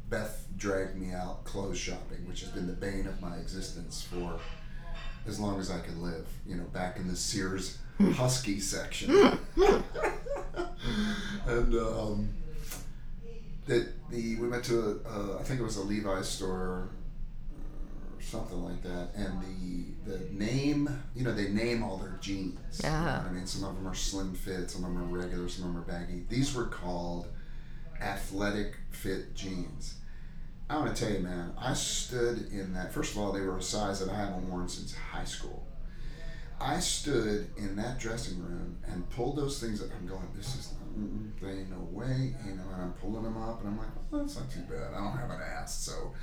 Beth 0.10 0.48
dragged 0.56 0.96
me 0.96 1.12
out 1.12 1.44
clothes 1.44 1.78
shopping, 1.78 2.28
which 2.28 2.42
has 2.42 2.50
been 2.50 2.66
the 2.66 2.74
bane 2.74 3.08
of 3.08 3.22
my 3.22 3.36
existence 3.38 4.02
for 4.02 4.40
as 5.28 5.40
long 5.40 5.60
as 5.60 5.70
I 5.70 5.80
can 5.80 6.02
live. 6.02 6.28
You 6.46 6.56
know, 6.56 6.66
back 6.66 6.98
in 6.98 7.08
the 7.08 7.16
Sears 7.16 7.78
Husky 8.00 8.60
section. 8.60 9.12
and 11.48 11.76
um, 11.76 12.30
that 13.66 13.88
the 14.10 14.36
we 14.38 14.48
went 14.48 14.64
to 14.66 15.02
a, 15.06 15.10
uh, 15.10 15.38
I 15.40 15.44
think 15.44 15.60
it 15.60 15.64
was 15.64 15.78
a 15.78 15.84
Levi's 15.84 16.28
store 16.28 16.52
or 16.52 16.90
something 18.20 18.64
like 18.64 18.82
that, 18.84 19.10
and 19.16 19.42
the 19.42 20.12
the 20.12 20.34
name 20.34 20.90
you 21.16 21.24
know 21.24 21.34
they 21.34 21.50
name 21.50 21.84
all 21.84 21.98
their 21.98 22.18
jeans. 22.22 22.82
You 22.84 22.90
know. 22.90 23.24
I 23.28 23.32
mean, 23.32 23.46
some 23.46 23.68
of 23.68 23.76
them 23.76 23.88
are 23.88 23.96
slim 23.96 24.34
fit, 24.34 24.70
some 24.70 24.84
of 24.84 24.94
them 24.94 25.04
are 25.04 25.18
regular, 25.18 25.48
some 25.50 25.66
of 25.66 25.74
them 25.74 25.82
are 25.84 25.86
baggy. 25.86 26.24
These 26.30 26.56
were 26.56 26.66
called 26.66 27.28
athletic 28.02 28.76
fit 28.92 29.36
jeans. 29.36 29.96
I 30.70 30.78
want 30.78 30.94
to 30.94 31.02
tell 31.02 31.14
you, 31.14 31.20
man, 31.20 31.54
I 31.58 31.74
stood 31.74 32.52
in 32.52 32.74
that. 32.74 32.92
First 32.92 33.14
of 33.14 33.20
all, 33.20 33.32
they 33.32 33.42
were 33.42 33.58
a 33.58 33.62
size 33.62 34.00
that 34.02 34.10
I 34.10 34.18
haven't 34.18 34.50
worn 34.50 34.68
since 34.68 34.94
high 34.94 35.24
school. 35.24 35.66
I 36.60 36.80
stood 36.80 37.48
in 37.56 37.76
that 37.78 38.00
dressing 38.00 38.42
room 38.44 38.78
and 38.86 39.10
pulled 39.12 39.38
those 39.38 39.60
things 39.60 39.82
up. 39.82 39.90
I'm 39.98 40.08
going, 40.08 40.28
this 40.36 40.56
is, 40.56 40.74
there 41.40 41.52
ain't 41.52 41.70
no 41.70 41.88
way, 41.92 42.36
you 42.46 42.56
know, 42.56 42.64
and 42.74 42.82
I'm 42.82 42.94
pulling 42.94 43.24
them 43.24 43.38
up 43.38 43.62
and 43.62 43.70
I'm 43.70 43.78
like, 43.78 43.88
well, 44.12 44.22
that's 44.22 44.36
not 44.36 44.50
too 44.50 44.62
bad. 44.62 44.94
I 44.94 44.98
don't 44.98 45.18
have 45.18 45.30
an 45.30 45.40
ass, 45.40 45.84
so 45.84 46.14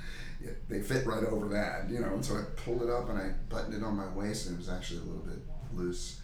yeah, 0.43 0.51
they 0.67 0.81
fit 0.81 1.07
right 1.07 1.23
over 1.23 1.47
that, 1.49 1.89
you 1.89 1.99
know. 1.99 2.13
And 2.13 2.23
so 2.23 2.35
I 2.35 2.43
pulled 2.57 2.83
it 2.83 2.89
up 2.89 3.09
and 3.09 3.17
I 3.17 3.31
buttoned 3.49 3.73
it 3.73 3.83
on 3.83 3.95
my 3.95 4.09
waist 4.09 4.47
and 4.47 4.55
it 4.55 4.59
was 4.59 4.69
actually 4.69 4.99
a 4.99 5.03
little 5.03 5.23
bit 5.25 5.39
loose. 5.73 6.19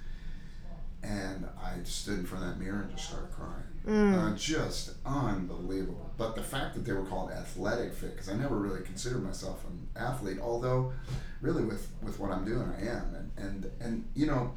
And 1.02 1.48
I 1.60 1.82
stood 1.86 2.20
in 2.20 2.26
front 2.26 2.44
of 2.44 2.52
that 2.52 2.60
mirror 2.64 2.82
and 2.82 2.92
just 2.92 3.08
started 3.08 3.32
crying. 3.32 3.64
Uh, 3.88 4.36
just 4.36 4.94
unbelievable. 5.06 6.12
But 6.18 6.36
the 6.36 6.44
fact 6.44 6.76
that 6.76 6.86
they 6.86 6.94
were 6.94 7.06
called 7.06 7.32
athletic 7.32 7.94
fit, 7.94 8.12
because 8.12 8.30
I 8.30 8.36
never 8.36 8.56
really 8.56 8.82
considered 8.82 9.24
myself 9.24 9.66
an 9.66 9.88
athlete, 9.96 10.38
although 10.40 10.94
really 11.42 11.64
with, 11.64 11.90
with 12.04 12.20
what 12.20 12.32
I'm 12.32 12.46
doing, 12.46 12.72
I 12.78 12.82
am. 12.88 13.16
And, 13.16 13.32
and, 13.38 13.72
and, 13.80 14.06
you 14.14 14.28
know, 14.28 14.54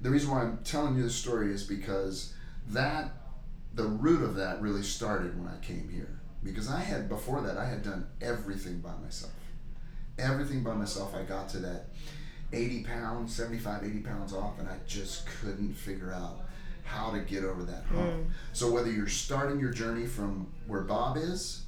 the 0.00 0.10
reason 0.10 0.30
why 0.30 0.42
I'm 0.42 0.58
telling 0.58 0.96
you 0.96 1.02
this 1.02 1.16
story 1.16 1.52
is 1.52 1.64
because 1.64 2.32
that, 2.68 3.10
the 3.74 3.84
root 3.84 4.22
of 4.22 4.36
that 4.36 4.60
really 4.62 4.82
started 4.82 5.36
when 5.38 5.52
I 5.52 5.58
came 5.64 5.88
here. 5.88 6.20
Because 6.44 6.70
I 6.70 6.80
had, 6.80 7.08
before 7.08 7.40
that, 7.40 7.58
I 7.58 7.64
had 7.64 7.82
done 7.82 8.06
everything 8.20 8.78
by 8.78 8.94
myself. 9.02 9.32
Everything 10.18 10.62
by 10.62 10.74
myself. 10.74 11.16
I 11.16 11.22
got 11.22 11.48
to 11.50 11.58
that 11.58 11.86
80 12.52 12.84
pounds, 12.84 13.34
75, 13.34 13.84
80 13.84 13.98
pounds 14.00 14.32
off, 14.32 14.58
and 14.60 14.68
I 14.68 14.76
just 14.86 15.26
couldn't 15.26 15.74
figure 15.74 16.12
out 16.12 16.47
how 16.88 17.10
to 17.10 17.20
get 17.20 17.44
over 17.44 17.62
that 17.64 17.84
hump. 17.84 18.28
So 18.52 18.70
whether 18.72 18.90
you're 18.90 19.06
starting 19.08 19.60
your 19.60 19.70
journey 19.70 20.06
from 20.06 20.48
where 20.66 20.80
Bob 20.82 21.16
is, 21.16 21.64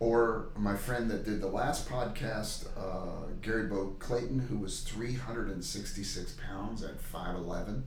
or 0.00 0.50
my 0.56 0.76
friend 0.76 1.10
that 1.10 1.24
did 1.24 1.40
the 1.40 1.48
last 1.48 1.88
podcast, 1.88 2.66
uh, 2.78 3.26
Gary 3.42 3.66
Bo 3.66 3.96
Clayton, 3.98 4.38
who 4.38 4.58
was 4.58 4.80
366 4.80 6.36
pounds 6.48 6.84
at 6.84 6.94
5'11, 7.12 7.82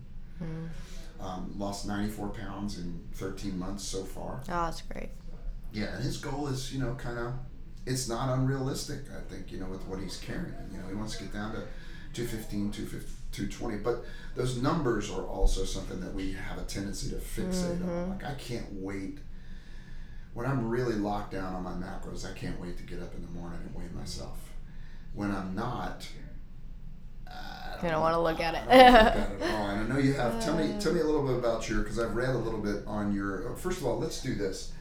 um, 1.21 1.53
lost 1.57 1.87
94 1.87 2.29
pounds 2.29 2.77
in 2.77 2.99
13 3.13 3.57
months 3.57 3.83
so 3.83 4.03
far. 4.03 4.41
Oh, 4.49 4.65
that's 4.65 4.81
great. 4.81 5.09
Yeah, 5.71 5.95
and 5.95 6.03
his 6.03 6.17
goal 6.17 6.47
is, 6.47 6.73
you 6.73 6.81
know, 6.81 6.95
kind 6.95 7.17
of, 7.17 7.33
it's 7.85 8.09
not 8.09 8.37
unrealistic, 8.37 8.99
I 9.15 9.21
think, 9.33 9.51
you 9.51 9.59
know, 9.59 9.67
with 9.67 9.83
what 9.87 9.99
he's 10.01 10.17
carrying. 10.17 10.53
You 10.71 10.79
know, 10.79 10.87
he 10.89 10.95
wants 10.95 11.15
to 11.17 11.23
get 11.23 11.33
down 11.33 11.53
to 11.53 11.63
215, 12.13 12.71
250, 12.71 13.11
220. 13.31 13.77
But 13.83 14.03
those 14.35 14.61
numbers 14.61 15.09
are 15.11 15.23
also 15.25 15.63
something 15.65 15.99
that 16.01 16.13
we 16.13 16.33
have 16.33 16.57
a 16.57 16.63
tendency 16.63 17.09
to 17.09 17.15
fixate 17.17 17.81
on. 17.87 18.09
Like, 18.09 18.23
I 18.25 18.33
can't 18.35 18.67
wait. 18.71 19.19
When 20.33 20.45
I'm 20.45 20.69
really 20.69 20.95
locked 20.95 21.31
down 21.33 21.53
on 21.55 21.63
my 21.63 21.71
macros, 21.73 22.29
I 22.29 22.33
can't 22.37 22.59
wait 22.59 22.77
to 22.77 22.83
get 22.83 23.01
up 23.01 23.13
in 23.15 23.21
the 23.21 23.27
morning 23.31 23.59
and 23.65 23.75
weigh 23.75 23.89
myself. 23.93 24.37
When 25.13 25.29
I'm 25.31 25.53
not, 25.55 26.07
I 27.27 27.75
You 27.83 27.89
don't 27.89 28.01
want 28.01 28.13
to 28.15 28.21
look 28.21 28.39
at 28.39 28.55
I 28.55 28.59
don't 28.59 28.67
look 28.67 28.75
at 28.75 29.17
it. 29.17 29.41
it 29.41 29.41
at 29.41 29.53
all. 29.55 29.67
And 29.71 29.79
I 29.81 29.87
know 29.95 29.99
you 29.99 30.13
have. 30.13 30.43
Tell 30.43 30.55
me, 30.55 30.73
tell 30.79 30.93
me 30.93 30.99
a 31.01 31.03
little 31.05 31.25
bit 31.25 31.35
about 31.37 31.67
your. 31.69 31.79
Because 31.79 31.99
I've 31.99 32.15
read 32.15 32.29
a 32.29 32.37
little 32.37 32.59
bit 32.61 32.83
on 32.87 33.13
your. 33.13 33.51
uh, 33.51 33.55
First 33.55 33.79
of 33.79 33.85
all, 33.87 33.99
let's 33.99 34.21
do 34.21 34.35
this. 34.35 34.71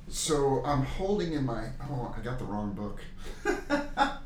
so 0.09 0.63
I'm 0.65 0.83
holding 0.83 1.33
in 1.33 1.45
my. 1.45 1.67
Oh, 1.89 2.15
I 2.17 2.21
got 2.23 2.39
the 2.39 2.45
wrong 2.45 2.73
book. 2.73 3.01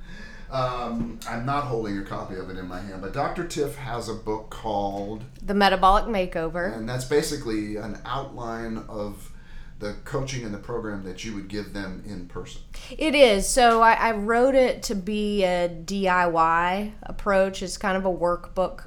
um, 0.51 1.21
I'm 1.29 1.47
not 1.47 1.65
holding 1.65 1.99
a 1.99 2.03
copy 2.03 2.35
of 2.35 2.51
it 2.51 2.57
in 2.57 2.67
my 2.67 2.81
hand, 2.81 3.03
but 3.03 3.13
Dr. 3.13 3.47
Tiff 3.47 3.77
has 3.77 4.09
a 4.09 4.15
book 4.15 4.51
called 4.51 5.25
the 5.43 5.55
metabolic 5.55 6.05
makeover. 6.05 6.77
and 6.77 6.89
that's 6.89 7.05
basically 7.05 7.77
an 7.77 7.99
outline 8.05 8.79
of 8.89 9.33
the 9.79 9.95
coaching 10.05 10.45
and 10.45 10.53
the 10.53 10.59
program 10.59 11.05
that 11.05 11.25
you 11.25 11.35
would 11.35 11.49
give 11.49 11.73
them 11.73 12.03
in 12.07 12.27
person. 12.27 12.61
It 12.99 13.15
is. 13.15 13.49
So 13.49 13.81
I, 13.81 13.95
I 13.95 14.13
wrote 14.13 14.55
it 14.55 14.83
to 14.85 14.95
be 14.95 15.43
a 15.43 15.69
DIY 15.69 16.93
approach. 17.03 17.63
It's 17.63 17.79
kind 17.79 17.97
of 17.97 18.05
a 18.05 18.13
workbook 18.13 18.85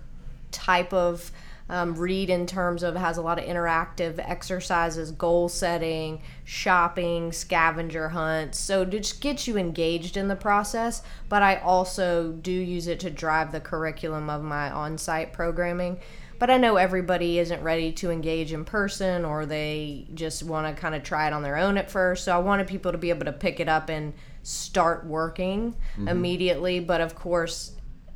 type 0.52 0.94
of 0.94 1.32
um, 1.74 1.96
read 1.96 2.30
in 2.30 2.46
terms 2.46 2.84
of 2.84 2.96
has 2.96 3.18
a 3.18 3.22
lot 3.24 3.40
of 3.40 3.46
interactive 3.46 4.20
exercises, 4.20 5.10
goal 5.10 5.50
setting, 5.50 6.22
shopping, 6.46 7.32
scavenger 7.32 8.10
hunts. 8.10 8.60
So 8.60 8.86
to 8.86 9.00
just 9.00 9.22
get 9.22 9.48
you 9.48 9.58
engaged 9.58 10.16
in 10.16 10.28
the 10.28 10.36
process, 10.36 11.02
but 11.30 11.42
I 11.42 11.56
also 11.56 12.32
do 12.32 12.52
use 12.52 12.86
it 12.86 13.00
to 13.00 13.10
drive 13.10 13.52
the 13.52 13.60
curriculum 13.60 14.30
of 14.30 14.44
my 14.44 14.70
on 14.70 15.00
site 15.00 15.34
programming. 15.34 16.00
But 16.38 16.52
I 16.52 16.58
know 16.58 16.76
everybody 16.76 17.40
isn't 17.40 17.64
ready 17.64 17.92
to 17.94 18.12
engage 18.12 18.54
in 18.54 18.66
person 18.66 19.26
or 19.26 19.48
they 19.48 20.06
just 20.14 20.44
want 20.44 20.68
to 20.68 20.80
kind 20.80 20.94
of 20.94 21.02
try 21.02 21.26
it 21.26 21.34
on 21.34 21.42
their 21.42 21.58
own 21.58 21.80
at 21.80 21.90
first. 21.90 22.26
So 22.26 22.36
I 22.36 22.40
wanted 22.40 22.68
people 22.68 22.92
to 22.92 23.00
be 23.00 23.10
able 23.10 23.26
to 23.26 23.34
pick 23.34 23.60
it 23.60 23.68
up 23.68 23.90
and 23.90 24.14
start 24.44 25.08
working 25.08 25.76
immediately. 26.08 26.82
But 26.82 27.02
of 27.02 27.16
course, 27.16 27.72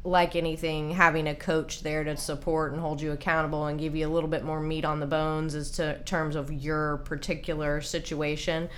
like 0.08 0.38
anything, 0.38 0.92
having 0.92 1.28
a 1.28 1.36
coach 1.36 1.82
there 1.84 2.04
to 2.06 2.16
support 2.16 2.72
and 2.72 2.80
hold 2.80 3.02
you 3.02 3.12
accountable 3.12 3.66
and 3.66 3.78
give 3.78 3.94
you 3.94 4.08
a 4.08 4.10
little 4.10 4.30
bit 4.30 4.44
more 4.44 4.62
meat 4.62 4.86
on 4.86 5.02
the 5.02 5.06
bones 5.06 5.54
as 5.54 5.70
to 5.72 6.00
terms 6.04 6.36
of 6.36 6.52
your 6.52 6.98
particular 6.98 7.82
situation. 7.82 8.70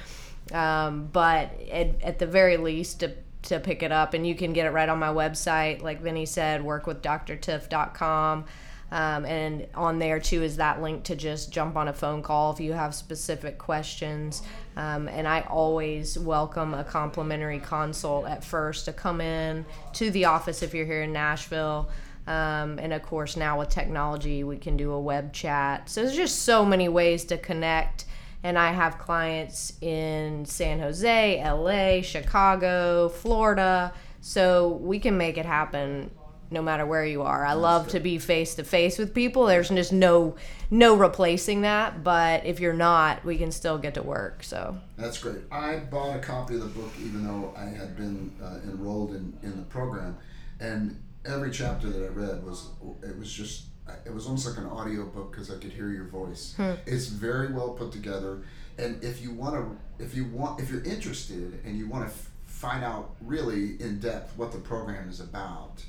Um, 0.51 1.07
but 1.13 1.51
at, 1.71 2.01
at 2.01 2.19
the 2.19 2.25
very 2.25 2.57
least, 2.57 3.01
to, 3.01 3.13
to 3.43 3.59
pick 3.59 3.83
it 3.83 3.91
up, 3.91 4.15
and 4.15 4.25
you 4.25 4.33
can 4.33 4.53
get 4.53 4.65
it 4.65 4.71
right 4.71 4.89
on 4.89 4.97
my 4.97 5.09
website, 5.09 5.83
like 5.83 6.01
Vinny 6.01 6.25
said, 6.25 6.61
workwithdrtiff.com. 6.61 8.45
Um, 8.91 9.25
and 9.25 9.67
on 9.75 9.99
there 9.99 10.19
too 10.19 10.41
is 10.41 10.57
that 10.57 10.81
link 10.81 11.03
to 11.05 11.15
just 11.15 11.51
jump 11.51 11.75
on 11.75 11.87
a 11.87 11.93
phone 11.93 12.23
call 12.23 12.51
if 12.51 12.59
you 12.59 12.73
have 12.73 12.95
specific 12.95 13.57
questions. 13.57 14.41
Um, 14.75 15.07
and 15.07 15.27
I 15.27 15.41
always 15.41 16.17
welcome 16.17 16.73
a 16.73 16.83
complimentary 16.83 17.59
consult 17.59 18.27
at 18.27 18.43
first 18.43 18.85
to 18.85 18.93
come 18.93 19.21
in 19.21 19.65
to 19.93 20.09
the 20.09 20.25
office 20.25 20.63
if 20.63 20.73
you're 20.73 20.85
here 20.85 21.03
in 21.03 21.13
Nashville. 21.13 21.89
Um, 22.25 22.77
and 22.79 22.93
of 22.93 23.01
course, 23.03 23.35
now 23.35 23.59
with 23.59 23.69
technology, 23.69 24.43
we 24.43 24.57
can 24.57 24.77
do 24.77 24.91
a 24.91 24.99
web 24.99 25.33
chat. 25.33 25.89
So 25.89 26.01
there's 26.01 26.15
just 26.15 26.43
so 26.43 26.65
many 26.65 26.89
ways 26.89 27.25
to 27.25 27.37
connect. 27.37 28.05
And 28.41 28.57
I 28.57 28.71
have 28.71 28.99
clients 28.99 29.73
in 29.81 30.45
San 30.45 30.79
Jose, 30.79 31.43
LA, 31.43 32.01
Chicago, 32.01 33.09
Florida. 33.09 33.93
So 34.21 34.79
we 34.81 34.99
can 34.99 35.17
make 35.17 35.37
it 35.37 35.45
happen 35.45 36.11
no 36.51 36.61
matter 36.61 36.85
where 36.85 37.05
you 37.05 37.21
are. 37.21 37.45
I 37.45 37.53
love 37.53 37.89
to 37.89 37.99
be 37.99 38.17
face 38.17 38.55
to 38.55 38.63
face 38.63 38.97
with 38.97 39.13
people. 39.13 39.45
There's 39.45 39.69
just 39.69 39.93
no 39.93 40.35
no 40.71 40.95
replacing 40.95 41.61
that, 41.61 42.03
but 42.03 42.45
if 42.45 42.59
you're 42.59 42.73
not, 42.73 43.23
we 43.25 43.37
can 43.37 43.51
still 43.51 43.77
get 43.77 43.95
to 43.95 44.03
work. 44.03 44.43
So 44.43 44.77
That's 44.97 45.17
great. 45.17 45.41
I 45.51 45.77
bought 45.77 46.15
a 46.15 46.19
copy 46.19 46.55
of 46.55 46.61
the 46.61 46.67
book 46.67 46.91
even 46.99 47.25
though 47.25 47.53
I 47.57 47.65
had 47.65 47.95
been 47.95 48.31
uh, 48.43 48.57
enrolled 48.63 49.11
in, 49.15 49.37
in 49.43 49.55
the 49.57 49.63
program, 49.63 50.17
and 50.59 51.01
every 51.25 51.51
chapter 51.51 51.89
that 51.89 52.03
I 52.03 52.07
read 52.09 52.43
was 52.45 52.67
it 53.03 53.17
was 53.17 53.31
just 53.31 53.63
it 54.05 54.13
was 54.13 54.25
almost 54.27 54.47
like 54.47 54.57
an 54.57 54.65
audio 54.67 55.05
book 55.05 55.31
because 55.31 55.49
I 55.49 55.55
could 55.57 55.71
hear 55.71 55.89
your 55.89 56.05
voice. 56.05 56.55
It's 56.85 57.07
very 57.07 57.51
well 57.51 57.69
put 57.69 57.91
together, 57.91 58.43
and 58.77 59.03
if 59.03 59.21
you 59.21 59.31
want 59.33 59.55
to, 59.55 60.03
if 60.03 60.15
you 60.15 60.25
want, 60.25 60.59
if 60.59 60.69
you're 60.69 60.83
interested 60.83 61.59
and 61.65 61.77
you 61.77 61.87
want 61.87 62.05
to 62.07 62.11
f- 62.13 62.29
find 62.45 62.83
out 62.83 63.15
really 63.21 63.81
in 63.81 63.99
depth 63.99 64.37
what 64.37 64.51
the 64.51 64.59
program 64.59 65.09
is 65.09 65.19
about, 65.19 65.83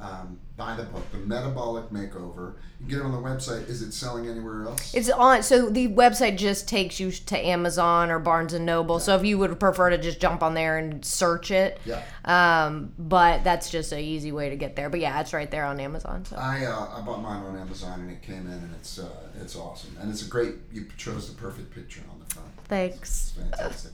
um, 0.00 0.38
buy 0.56 0.74
the 0.74 0.82
book, 0.82 1.10
The 1.12 1.18
Metabolic 1.18 1.90
Makeover. 1.90 2.54
You 2.80 2.88
get 2.88 2.98
it 2.98 3.04
on 3.04 3.12
the 3.12 3.18
website. 3.18 3.68
Is 3.68 3.80
it 3.80 3.92
selling 3.92 4.28
anywhere 4.28 4.64
else? 4.64 4.92
It's 4.92 5.08
on. 5.08 5.42
So 5.42 5.70
the 5.70 5.88
website 5.88 6.36
just 6.36 6.68
takes 6.68 6.98
you 6.98 7.10
to 7.10 7.38
Amazon 7.38 8.10
or 8.10 8.18
Barnes 8.18 8.52
and 8.52 8.66
Noble. 8.66 8.98
So 8.98 9.14
if 9.16 9.24
you 9.24 9.38
would 9.38 9.58
prefer 9.60 9.90
to 9.90 9.98
just 9.98 10.20
jump 10.20 10.42
on 10.42 10.54
there 10.54 10.78
and 10.78 11.04
search 11.04 11.50
it, 11.50 11.80
yeah. 11.84 12.02
um, 12.24 12.92
but 12.98 13.44
that's 13.44 13.70
just 13.70 13.92
an 13.92 14.00
easy 14.00 14.32
way 14.32 14.50
to 14.50 14.56
get 14.56 14.74
there. 14.76 14.90
But 14.90 15.00
yeah, 15.00 15.20
it's 15.20 15.32
right 15.32 15.50
there 15.50 15.64
on 15.64 15.78
Amazon. 15.80 16.24
So 16.24 16.36
I 16.36 16.64
uh, 16.64 16.98
I 16.98 17.00
bought 17.00 17.22
mine 17.22 17.42
on 17.44 17.56
Amazon 17.56 18.00
and 18.00 18.10
it 18.10 18.22
came 18.22 18.46
in 18.46 18.52
and 18.52 18.74
it's 18.74 18.98
uh, 18.98 19.08
it's 19.40 19.56
awesome 19.56 19.96
and 20.00 20.10
it's 20.10 20.26
a 20.26 20.28
great. 20.28 20.54
You 20.72 20.86
chose 20.96 21.32
the 21.32 21.40
perfect 21.40 21.72
picture 21.74 22.02
on 22.12 22.18
the 22.18 22.34
front. 22.34 22.48
thanks. 22.64 23.32
It's 23.36 23.50
fantastic. 23.50 23.92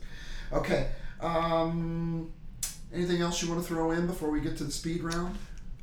Okay. 0.51 0.87
Um, 1.21 2.31
anything 2.93 3.21
else 3.21 3.41
you 3.41 3.49
want 3.49 3.61
to 3.61 3.67
throw 3.67 3.91
in 3.91 4.07
before 4.07 4.31
we 4.31 4.41
get 4.41 4.57
to 4.57 4.63
the 4.63 4.71
speed 4.71 5.03
round? 5.03 5.37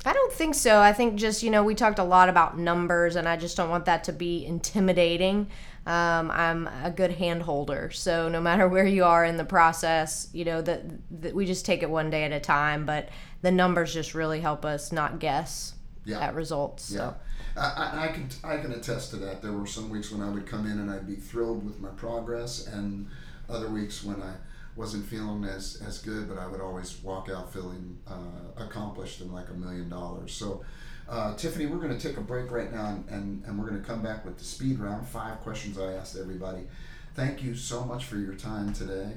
I 0.05 0.13
don't 0.13 0.31
think 0.31 0.55
so. 0.55 0.79
I 0.79 0.93
think 0.93 1.15
just, 1.15 1.43
you 1.43 1.49
know, 1.49 1.63
we 1.63 1.75
talked 1.75 1.99
a 1.99 2.03
lot 2.03 2.29
about 2.29 2.57
numbers, 2.57 3.15
and 3.17 3.27
I 3.27 3.35
just 3.35 3.57
don't 3.57 3.69
want 3.69 3.85
that 3.85 4.05
to 4.05 4.13
be 4.13 4.45
intimidating. 4.45 5.49
Um, 5.85 6.31
I'm 6.31 6.67
a 6.83 6.89
good 6.89 7.11
hand 7.11 7.41
holder. 7.43 7.89
So 7.91 8.29
no 8.29 8.39
matter 8.39 8.67
where 8.67 8.85
you 8.85 9.03
are 9.03 9.25
in 9.25 9.37
the 9.37 9.43
process, 9.45 10.29
you 10.31 10.45
know, 10.45 10.61
that, 10.61 11.33
we 11.33 11.45
just 11.45 11.65
take 11.65 11.83
it 11.83 11.89
one 11.89 12.09
day 12.09 12.23
at 12.23 12.31
a 12.31 12.39
time. 12.39 12.85
But 12.85 13.09
the 13.41 13.51
numbers 13.51 13.93
just 13.93 14.13
really 14.15 14.39
help 14.39 14.63
us 14.65 14.91
not 14.91 15.19
guess 15.19 15.73
Yeah. 16.05 16.19
at 16.19 16.33
results. 16.33 16.83
So. 16.83 17.15
Yeah, 17.57 17.61
I, 17.61 17.67
I, 17.67 18.05
I 18.05 18.07
can 18.09 18.29
I 18.43 18.57
can 18.57 18.71
attest 18.71 19.09
to 19.11 19.15
that. 19.17 19.41
There 19.41 19.51
were 19.51 19.65
some 19.65 19.89
weeks 19.89 20.11
when 20.11 20.21
I 20.21 20.29
would 20.29 20.45
come 20.45 20.65
in 20.65 20.79
and 20.79 20.89
I'd 20.91 21.07
be 21.07 21.15
thrilled 21.15 21.65
with 21.65 21.79
my 21.79 21.89
progress, 21.89 22.67
and 22.67 23.07
other 23.49 23.67
weeks 23.67 24.03
when 24.03 24.21
I 24.21 24.33
wasn't 24.75 25.05
feeling 25.05 25.43
as 25.43 25.81
as 25.85 25.99
good, 25.99 26.27
but 26.29 26.37
I 26.37 26.47
would 26.47 26.61
always 26.61 27.01
walk 27.03 27.29
out 27.29 27.51
feeling 27.53 27.97
uh, 28.07 28.63
accomplished 28.63 29.21
and 29.21 29.33
like 29.33 29.49
a 29.49 29.53
million 29.53 29.89
dollars. 29.89 30.33
So. 30.33 30.63
Uh, 31.11 31.35
Tiffany, 31.35 31.65
we're 31.65 31.79
going 31.79 31.97
to 31.97 32.07
take 32.07 32.17
a 32.17 32.21
break 32.21 32.51
right 32.51 32.71
now 32.71 32.89
and, 32.89 33.09
and, 33.09 33.43
and 33.45 33.57
we're 33.57 33.67
going 33.67 33.81
to 33.81 33.87
come 33.87 34.03
back 34.03 34.23
with 34.23 34.37
the 34.37 34.43
speed 34.43 34.77
round. 34.77 35.07
Five 35.07 35.39
questions 35.39 35.79
I 35.79 35.93
asked 35.93 36.15
everybody. 36.15 36.67
Thank 37.15 37.41
you 37.41 37.55
so 37.55 37.83
much 37.83 38.05
for 38.05 38.17
your 38.17 38.35
time 38.35 38.73
today 38.73 39.13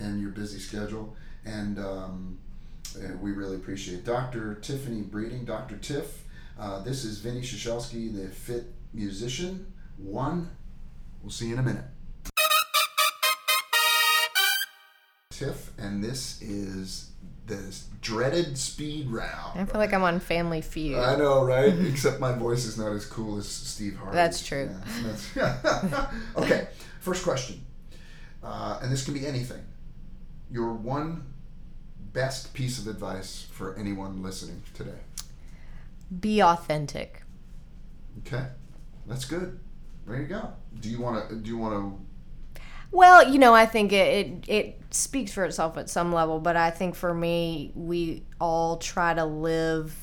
and 0.00 0.20
your 0.20 0.30
busy 0.30 0.58
schedule. 0.58 1.14
And 1.44 1.78
um, 1.78 2.38
uh, 2.96 3.16
we 3.20 3.30
really 3.30 3.54
appreciate 3.54 3.98
it. 3.98 4.04
Dr. 4.04 4.56
Tiffany 4.56 5.02
Breeding, 5.02 5.44
Dr. 5.44 5.76
Tiff, 5.76 6.24
uh, 6.58 6.82
this 6.82 7.04
is 7.04 7.18
Vinny 7.18 7.40
Shashelski, 7.40 8.12
the 8.12 8.28
fit 8.28 8.64
musician. 8.92 9.72
One. 9.96 10.50
We'll 11.22 11.30
see 11.30 11.46
you 11.46 11.54
in 11.54 11.58
a 11.60 11.62
minute. 11.62 11.84
Tiff, 15.38 15.70
and 15.78 16.02
this 16.02 16.42
is 16.42 17.10
the 17.46 17.76
dreaded 18.00 18.58
speed 18.58 19.08
round. 19.08 19.60
I 19.60 19.64
feel 19.66 19.78
like 19.78 19.94
I'm 19.94 20.02
on 20.02 20.18
Family 20.18 20.60
Feud. 20.60 20.98
I 20.98 21.14
know, 21.14 21.44
right? 21.44 21.72
Except 21.86 22.18
my 22.18 22.32
voice 22.32 22.64
is 22.64 22.76
not 22.76 22.90
as 22.90 23.06
cool 23.06 23.38
as 23.38 23.46
Steve 23.46 23.96
Harvey. 23.96 24.16
That's 24.16 24.44
true. 24.44 24.68
okay, 26.36 26.66
first 26.98 27.22
question, 27.22 27.64
uh, 28.42 28.80
and 28.82 28.90
this 28.90 29.04
can 29.04 29.14
be 29.14 29.24
anything. 29.24 29.64
Your 30.50 30.72
one 30.72 31.32
best 32.12 32.52
piece 32.52 32.80
of 32.80 32.88
advice 32.88 33.46
for 33.52 33.76
anyone 33.76 34.24
listening 34.24 34.64
today. 34.74 34.98
Be 36.18 36.42
authentic. 36.42 37.22
Okay, 38.26 38.46
that's 39.06 39.24
good. 39.24 39.60
There 40.04 40.20
you 40.20 40.26
go. 40.26 40.52
Do 40.80 40.88
you 40.88 41.00
want 41.00 41.28
to? 41.28 41.36
Do 41.36 41.48
you 41.48 41.58
want 41.58 41.74
to? 41.74 42.07
Well, 42.90 43.30
you 43.30 43.38
know, 43.38 43.54
I 43.54 43.66
think 43.66 43.92
it, 43.92 44.48
it 44.48 44.48
it 44.48 44.82
speaks 44.90 45.32
for 45.32 45.44
itself 45.44 45.76
at 45.76 45.90
some 45.90 46.12
level, 46.12 46.40
but 46.40 46.56
I 46.56 46.70
think 46.70 46.94
for 46.94 47.12
me, 47.12 47.72
we 47.74 48.24
all 48.40 48.78
try 48.78 49.14
to 49.14 49.24
live 49.24 49.94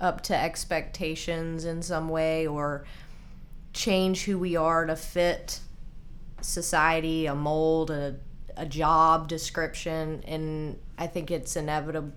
up 0.00 0.20
to 0.22 0.36
expectations 0.36 1.64
in 1.64 1.82
some 1.82 2.08
way 2.08 2.46
or 2.46 2.84
change 3.72 4.24
who 4.24 4.38
we 4.38 4.56
are 4.56 4.84
to 4.86 4.96
fit 4.96 5.60
society, 6.40 7.26
a 7.26 7.34
mold, 7.34 7.90
a 7.90 8.16
a 8.56 8.66
job 8.66 9.28
description, 9.28 10.22
and 10.26 10.78
I 10.98 11.06
think 11.06 11.30
it's 11.30 11.56
inevitable 11.56 12.12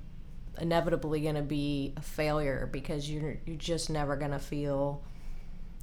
inevitably 0.60 1.22
going 1.22 1.36
to 1.36 1.44
be 1.44 1.94
a 1.98 2.02
failure 2.02 2.68
because 2.72 3.10
you're 3.10 3.38
you're 3.46 3.56
just 3.58 3.90
never 3.90 4.16
going 4.16 4.32
to 4.32 4.40
feel 4.40 5.04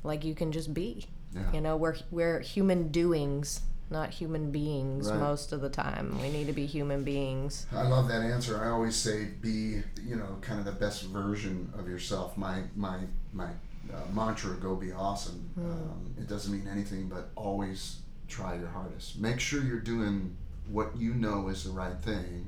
like 0.02 0.24
you 0.24 0.34
can 0.34 0.52
just 0.52 0.74
be. 0.74 1.06
Yeah. 1.32 1.52
You 1.52 1.60
know, 1.60 1.76
we're 1.76 1.96
we're 2.10 2.40
human 2.40 2.88
doings, 2.88 3.60
not 3.90 4.10
human 4.10 4.50
beings 4.50 5.08
Right. 5.10 5.20
most 5.20 5.52
of 5.52 5.60
the 5.60 5.68
time. 5.68 6.18
We 6.20 6.30
need 6.30 6.46
to 6.46 6.52
be 6.52 6.66
human 6.66 7.04
beings. 7.04 7.66
I 7.72 7.82
love 7.82 8.08
that 8.08 8.22
answer. 8.22 8.62
I 8.62 8.68
always 8.70 8.96
say 8.96 9.26
be, 9.40 9.82
you 10.02 10.16
know, 10.16 10.36
kind 10.40 10.58
of 10.58 10.64
the 10.64 10.72
best 10.72 11.04
version 11.04 11.72
of 11.78 11.88
yourself. 11.88 12.36
My 12.36 12.62
my 12.74 13.00
my 13.32 13.48
uh, 13.92 14.12
mantra: 14.14 14.54
go 14.56 14.74
be 14.76 14.92
awesome. 14.92 15.50
Um, 15.58 16.14
it 16.18 16.26
doesn't 16.28 16.52
mean 16.52 16.66
anything, 16.70 17.08
but 17.08 17.30
always 17.36 17.98
try 18.28 18.56
your 18.56 18.68
hardest. 18.68 19.18
Make 19.18 19.38
sure 19.38 19.62
you're 19.62 19.80
doing 19.80 20.36
what 20.68 20.96
you 20.96 21.12
know 21.14 21.48
is 21.48 21.64
the 21.64 21.70
right 21.70 22.00
thing, 22.00 22.46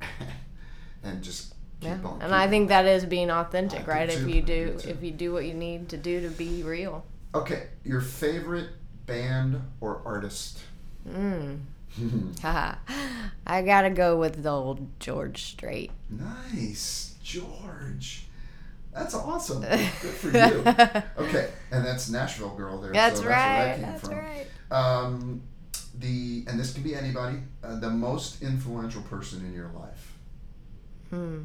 and 1.02 1.22
just 1.22 1.54
keep 1.80 1.90
Yeah. 1.90 1.98
on. 2.08 2.22
And 2.22 2.34
I 2.34 2.44
on. 2.44 2.50
think 2.50 2.68
that 2.68 2.86
is 2.86 3.04
being 3.04 3.30
authentic, 3.30 3.88
I 3.88 3.90
right? 3.90 4.08
If 4.08 4.28
you 4.28 4.42
do 4.42 4.78
if 4.84 5.02
you 5.02 5.10
do 5.10 5.32
what 5.32 5.44
you 5.44 5.54
need 5.54 5.88
to 5.90 5.96
do 5.96 6.20
to 6.22 6.28
be 6.28 6.62
real. 6.62 7.04
Okay, 7.34 7.68
your 7.84 8.00
favorite 8.00 8.68
band 9.06 9.62
or 9.80 10.02
artist? 10.04 10.60
Mm. 11.08 11.60
I 12.44 13.62
gotta 13.62 13.90
go 13.90 14.16
with 14.16 14.42
the 14.42 14.50
old 14.50 14.98
George 15.00 15.42
Strait. 15.44 15.90
Nice, 16.08 17.14
George. 17.22 18.24
That's 18.94 19.14
awesome. 19.14 19.60
Good 19.62 19.88
for 19.88 20.30
you. 20.30 21.24
Okay, 21.26 21.50
and 21.70 21.84
that's 21.84 22.10
Nashville 22.10 22.54
girl 22.54 22.80
there. 22.80 22.92
That's 22.92 23.20
so 23.20 23.26
right. 23.26 23.76
That's 23.78 24.08
where 24.08 24.14
that 24.14 24.14
came 24.14 24.16
That's 24.16 24.46
from. 24.70 24.78
right. 24.78 25.04
Um, 25.04 25.42
the 25.98 26.44
and 26.46 26.58
this 26.58 26.72
can 26.72 26.82
be 26.82 26.94
anybody. 26.94 27.38
Uh, 27.62 27.78
the 27.78 27.90
most 27.90 28.42
influential 28.42 29.02
person 29.02 29.44
in 29.44 29.54
your 29.54 29.70
life. 29.78 30.12
Hmm. 31.10 31.42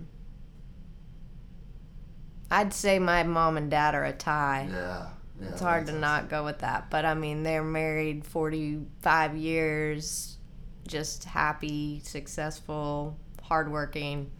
I'd 2.50 2.74
say 2.74 3.00
my 3.00 3.24
mom 3.24 3.58
and 3.58 3.70
dad 3.70 3.94
are 3.96 4.06
a 4.06 4.14
tie. 4.14 4.70
Yeah. 4.72 5.08
Yeah 5.40 5.48
It's 5.50 5.62
hard 5.62 5.88
to 5.88 5.92
that's 5.92 6.02
not 6.02 6.30
go 6.30 6.44
with 6.46 6.60
that. 6.60 6.90
But 6.90 7.06
I 7.06 7.14
mean, 7.14 7.44
they're 7.44 7.64
married 7.64 8.26
45 8.26 9.38
years, 9.38 10.38
just 10.88 11.26
happy, 11.26 12.02
successful, 12.04 13.18
hardworking. 13.44 14.32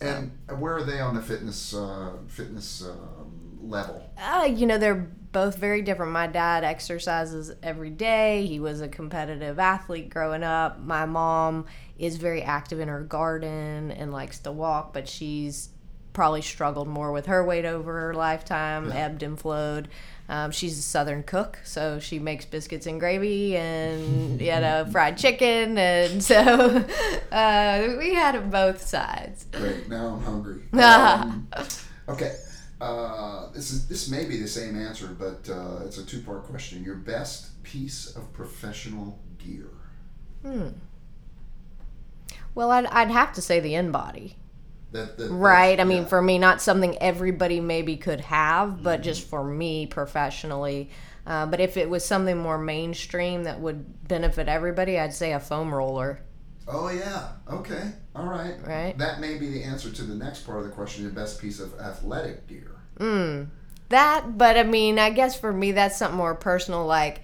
awesome. 0.00 0.32
And 0.48 0.60
where 0.60 0.76
are 0.76 0.84
they 0.84 1.00
on 1.00 1.14
the 1.14 1.22
fitness 1.22 1.74
uh, 1.74 2.12
fitness 2.28 2.82
um, 2.82 3.58
level? 3.62 4.10
Uh, 4.16 4.48
you 4.54 4.66
know, 4.66 4.78
they're 4.78 5.10
both 5.32 5.56
very 5.56 5.82
different. 5.82 6.12
My 6.12 6.26
dad 6.26 6.64
exercises 6.64 7.52
every 7.62 7.90
day. 7.90 8.46
He 8.46 8.60
was 8.60 8.80
a 8.80 8.88
competitive 8.88 9.58
athlete 9.58 10.08
growing 10.10 10.44
up. 10.44 10.80
My 10.80 11.06
mom 11.06 11.66
is 11.98 12.16
very 12.16 12.42
active 12.42 12.80
in 12.80 12.88
her 12.88 13.02
garden 13.02 13.90
and 13.90 14.12
likes 14.12 14.38
to 14.40 14.52
walk, 14.52 14.92
but 14.92 15.08
she's 15.08 15.70
probably 16.14 16.40
struggled 16.40 16.88
more 16.88 17.12
with 17.12 17.26
her 17.26 17.44
weight 17.44 17.66
over 17.66 18.00
her 18.00 18.14
lifetime, 18.14 18.90
ebbed 18.90 19.22
and 19.22 19.38
flowed. 19.38 19.88
Um, 20.26 20.52
she's 20.52 20.78
a 20.78 20.82
southern 20.82 21.22
cook, 21.22 21.58
so 21.64 21.98
she 21.98 22.18
makes 22.18 22.46
biscuits 22.46 22.86
and 22.86 22.98
gravy 22.98 23.56
and 23.58 24.40
you 24.40 24.46
know 24.46 24.86
fried 24.90 25.18
chicken, 25.18 25.76
and 25.76 26.24
so 26.24 26.38
uh, 27.32 27.94
we 27.98 28.14
had 28.14 28.50
both 28.50 28.86
sides. 28.86 29.44
Great. 29.52 29.88
Now 29.90 30.14
I'm 30.14 30.22
hungry. 30.22 30.62
Um, 30.72 31.48
okay. 32.08 32.36
Uh, 32.80 33.50
this 33.52 33.70
is 33.70 33.86
this 33.86 34.08
may 34.08 34.24
be 34.24 34.40
the 34.40 34.48
same 34.48 34.78
answer, 34.78 35.08
but 35.08 35.48
uh, 35.50 35.84
it's 35.84 35.98
a 35.98 36.06
two 36.06 36.20
part 36.22 36.44
question. 36.44 36.82
Your 36.82 36.96
best 36.96 37.62
piece 37.62 38.16
of 38.16 38.32
professional 38.32 39.18
gear. 39.38 39.68
Hmm. 40.42 40.68
Well, 42.54 42.70
I'd, 42.70 42.86
I'd 42.86 43.10
have 43.10 43.32
to 43.34 43.42
say 43.42 43.60
the 43.60 43.72
InBody. 43.72 44.34
That, 44.94 45.18
that 45.18 45.30
Right. 45.30 45.78
I 45.78 45.84
mean, 45.84 46.02
yeah. 46.02 46.08
for 46.08 46.22
me, 46.22 46.38
not 46.38 46.62
something 46.62 46.96
everybody 47.02 47.60
maybe 47.60 47.96
could 47.96 48.20
have, 48.22 48.82
but 48.82 49.00
Mm-hmm. 49.00 49.04
just 49.04 49.28
for 49.28 49.44
me 49.44 49.86
professionally. 49.86 50.88
Uh, 51.26 51.46
but 51.46 51.60
if 51.60 51.76
it 51.76 51.88
was 51.90 52.04
something 52.04 52.38
more 52.38 52.58
mainstream 52.58 53.44
that 53.44 53.60
would 53.60 54.08
benefit 54.08 54.48
everybody, 54.48 54.98
I'd 54.98 55.14
say 55.14 55.32
a 55.32 55.40
foam 55.40 55.74
roller. 55.74 56.20
Oh 56.66 56.88
yeah. 56.90 57.28
Okay. 57.50 57.92
All 58.16 58.26
right. 58.26 58.54
Right. 58.66 58.96
That 58.96 59.20
may 59.20 59.36
be 59.36 59.50
the 59.50 59.62
answer 59.64 59.90
to 59.90 60.02
the 60.02 60.14
next 60.14 60.46
part 60.46 60.58
of 60.60 60.64
the 60.64 60.70
question. 60.70 61.02
Your 61.02 61.12
best 61.12 61.40
piece 61.40 61.60
of 61.60 61.78
athletic 61.78 62.46
gear. 62.46 62.72
Mm. 62.98 63.48
That, 63.90 64.38
but 64.38 64.56
I 64.56 64.62
mean, 64.62 64.98
I 64.98 65.10
guess 65.10 65.38
for 65.38 65.52
me, 65.52 65.72
that's 65.72 65.98
something 65.98 66.16
more 66.16 66.34
personal, 66.34 66.86
like 66.86 67.20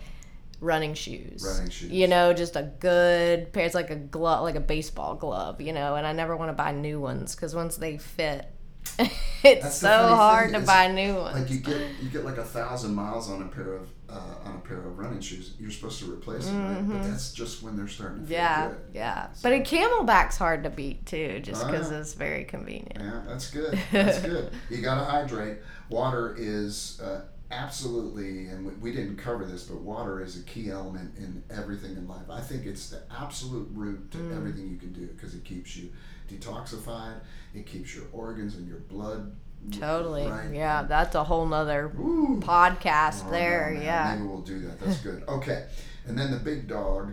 running 0.60 0.94
shoes. 0.94 1.44
Running 1.46 1.70
shoes. 1.70 1.90
You 1.90 2.06
know, 2.08 2.32
just 2.32 2.56
a 2.56 2.62
good 2.80 3.52
pair. 3.52 3.64
It's 3.66 3.74
like 3.74 3.90
a 3.90 3.96
glove, 3.96 4.42
like 4.42 4.56
a 4.56 4.60
baseball 4.60 5.14
glove. 5.14 5.60
You 5.60 5.72
know, 5.72 5.94
and 5.96 6.06
I 6.06 6.12
never 6.12 6.36
want 6.36 6.50
to 6.50 6.54
buy 6.54 6.72
new 6.72 7.00
ones 7.00 7.34
because 7.34 7.54
once 7.54 7.76
they 7.76 7.98
fit, 7.98 8.46
it's 8.98 9.10
That's 9.42 9.76
so 9.76 9.88
hard 10.14 10.52
to 10.54 10.60
buy 10.60 10.88
new 10.90 11.14
ones. 11.16 11.38
Like 11.40 11.50
you 11.50 11.58
get 11.58 11.80
you 12.02 12.08
get 12.10 12.24
like 12.24 12.38
a 12.38 12.44
thousand 12.44 12.94
miles 12.94 13.30
on 13.30 13.42
a 13.42 13.46
pair 13.48 13.74
of 13.74 13.90
uh, 14.08 14.34
on 14.44 14.56
a 14.56 14.58
pair 14.66 14.78
of 14.78 14.98
running 14.98 15.20
shoes, 15.20 15.54
you're 15.60 15.70
supposed 15.70 16.00
to 16.00 16.10
replace 16.10 16.46
them, 16.46 16.66
right? 16.66 16.88
But 16.88 17.08
that's 17.08 17.32
just 17.32 17.62
when 17.62 17.76
they're 17.76 17.86
starting 17.86 18.22
to 18.22 18.26
feel 18.26 18.38
Mm-hmm. 18.38 18.42
Yeah, 18.62 18.68
good. 18.68 18.76
yeah. 18.94 19.28
But 19.42 19.52
a 19.52 19.60
CamelBak's 19.60 20.36
hard 20.36 20.64
to 20.64 20.70
beat 20.70 21.06
too, 21.06 21.38
just 21.40 21.62
Oh, 21.62 21.66
because 21.70 21.92
yeah. 21.92 21.98
it's 22.00 22.14
very 22.14 22.44
convenient. 22.44 22.96
Yeah, 22.98 23.20
that's 23.28 23.50
good. 23.50 23.78
That's 23.92 24.18
good. 24.20 24.52
You 24.68 24.78
got 24.82 24.96
to 24.98 25.04
hydrate. 25.04 25.58
Water 25.90 26.34
is 26.36 27.00
uh, 27.00 27.20
absolutely, 27.50 28.46
and 28.48 28.64
we, 28.66 28.72
we 28.74 28.92
didn't 28.92 29.16
cover 29.16 29.44
this, 29.44 29.64
but 29.64 29.80
water 29.80 30.22
is 30.22 30.38
a 30.38 30.42
key 30.44 30.70
element 30.70 31.16
in 31.18 31.42
everything 31.50 31.92
in 31.96 32.06
life. 32.08 32.28
I 32.30 32.40
think 32.40 32.66
it's 32.66 32.90
the 32.90 33.02
absolute 33.10 33.68
root 33.72 34.10
to 34.12 34.18
Mm. 34.18 34.36
everything 34.36 34.68
you 34.70 34.76
can 34.76 34.92
do 34.92 35.06
because 35.06 35.34
it 35.34 35.44
keeps 35.44 35.76
you 35.76 35.90
detoxified, 36.28 37.14
it 37.54 37.66
keeps 37.66 37.94
your 37.94 38.04
organs 38.12 38.54
and 38.54 38.68
your 38.68 38.78
blood. 38.80 39.32
Totally. 39.72 40.26
right. 40.26 40.54
Yeah, 40.54 40.84
that's 40.84 41.14
a 41.14 41.22
whole 41.24 41.44
nother 41.46 41.92
Ooh. 41.98 42.40
podcast 42.42 43.24
Oh, 43.26 43.30
there. 43.30 43.72
no, 43.74 43.82
yeah. 43.82 44.14
Maybe 44.16 44.26
we'll 44.28 44.40
do 44.40 44.58
that. 44.60 44.80
That's 44.80 45.00
good. 45.00 45.22
Okay. 45.28 45.66
And 46.06 46.18
then 46.18 46.30
the 46.30 46.38
big 46.38 46.66
dog, 46.66 47.12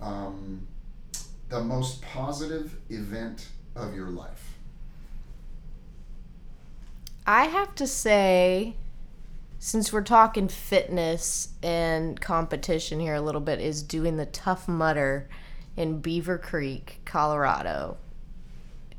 um, 0.00 0.66
the 1.48 1.62
most 1.62 2.02
positive 2.02 2.76
event 2.90 3.48
of 3.74 3.94
your 3.94 4.08
life. 4.10 4.52
I 7.26 7.44
have 7.44 7.74
to 7.76 7.86
say, 7.86 8.76
since 9.58 9.92
we're 9.92 10.02
talking 10.02 10.48
fitness 10.48 11.48
and 11.62 12.20
competition 12.20 13.00
here 13.00 13.14
a 13.14 13.20
little 13.20 13.40
bit, 13.40 13.60
is 13.60 13.82
doing 13.82 14.16
the 14.16 14.26
Tough 14.26 14.68
Mudder 14.68 15.28
in 15.76 16.00
Beaver 16.00 16.38
Creek, 16.38 17.00
Colorado 17.04 17.96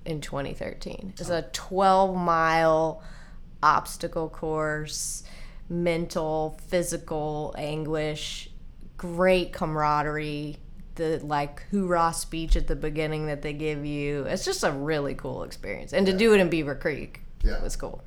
in 0.06 0.22
2013. 0.22 1.14
It's 1.18 1.30
a 1.30 1.44
12 1.54 2.16
mile 2.16 3.02
obstacle 3.62 4.30
course, 4.30 5.24
mental, 5.70 6.58
physical 6.68 7.54
anguish, 7.58 8.50
great 8.98 9.54
camaraderie. 9.54 10.58
The 10.96 11.22
like 11.24 11.64
hoorah 11.72 12.12
speech 12.14 12.58
at 12.58 12.68
the 12.68 12.76
beginning 12.76 13.28
that 13.28 13.42
they 13.42 13.54
give 13.54 13.86
you. 13.86 14.24
It's 14.24 14.44
just 14.44 14.66
a 14.66 14.72
really 14.72 15.16
cool 15.16 15.44
experience. 15.44 15.94
And 15.94 16.06
to 16.08 16.12
do 16.12 16.34
it 16.34 16.42
in 16.42 16.50
Beaver 16.50 16.76
Creek 16.76 17.22
Yeah. 17.42 17.64
was 17.64 17.78
cool. 17.78 18.02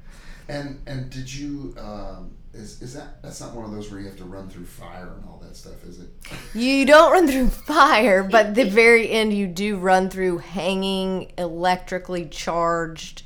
And 0.46 0.78
and 0.86 1.08
did 1.08 1.32
you 1.32 1.74
um, 1.78 2.32
is 2.54 2.82
is 2.82 2.94
that 2.94 3.22
that's 3.22 3.40
not 3.40 3.54
one 3.54 3.64
of 3.64 3.70
those 3.72 3.90
where 3.90 4.00
you 4.00 4.06
have 4.06 4.16
to 4.18 4.24
run 4.24 4.48
through 4.48 4.66
fire 4.66 5.14
and 5.16 5.24
all 5.24 5.40
that 5.42 5.56
stuff, 5.56 5.82
is 5.84 6.00
it? 6.00 6.08
You 6.54 6.84
don't 6.84 7.12
run 7.12 7.26
through 7.26 7.48
fire, 7.66 8.22
but 8.22 8.54
the 8.54 8.68
very 8.68 9.10
end 9.10 9.32
you 9.32 9.46
do 9.46 9.78
run 9.78 10.10
through 10.10 10.38
hanging 10.38 11.32
electrically 11.38 12.26
charged 12.26 13.22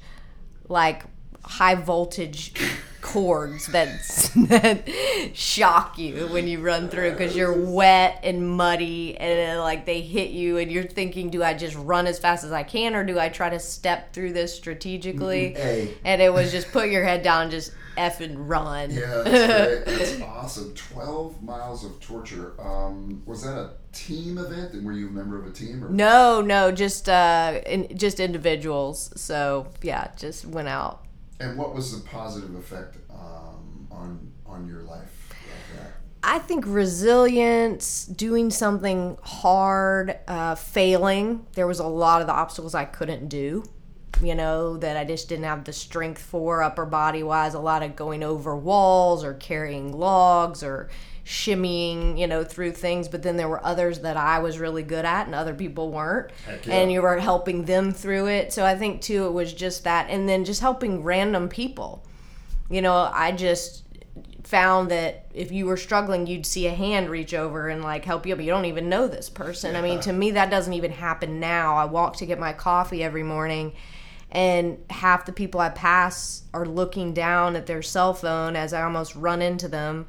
like 0.69 1.05
high 1.47 1.75
voltage 1.75 2.53
cords 3.01 3.69
that 3.69 3.89
that 4.49 4.89
shock 5.33 5.97
you 5.97 6.27
when 6.27 6.49
you 6.49 6.61
run 6.61 6.89
through 6.89 7.13
because 7.13 7.37
you're 7.37 7.53
wet 7.53 8.19
and 8.25 8.49
muddy 8.57 9.17
and 9.17 9.39
then, 9.39 9.59
like 9.59 9.87
they 9.87 10.01
hit 10.01 10.31
you 10.31 10.59
and 10.59 10.73
you're 10.73 10.83
thinking 10.83 11.31
do 11.31 11.43
I 11.43 11.55
just 11.55 11.77
run 11.77 12.09
as 12.09 12.19
fast 12.19 12.43
as 12.43 12.51
I 12.51 12.65
can 12.65 12.97
or 12.97 13.05
do 13.05 13.19
I 13.19 13.29
try 13.29 13.49
to 13.49 13.61
step 13.61 14.13
through 14.13 14.33
this 14.33 14.55
strategically 14.55 15.55
A. 15.57 15.95
and 16.05 16.21
it 16.21 16.33
was 16.33 16.51
just 16.51 16.73
put 16.73 16.91
your 16.91 17.05
head 17.05 17.23
down 17.23 17.43
and 17.43 17.51
just 17.51 17.73
and 17.97 18.49
run 18.49 18.91
Yeah, 18.91 19.23
that's 19.25 19.85
great. 19.85 19.99
That's 19.99 20.21
awesome. 20.23 20.75
Twelve 20.75 21.43
miles 21.43 21.85
of 21.85 21.99
torture. 22.01 22.53
Um, 22.61 23.23
was 23.25 23.43
that 23.45 23.57
a 23.57 23.71
team 23.93 24.39
event? 24.39 24.75
And 24.75 24.85
were 24.85 24.93
you 24.93 25.09
a 25.09 25.11
member 25.11 25.39
of 25.39 25.47
a 25.47 25.51
team? 25.51 25.85
Or? 25.85 25.89
No, 25.89 26.41
no, 26.41 26.71
just 26.73 27.09
uh, 27.09 27.61
in, 27.67 27.97
just 27.97 28.21
individuals. 28.21 29.11
So 29.17 29.69
yeah, 29.83 30.11
just 30.17 30.45
went 30.47 30.69
out. 30.69 31.06
And 31.41 31.59
what 31.59 31.75
was 31.75 31.99
the 31.99 32.09
positive 32.09 32.55
effect 32.55 32.97
um, 33.11 33.87
on 33.91 34.33
on 34.47 34.67
your 34.67 34.83
life 34.83 35.35
like? 35.75 35.93
I 36.23 36.39
think 36.41 36.65
resilience, 36.67 38.05
doing 38.05 38.51
something 38.51 39.17
hard, 39.23 40.19
uh, 40.27 40.57
failing. 40.57 41.47
There 41.55 41.67
was 41.69 41.79
a 41.79 41.87
lot 41.87 42.21
of 42.21 42.27
the 42.27 42.33
obstacles 42.33 42.75
I 42.75 42.85
couldn't 42.85 43.29
do. 43.29 43.65
You 44.23 44.35
know 44.35 44.77
that 44.79 44.97
I 44.97 45.05
just 45.05 45.29
didn't 45.29 45.45
have 45.45 45.65
the 45.65 45.73
strength 45.73 46.23
for 46.23 46.63
upper 46.63 46.87
body 46.87 47.23
wise. 47.23 47.55
A 47.55 47.61
lot 47.61 47.83
of 47.83 47.95
going 47.95 48.23
over 48.23 48.57
walls 48.57 49.23
or 49.23 49.35
carrying 49.35 49.93
logs 49.93 50.63
or 50.63 50.89
shimmying, 51.27 52.17
you 52.17 52.27
know, 52.27 52.45
through 52.45 52.71
things. 52.71 53.09
But 53.09 53.25
then 53.25 53.37
there 53.37 53.49
were 53.49 53.65
others 53.67 53.99
that 54.01 54.17
I 54.17 54.39
was 54.39 54.61
really 54.61 54.85
good 54.85 55.05
at 55.05 55.27
and 55.27 55.35
other 55.35 55.55
people 55.55 55.91
weren't. 55.91 56.31
Yeah. 56.47 56.73
And 56.73 56.93
you 56.93 57.03
were 57.03 57.19
helping 57.19 57.65
them 57.65 57.93
through 57.93 58.29
it. 58.29 58.53
So 58.53 58.65
I 58.65 58.77
think 58.77 59.03
too 59.03 59.27
it 59.27 59.33
was 59.33 59.53
just 59.53 59.85
that, 59.85 60.09
and 60.09 60.29
then 60.29 60.45
just 60.45 60.61
helping 60.61 61.03
random 61.03 61.49
people. 61.49 62.05
You 62.71 62.81
know, 62.81 63.11
I 63.13 63.33
just 63.33 63.83
found 64.45 64.93
that 64.93 65.27
if 65.35 65.51
you 65.51 65.67
were 65.67 65.77
struggling, 65.77 66.29
you'd 66.29 66.47
see 66.47 66.69
a 66.69 66.75
hand 66.75 67.11
reach 67.11 67.35
over 67.35 67.69
and 67.69 67.83
like 67.83 68.05
help 68.05 68.25
you, 68.25 68.37
but 68.37 68.45
you 68.45 68.53
don't 68.53 68.65
even 68.67 68.89
know 68.89 69.09
this 69.09 69.29
person. 69.29 69.75
I 69.75 69.83
mean, 69.83 69.99
to 70.01 70.13
me, 70.13 70.31
that 70.31 70.51
doesn't 70.51 70.73
even 70.73 70.93
happen 70.93 71.41
now. 71.41 71.75
I 71.75 71.87
walk 71.87 72.17
to 72.19 72.27
get 72.27 72.39
my 72.39 72.53
coffee 72.53 73.03
every 73.03 73.25
morning, 73.25 73.73
and 74.31 74.79
half 74.91 75.27
the 75.27 75.33
people 75.33 75.61
I 75.61 75.71
pass 75.71 76.43
are 76.55 76.67
looking 76.67 77.13
down 77.13 77.57
at 77.57 77.67
their 77.67 77.83
cell 77.83 78.15
phone 78.15 78.55
as 78.55 78.73
I 78.73 78.83
almost 78.83 79.17
run 79.17 79.43
into 79.43 79.67
them, 79.67 80.07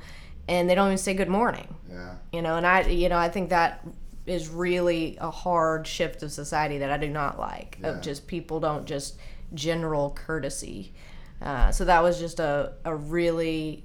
and 0.47 0.69
they 0.69 0.75
don't 0.75 0.87
even 0.87 0.97
say 0.97 1.13
good 1.13 1.29
morning. 1.29 1.75
Yeah. 1.89 2.15
You 2.31 2.41
know, 2.41 2.55
and 2.55 2.65
I, 2.65 2.81
you 2.87 3.09
know, 3.09 3.17
I 3.17 3.29
think 3.29 3.49
that 3.49 3.85
is 4.25 4.49
really 4.49 5.17
a 5.19 5.31
hard 5.31 5.87
shift 5.87 6.23
of 6.23 6.31
society 6.31 6.79
that 6.79 6.91
I 6.91 6.97
do 6.97 7.09
not 7.09 7.39
like. 7.39 7.77
Yeah. 7.81 7.89
Of 7.89 8.01
just 8.01 8.27
people 8.27 8.59
don't 8.59 8.85
just 8.85 9.17
general 9.53 10.11
courtesy. 10.11 10.93
Uh, 11.41 11.71
so 11.71 11.85
that 11.85 12.01
was 12.03 12.19
just 12.19 12.39
a, 12.39 12.73
a 12.83 12.95
really 12.95 13.83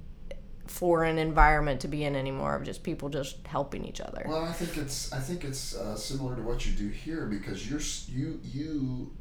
foreign 0.66 1.18
environment 1.18 1.80
to 1.82 1.88
be 1.88 2.04
in 2.04 2.16
anymore 2.16 2.54
of 2.54 2.64
just 2.64 2.82
people 2.82 3.08
just 3.08 3.46
helping 3.46 3.84
each 3.84 4.00
other. 4.00 4.24
Well, 4.26 4.44
I 4.44 4.52
think 4.52 4.76
it's 4.76 5.12
I 5.12 5.18
think 5.18 5.44
it's 5.44 5.74
uh, 5.76 5.96
similar 5.96 6.34
to 6.36 6.42
what 6.42 6.66
you 6.66 6.72
do 6.72 6.88
here 6.88 7.26
because 7.26 7.68
you're 7.68 7.80
you 8.08 8.40
you 8.42 9.12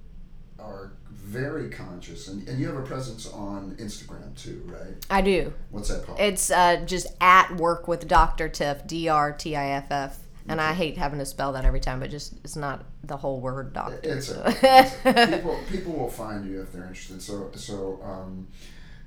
are 0.62 0.94
very 1.10 1.70
conscious 1.70 2.28
and, 2.28 2.48
and 2.48 2.60
you 2.60 2.68
have 2.68 2.76
a 2.76 2.82
presence 2.82 3.28
on 3.32 3.76
Instagram 3.80 4.36
too, 4.36 4.64
right? 4.66 4.94
I 5.10 5.22
do. 5.22 5.54
What's 5.70 5.90
that 5.90 6.06
called? 6.06 6.20
It's 6.20 6.52
uh, 6.52 6.84
just 6.86 7.08
at 7.22 7.56
work 7.56 7.88
with 7.88 8.08
Dr. 8.08 8.50
Tiff, 8.50 8.86
D 8.88 9.08
R 9.08 9.32
T 9.32 9.56
I 9.56 9.70
F 9.72 9.92
F. 9.92 10.20
And 10.48 10.60
I 10.60 10.74
hate 10.74 10.98
having 10.98 11.20
to 11.20 11.26
spell 11.26 11.54
that 11.54 11.66
every 11.66 11.80
time, 11.80 12.00
but 12.00 12.10
just 12.10 12.34
it's 12.44 12.56
not 12.56 12.84
the 13.04 13.16
whole 13.16 13.40
word 13.40 13.74
doctor. 13.74 14.00
It's 14.04 14.28
so. 14.28 14.42
a, 14.44 14.50
it's 14.64 14.96
a- 15.06 15.38
people 15.38 15.60
people 15.70 15.94
will 15.94 16.10
find 16.10 16.50
you 16.50 16.62
if 16.62 16.74
they're 16.74 16.84
interested. 16.84 17.22
So 17.22 17.52
so 17.54 18.00
um, 18.04 18.48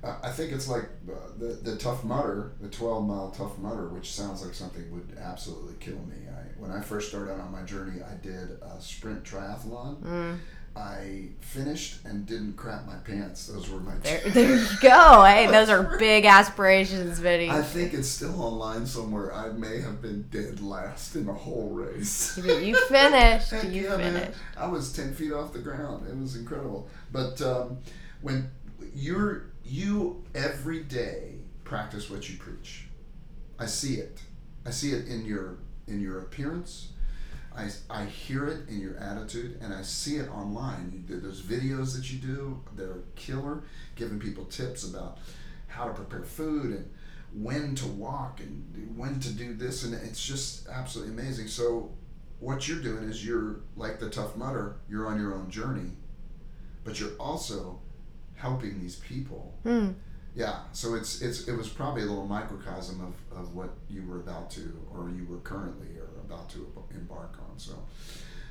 I 0.03 0.29
think 0.29 0.53
it's 0.53 0.67
like 0.67 0.85
uh, 1.09 1.13
the 1.37 1.47
the 1.47 1.75
Tough 1.77 2.03
Mudder, 2.03 2.53
the 2.61 2.69
twelve 2.69 3.05
mile 3.05 3.31
Tough 3.31 3.57
Mudder, 3.59 3.89
which 3.89 4.11
sounds 4.11 4.43
like 4.43 4.53
something 4.53 4.89
would 4.91 5.17
absolutely 5.19 5.75
kill 5.79 5.99
me. 6.05 6.15
I, 6.29 6.59
when 6.59 6.71
I 6.71 6.81
first 6.81 7.09
started 7.09 7.33
out 7.33 7.39
on 7.39 7.51
my 7.51 7.63
journey, 7.63 8.01
I 8.01 8.15
did 8.15 8.57
a 8.61 8.79
sprint 8.79 9.23
triathlon. 9.23 10.01
Mm. 10.01 10.37
I 10.75 11.29
finished 11.39 12.03
and 12.03 12.25
didn't 12.25 12.57
crap 12.57 12.85
my 12.85 12.95
pants. 12.95 13.47
Those 13.47 13.69
were 13.69 13.79
my. 13.79 13.95
There, 13.99 14.21
there 14.29 14.55
you 14.57 14.65
go. 14.81 15.23
Hey, 15.23 15.47
those 15.47 15.69
are 15.69 15.97
big 15.97 16.25
aspirations, 16.25 17.19
Vinny. 17.19 17.49
I 17.49 17.61
think 17.61 17.93
it's 17.93 18.09
still 18.09 18.41
online 18.41 18.85
somewhere. 18.85 19.33
I 19.33 19.49
may 19.53 19.79
have 19.79 20.01
been 20.01 20.23
dead 20.31 20.59
last 20.59 21.15
in 21.15 21.25
the 21.27 21.33
whole 21.33 21.69
race. 21.69 22.37
You 22.37 22.75
finished. 22.87 23.51
Heck 23.51 23.63
You 23.71 23.83
yeah, 23.83 23.95
man. 23.97 24.13
finished. 24.19 24.37
I 24.57 24.67
was 24.67 24.91
ten 24.91 25.13
feet 25.13 25.31
off 25.31 25.53
the 25.53 25.59
ground. 25.59 26.07
It 26.09 26.17
was 26.19 26.35
incredible. 26.35 26.89
But 27.11 27.41
um, 27.41 27.77
when 28.21 28.51
you're 28.93 29.45
you 29.63 30.23
every 30.35 30.83
day 30.83 31.35
practice 31.63 32.09
what 32.09 32.29
you 32.29 32.37
preach, 32.37 32.85
I 33.57 33.65
see 33.65 33.95
it. 33.95 34.19
I 34.65 34.71
see 34.71 34.91
it 34.91 35.07
in 35.07 35.23
your 35.25 35.59
in 35.87 36.01
your 36.01 36.19
appearance. 36.19 36.89
I, 37.55 37.69
I 37.89 38.05
hear 38.05 38.45
it 38.47 38.67
in 38.69 38.79
your 38.79 38.97
attitude, 38.97 39.57
and 39.61 39.73
I 39.73 39.81
see 39.81 40.17
it 40.17 40.29
online. 40.29 41.05
There's 41.07 41.41
videos 41.41 41.95
that 41.95 42.11
you 42.11 42.19
do, 42.19 42.61
they're 42.75 43.03
killer, 43.15 43.63
giving 43.95 44.19
people 44.19 44.45
tips 44.45 44.83
about 44.83 45.19
how 45.67 45.85
to 45.85 45.93
prepare 45.93 46.23
food 46.23 46.71
and 46.71 46.91
when 47.33 47.75
to 47.75 47.87
walk 47.87 48.39
and 48.39 48.97
when 48.97 49.19
to 49.19 49.31
do 49.31 49.53
this, 49.53 49.83
and 49.83 49.93
it's 49.93 50.25
just 50.25 50.67
absolutely 50.69 51.13
amazing. 51.13 51.47
So 51.47 51.91
what 52.39 52.67
you're 52.67 52.81
doing 52.81 53.03
is 53.09 53.25
you're 53.25 53.61
like 53.75 53.99
the 53.99 54.09
Tough 54.09 54.35
Mudder 54.35 54.75
you're 54.89 55.07
on 55.07 55.19
your 55.19 55.33
own 55.33 55.49
journey 55.49 55.91
but 56.83 56.99
you're 56.99 57.15
also 57.17 57.79
helping 58.35 58.79
these 58.81 58.97
people 58.97 59.57
Hmm. 59.63 59.91
yeah 60.35 60.59
so 60.73 60.95
it's 60.95 61.21
it's 61.21 61.47
it 61.47 61.55
was 61.55 61.69
probably 61.69 62.01
a 62.01 62.05
little 62.05 62.27
microcosm 62.27 63.01
of, 63.01 63.37
of 63.39 63.55
what 63.55 63.69
you 63.89 64.05
were 64.05 64.19
about 64.19 64.51
to 64.51 64.77
or 64.93 65.09
you 65.09 65.25
were 65.29 65.39
currently 65.39 65.97
or 65.97 66.04
about 66.35 66.49
to 66.49 66.67
embark 66.93 67.37
on 67.49 67.57
so 67.57 67.73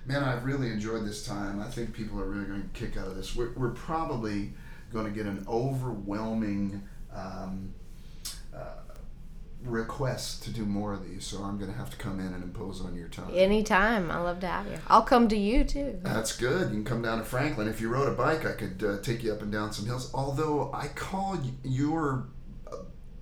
man 0.06 0.22
i've 0.22 0.44
really 0.44 0.68
enjoyed 0.70 1.04
this 1.04 1.26
time 1.26 1.60
i 1.60 1.68
think 1.68 1.92
people 1.92 2.18
are 2.20 2.26
really 2.26 2.46
going 2.46 2.62
to 2.62 2.68
kick 2.78 2.96
out 2.96 3.06
of 3.06 3.16
this 3.16 3.36
we're, 3.36 3.52
we're 3.56 3.70
probably 3.70 4.52
going 4.92 5.04
to 5.06 5.12
get 5.12 5.26
an 5.26 5.44
overwhelming 5.48 6.82
um, 7.14 7.72
uh, 8.54 8.60
request 9.64 10.42
to 10.42 10.50
do 10.50 10.64
more 10.64 10.92
of 10.92 11.08
these 11.08 11.24
so 11.24 11.42
i'm 11.42 11.58
going 11.58 11.70
to 11.70 11.76
have 11.76 11.90
to 11.90 11.96
come 11.96 12.20
in 12.20 12.26
and 12.26 12.42
impose 12.42 12.80
on 12.80 12.94
your 12.94 13.08
time 13.08 13.30
Anytime. 13.34 14.10
I 14.10 14.18
love 14.20 14.40
to 14.40 14.46
have 14.46 14.66
you. 14.66 14.78
I'll 14.88 15.02
come 15.02 15.28
to 15.28 15.36
you 15.36 15.64
too. 15.64 15.98
That's 16.02 16.36
good. 16.36 16.68
You 16.68 16.76
can 16.76 16.84
come 16.84 17.02
down 17.02 17.18
to 17.18 17.24
Franklin. 17.24 17.68
If 17.68 17.80
you 17.80 17.88
rode 17.88 18.08
a 18.08 18.14
bike, 18.14 18.44
I 18.46 18.52
could 18.52 18.82
uh, 18.84 18.98
take 19.00 19.22
you 19.22 19.32
up 19.32 19.42
and 19.42 19.50
down 19.50 19.72
some 19.72 19.86
hills. 19.86 20.10
Although 20.14 20.70
I 20.72 20.88
call 20.88 21.38
your 21.62 22.26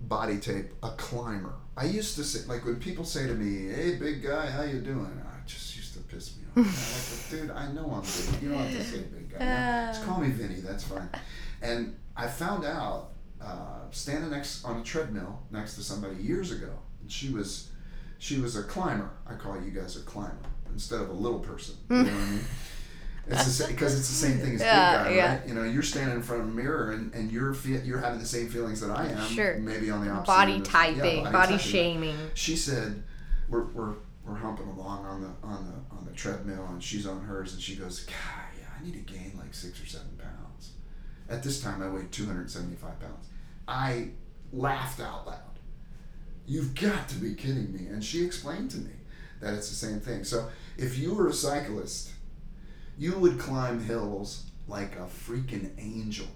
body 0.08 0.38
tape 0.38 0.72
a 0.82 0.90
climber. 0.90 1.54
I 1.76 1.84
used 1.84 2.16
to 2.16 2.24
say, 2.24 2.46
like 2.46 2.64
when 2.64 2.76
people 2.76 3.04
say 3.04 3.26
to 3.26 3.34
me, 3.34 3.72
"Hey, 3.72 3.96
big 3.96 4.22
guy, 4.22 4.50
how 4.50 4.62
you 4.62 4.80
doing?" 4.80 5.22
I 5.26 5.46
just 5.46 5.76
used 5.76 5.94
to 5.94 6.00
piss 6.00 6.36
me 6.36 6.62
off. 6.62 7.30
like, 7.32 7.40
dude, 7.40 7.50
I 7.50 7.72
know 7.72 7.90
I'm 7.90 8.02
big. 8.02 8.42
You 8.42 8.50
don't 8.50 8.58
have 8.58 8.72
to 8.72 8.84
say 8.84 8.98
big 8.98 9.30
guy. 9.32 9.86
Just 9.86 10.04
call 10.04 10.20
me 10.20 10.28
Vinny. 10.28 10.60
That's 10.60 10.84
fine. 10.84 11.08
And 11.62 11.96
I 12.16 12.26
found 12.26 12.64
out 12.64 13.10
uh, 13.40 13.80
standing 13.90 14.30
next 14.30 14.64
on 14.64 14.80
a 14.80 14.82
treadmill 14.84 15.40
next 15.50 15.74
to 15.76 15.82
somebody 15.82 16.16
years 16.22 16.52
ago, 16.52 16.70
and 17.00 17.10
she 17.10 17.30
was 17.30 17.70
she 18.18 18.38
was 18.38 18.56
a 18.56 18.62
climber. 18.62 19.10
I 19.26 19.34
call 19.34 19.60
you 19.60 19.70
guys 19.70 19.96
a 19.96 20.00
climber 20.02 20.36
instead 20.72 21.00
of 21.00 21.08
a 21.08 21.14
little 21.14 21.40
person. 21.40 21.76
You 21.90 21.96
know 21.96 22.02
what 22.04 22.12
I 22.12 22.30
mean? 22.30 22.44
It's 23.28 23.44
the 23.44 23.50
same 23.50 23.68
because 23.70 23.96
it's 23.98 24.08
the 24.08 24.14
same 24.14 24.38
thing 24.38 24.54
as 24.56 24.60
Yeah, 24.60 25.04
big 25.04 25.10
guy, 25.10 25.14
yeah. 25.16 25.34
right? 25.38 25.48
You 25.48 25.54
know, 25.54 25.62
you're 25.62 25.82
standing 25.82 26.16
in 26.16 26.22
front 26.22 26.42
of 26.42 26.48
a 26.48 26.50
mirror 26.50 26.90
and, 26.92 27.14
and 27.14 27.30
you're 27.30 27.54
fe- 27.54 27.80
you're 27.84 27.98
having 28.00 28.18
the 28.18 28.26
same 28.26 28.48
feelings 28.48 28.80
that 28.80 28.90
I 28.90 29.06
am. 29.06 29.26
Sure. 29.28 29.56
Maybe 29.58 29.90
on 29.90 30.04
the 30.04 30.10
opposite. 30.10 30.26
Body 30.26 30.60
typing, 30.60 31.22
yeah, 31.24 31.30
body 31.30 31.56
shaming. 31.58 32.16
She 32.34 32.56
said, 32.56 33.02
"We're 33.48 33.64
we're 33.66 33.94
we're 34.26 34.34
humping 34.36 34.66
along 34.68 35.04
on 35.06 35.20
the 35.20 35.28
on 35.46 35.64
the 35.66 35.96
on 35.96 36.04
the 36.04 36.12
treadmill, 36.12 36.66
and 36.70 36.82
she's 36.82 37.06
on 37.06 37.20
hers, 37.22 37.52
and 37.52 37.62
she 37.62 37.76
goes, 37.76 38.00
God, 38.04 38.14
yeah, 38.58 38.66
I 38.78 38.84
need 38.84 38.94
to 38.94 39.12
gain 39.12 39.34
like 39.38 39.54
six 39.54 39.80
or 39.82 39.86
seven 39.86 40.18
pounds. 40.18 40.72
At 41.28 41.42
this 41.44 41.60
time, 41.62 41.80
I 41.82 41.88
weighed 41.88 42.10
275 42.12 43.00
pounds. 43.00 43.28
I 43.68 44.08
laughed 44.52 45.00
out 45.00 45.26
loud. 45.26 45.38
You've 46.46 46.74
got 46.74 47.08
to 47.10 47.14
be 47.16 47.34
kidding 47.34 47.72
me. 47.72 47.86
And 47.86 48.04
she 48.04 48.24
explained 48.24 48.70
to 48.72 48.78
me 48.78 48.90
that 49.40 49.54
it's 49.54 49.68
the 49.68 49.74
same 49.76 50.00
thing. 50.00 50.24
So 50.24 50.48
if 50.76 50.98
you 50.98 51.14
were 51.14 51.28
a 51.28 51.32
cyclist, 51.32 52.11
you 53.02 53.18
would 53.18 53.36
climb 53.36 53.80
hills 53.80 54.44
like 54.68 54.94
a 54.94 55.06
freaking 55.06 55.72
angel 55.76 56.26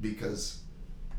because 0.00 0.62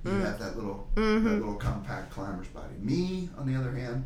you 0.03 0.11
have 0.11 0.37
that 0.39 0.57
little 0.57 0.89
that 0.95 1.01
little 1.01 1.55
compact 1.55 2.11
climber's 2.11 2.49
body. 2.49 2.73
Me, 2.79 3.29
on 3.37 3.47
the 3.51 3.57
other 3.57 3.71
hand, 3.71 4.03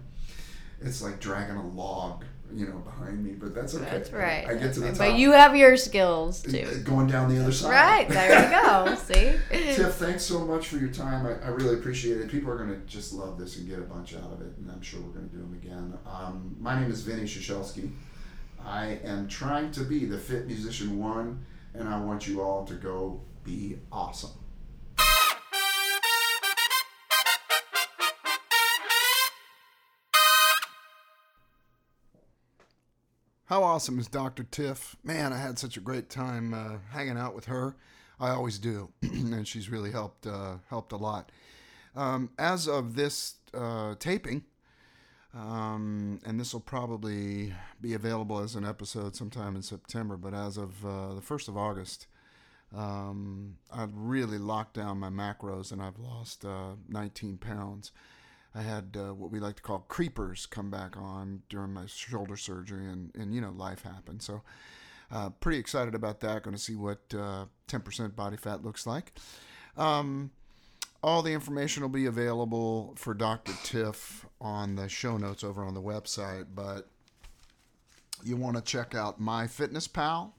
it's 0.81 1.01
like 1.01 1.19
dragging 1.19 1.55
a 1.55 1.67
log, 1.69 2.25
you 2.53 2.67
know, 2.67 2.77
behind 2.77 3.25
me. 3.25 3.31
But 3.31 3.55
that's 3.55 3.73
okay. 3.73 3.85
That's 3.89 4.11
right. 4.11 4.47
I 4.47 4.53
get 4.53 4.75
to 4.75 4.81
the 4.81 4.89
top. 4.89 4.99
But 4.99 5.15
you 5.15 5.31
have 5.31 5.55
your 5.55 5.77
skills 5.77 6.43
too. 6.43 6.83
going 6.85 7.07
down 7.07 7.27
the 7.27 7.41
other 7.41 7.51
side. 7.51 7.71
Right, 7.71 8.09
there 8.09 8.43
you 8.43 8.61
go. 8.61 8.95
See? 9.51 9.73
Tiff, 9.73 9.95
thanks 9.95 10.23
so 10.23 10.45
much 10.45 10.67
for 10.67 10.77
your 10.77 10.89
time. 10.89 11.25
I, 11.25 11.43
I 11.43 11.49
really 11.49 11.73
appreciate 11.73 12.19
it. 12.19 12.29
People 12.29 12.51
are 12.51 12.57
going 12.57 12.69
to 12.69 12.85
just 12.85 13.13
love 13.13 13.39
this 13.39 13.57
and 13.57 13.67
get 13.67 13.79
a 13.79 13.83
bunch 13.83 14.13
out 14.13 14.31
of 14.31 14.41
it, 14.41 14.53
and 14.59 14.69
I'm 14.69 14.83
sure 14.83 15.01
we're 15.01 15.13
going 15.13 15.27
to 15.27 15.35
do 15.35 15.41
them 15.41 15.59
again. 15.59 15.97
Um, 16.05 16.55
my 16.59 16.79
name 16.79 16.91
is 16.91 17.01
Vinny 17.01 17.23
Shashelsky. 17.23 17.91
I 18.66 18.99
am 19.03 19.28
trying 19.28 19.72
to 19.72 19.82
be 19.82 20.05
the 20.05 20.18
Fit 20.18 20.47
Musician 20.47 20.97
One, 20.99 21.45
and 21.74 21.88
I 21.88 21.99
want 21.99 22.28
you 22.28 22.41
all 22.41 22.66
to 22.66 22.76
go 22.76 23.22
be 23.43 23.80
awesome. 23.91 24.32
How 33.45 33.64
awesome 33.64 33.99
is 33.99 34.07
Dr. 34.07 34.43
Tiff? 34.43 34.95
Man, 35.03 35.34
I 35.34 35.38
had 35.38 35.59
such 35.59 35.78
a 35.78 35.82
great 35.82 36.09
time 36.09 36.53
uh, 36.53 36.78
hanging 36.91 37.18
out 37.18 37.36
with 37.36 37.45
her. 37.45 37.76
I 38.20 38.30
always 38.30 38.57
do, 38.57 38.89
and 39.01 39.47
she's 39.47 39.70
really 39.70 39.91
helped 39.91 40.26
uh, 40.26 40.55
helped 40.70 40.93
a 40.93 40.97
lot. 40.97 41.32
Um, 41.95 42.32
as 42.39 42.68
of 42.68 42.95
this 42.95 43.36
uh, 43.53 43.95
taping, 43.99 44.45
um, 45.36 46.19
and 46.25 46.39
this 46.39 46.53
will 46.53 46.61
probably 46.61 47.53
be 47.81 47.93
available 47.93 48.39
as 48.39 48.55
an 48.55 48.65
episode 48.65 49.15
sometime 49.15 49.55
in 49.55 49.63
September. 49.63 50.15
But 50.15 50.34
as 50.34 50.57
of 50.57 50.86
uh, 50.86 51.15
the 51.15 51.21
first 51.21 51.47
of 51.47 51.57
August, 51.57 52.07
um, 52.75 53.57
I've 53.71 53.95
really 53.95 54.38
locked 54.38 54.75
down 54.75 54.99
my 54.99 55.09
macros, 55.09 55.71
and 55.71 55.81
I've 55.81 55.99
lost 55.99 56.45
uh, 56.45 56.75
19 56.88 57.38
pounds. 57.38 57.91
I 58.55 58.61
had 58.61 58.95
uh, 58.95 59.13
what 59.13 59.31
we 59.31 59.39
like 59.39 59.55
to 59.55 59.63
call 59.63 59.79
creepers 59.88 60.45
come 60.45 60.69
back 60.69 60.95
on 60.95 61.41
during 61.49 61.73
my 61.73 61.88
shoulder 61.88 62.38
surgery, 62.38 62.86
and, 62.88 63.11
and 63.15 63.34
you 63.34 63.41
know, 63.41 63.51
life 63.51 63.81
happened. 63.81 64.21
So, 64.21 64.43
uh, 65.11 65.29
pretty 65.31 65.57
excited 65.57 65.95
about 65.95 66.19
that. 66.19 66.43
Going 66.43 66.55
to 66.55 66.61
see 66.61 66.75
what 66.75 66.99
uh, 67.13 67.45
10% 67.67 68.15
body 68.15 68.38
fat 68.38 68.63
looks 68.63 68.86
like. 68.86 69.13
Um, 69.75 70.29
all 71.03 71.21
the 71.21 71.34
information 71.34 71.81
will 71.81 71.89
be 71.89 72.05
available 72.05 72.93
for 72.95 73.13
Dr. 73.13 73.53
Tiff 73.63 74.25
on 74.43 74.75
the 74.75 74.89
show 74.89 75.17
notes 75.17 75.43
over 75.43 75.63
on 75.63 75.73
the 75.73 75.81
website, 75.81 76.47
but 76.53 76.89
you 78.23 78.35
want 78.35 78.57
to 78.57 78.61
check 78.61 78.93
out 78.93 79.19
My 79.19 79.45
MyFitnessPal. 79.45 80.31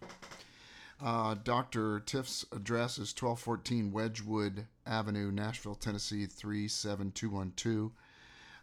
Uh, 1.02 1.34
Dr. 1.42 2.00
Tiff's 2.00 2.46
address 2.52 2.98
is 2.98 3.12
1214 3.18 3.90
Wedgewood 3.90 4.66
Avenue, 4.86 5.32
Nashville, 5.32 5.74
Tennessee 5.74 6.26
37212. 6.26 7.90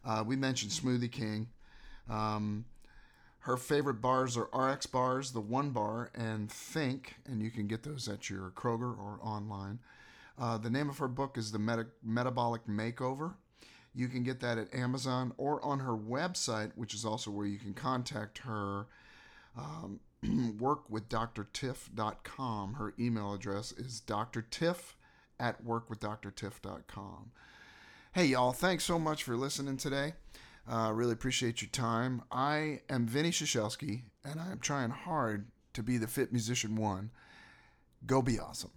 Uh, 0.06 0.24
we 0.26 0.36
mentioned 0.36 0.72
Smoothie 0.72 1.12
King. 1.12 1.50
Um, 2.10 2.66
her 3.40 3.58
favorite 3.58 4.02
bars 4.02 4.38
are 4.38 4.50
RX 4.54 4.86
bars, 4.86 5.32
the 5.32 5.42
One 5.42 5.72
Bar, 5.72 6.12
and 6.14 6.52
Think, 6.52 7.16
and 7.26 7.42
you 7.42 7.50
can 7.50 7.68
get 7.68 7.84
those 7.84 8.08
at 8.08 8.30
your 8.30 8.52
Kroger 8.56 8.98
or 8.98 9.20
online. 9.22 9.80
Uh, 10.40 10.58
the 10.58 10.70
name 10.70 10.90
of 10.90 11.00
her 11.00 11.08
book 11.08 11.38
is 11.38 11.52
The 11.52 11.60
Meta- 11.60 11.88
Metabolic 12.04 12.66
Makeover. 12.68 13.34
You 13.94 14.08
can 14.08 14.24
get 14.24 14.40
that 14.40 14.58
at 14.58 14.74
Amazon 14.74 15.34
or 15.38 15.62
on 15.64 15.80
her 15.80 15.96
website, 15.96 16.72
which 16.76 16.94
is 16.94 17.04
also 17.06 17.32
where 17.32 17.46
you 17.46 17.60
can 17.60 17.74
contact 17.74 18.38
her. 18.40 18.88
Um, 19.58 20.00
workwithdrtiff.com. 20.26 22.74
Her 22.76 22.94
email 23.00 23.34
address 23.34 23.72
is 23.74 24.02
drtiff 24.06 24.94
at 25.40 25.66
workwithdrtiff.com. 25.66 27.32
Hey, 28.14 28.26
y'all, 28.26 28.52
thanks 28.52 28.84
so 28.84 29.00
much 29.00 29.24
for 29.24 29.36
listening 29.36 29.78
today. 29.78 30.14
Uh, 30.72 30.92
really 30.94 31.14
appreciate 31.14 31.62
your 31.62 31.72
time. 31.72 32.22
I 32.32 32.82
am 32.90 33.08
Vinny 33.08 33.32
Shashelsky, 33.32 34.04
and 34.24 34.40
I 34.40 34.52
am 34.52 34.60
trying 34.60 34.92
hard 34.92 35.48
to 35.74 35.82
be 35.82 35.98
the 35.98 36.08
fit 36.08 36.32
musician 36.32 36.76
one. 36.76 37.10
Go 38.06 38.22
be 38.22 38.40
awesome. 38.40 38.72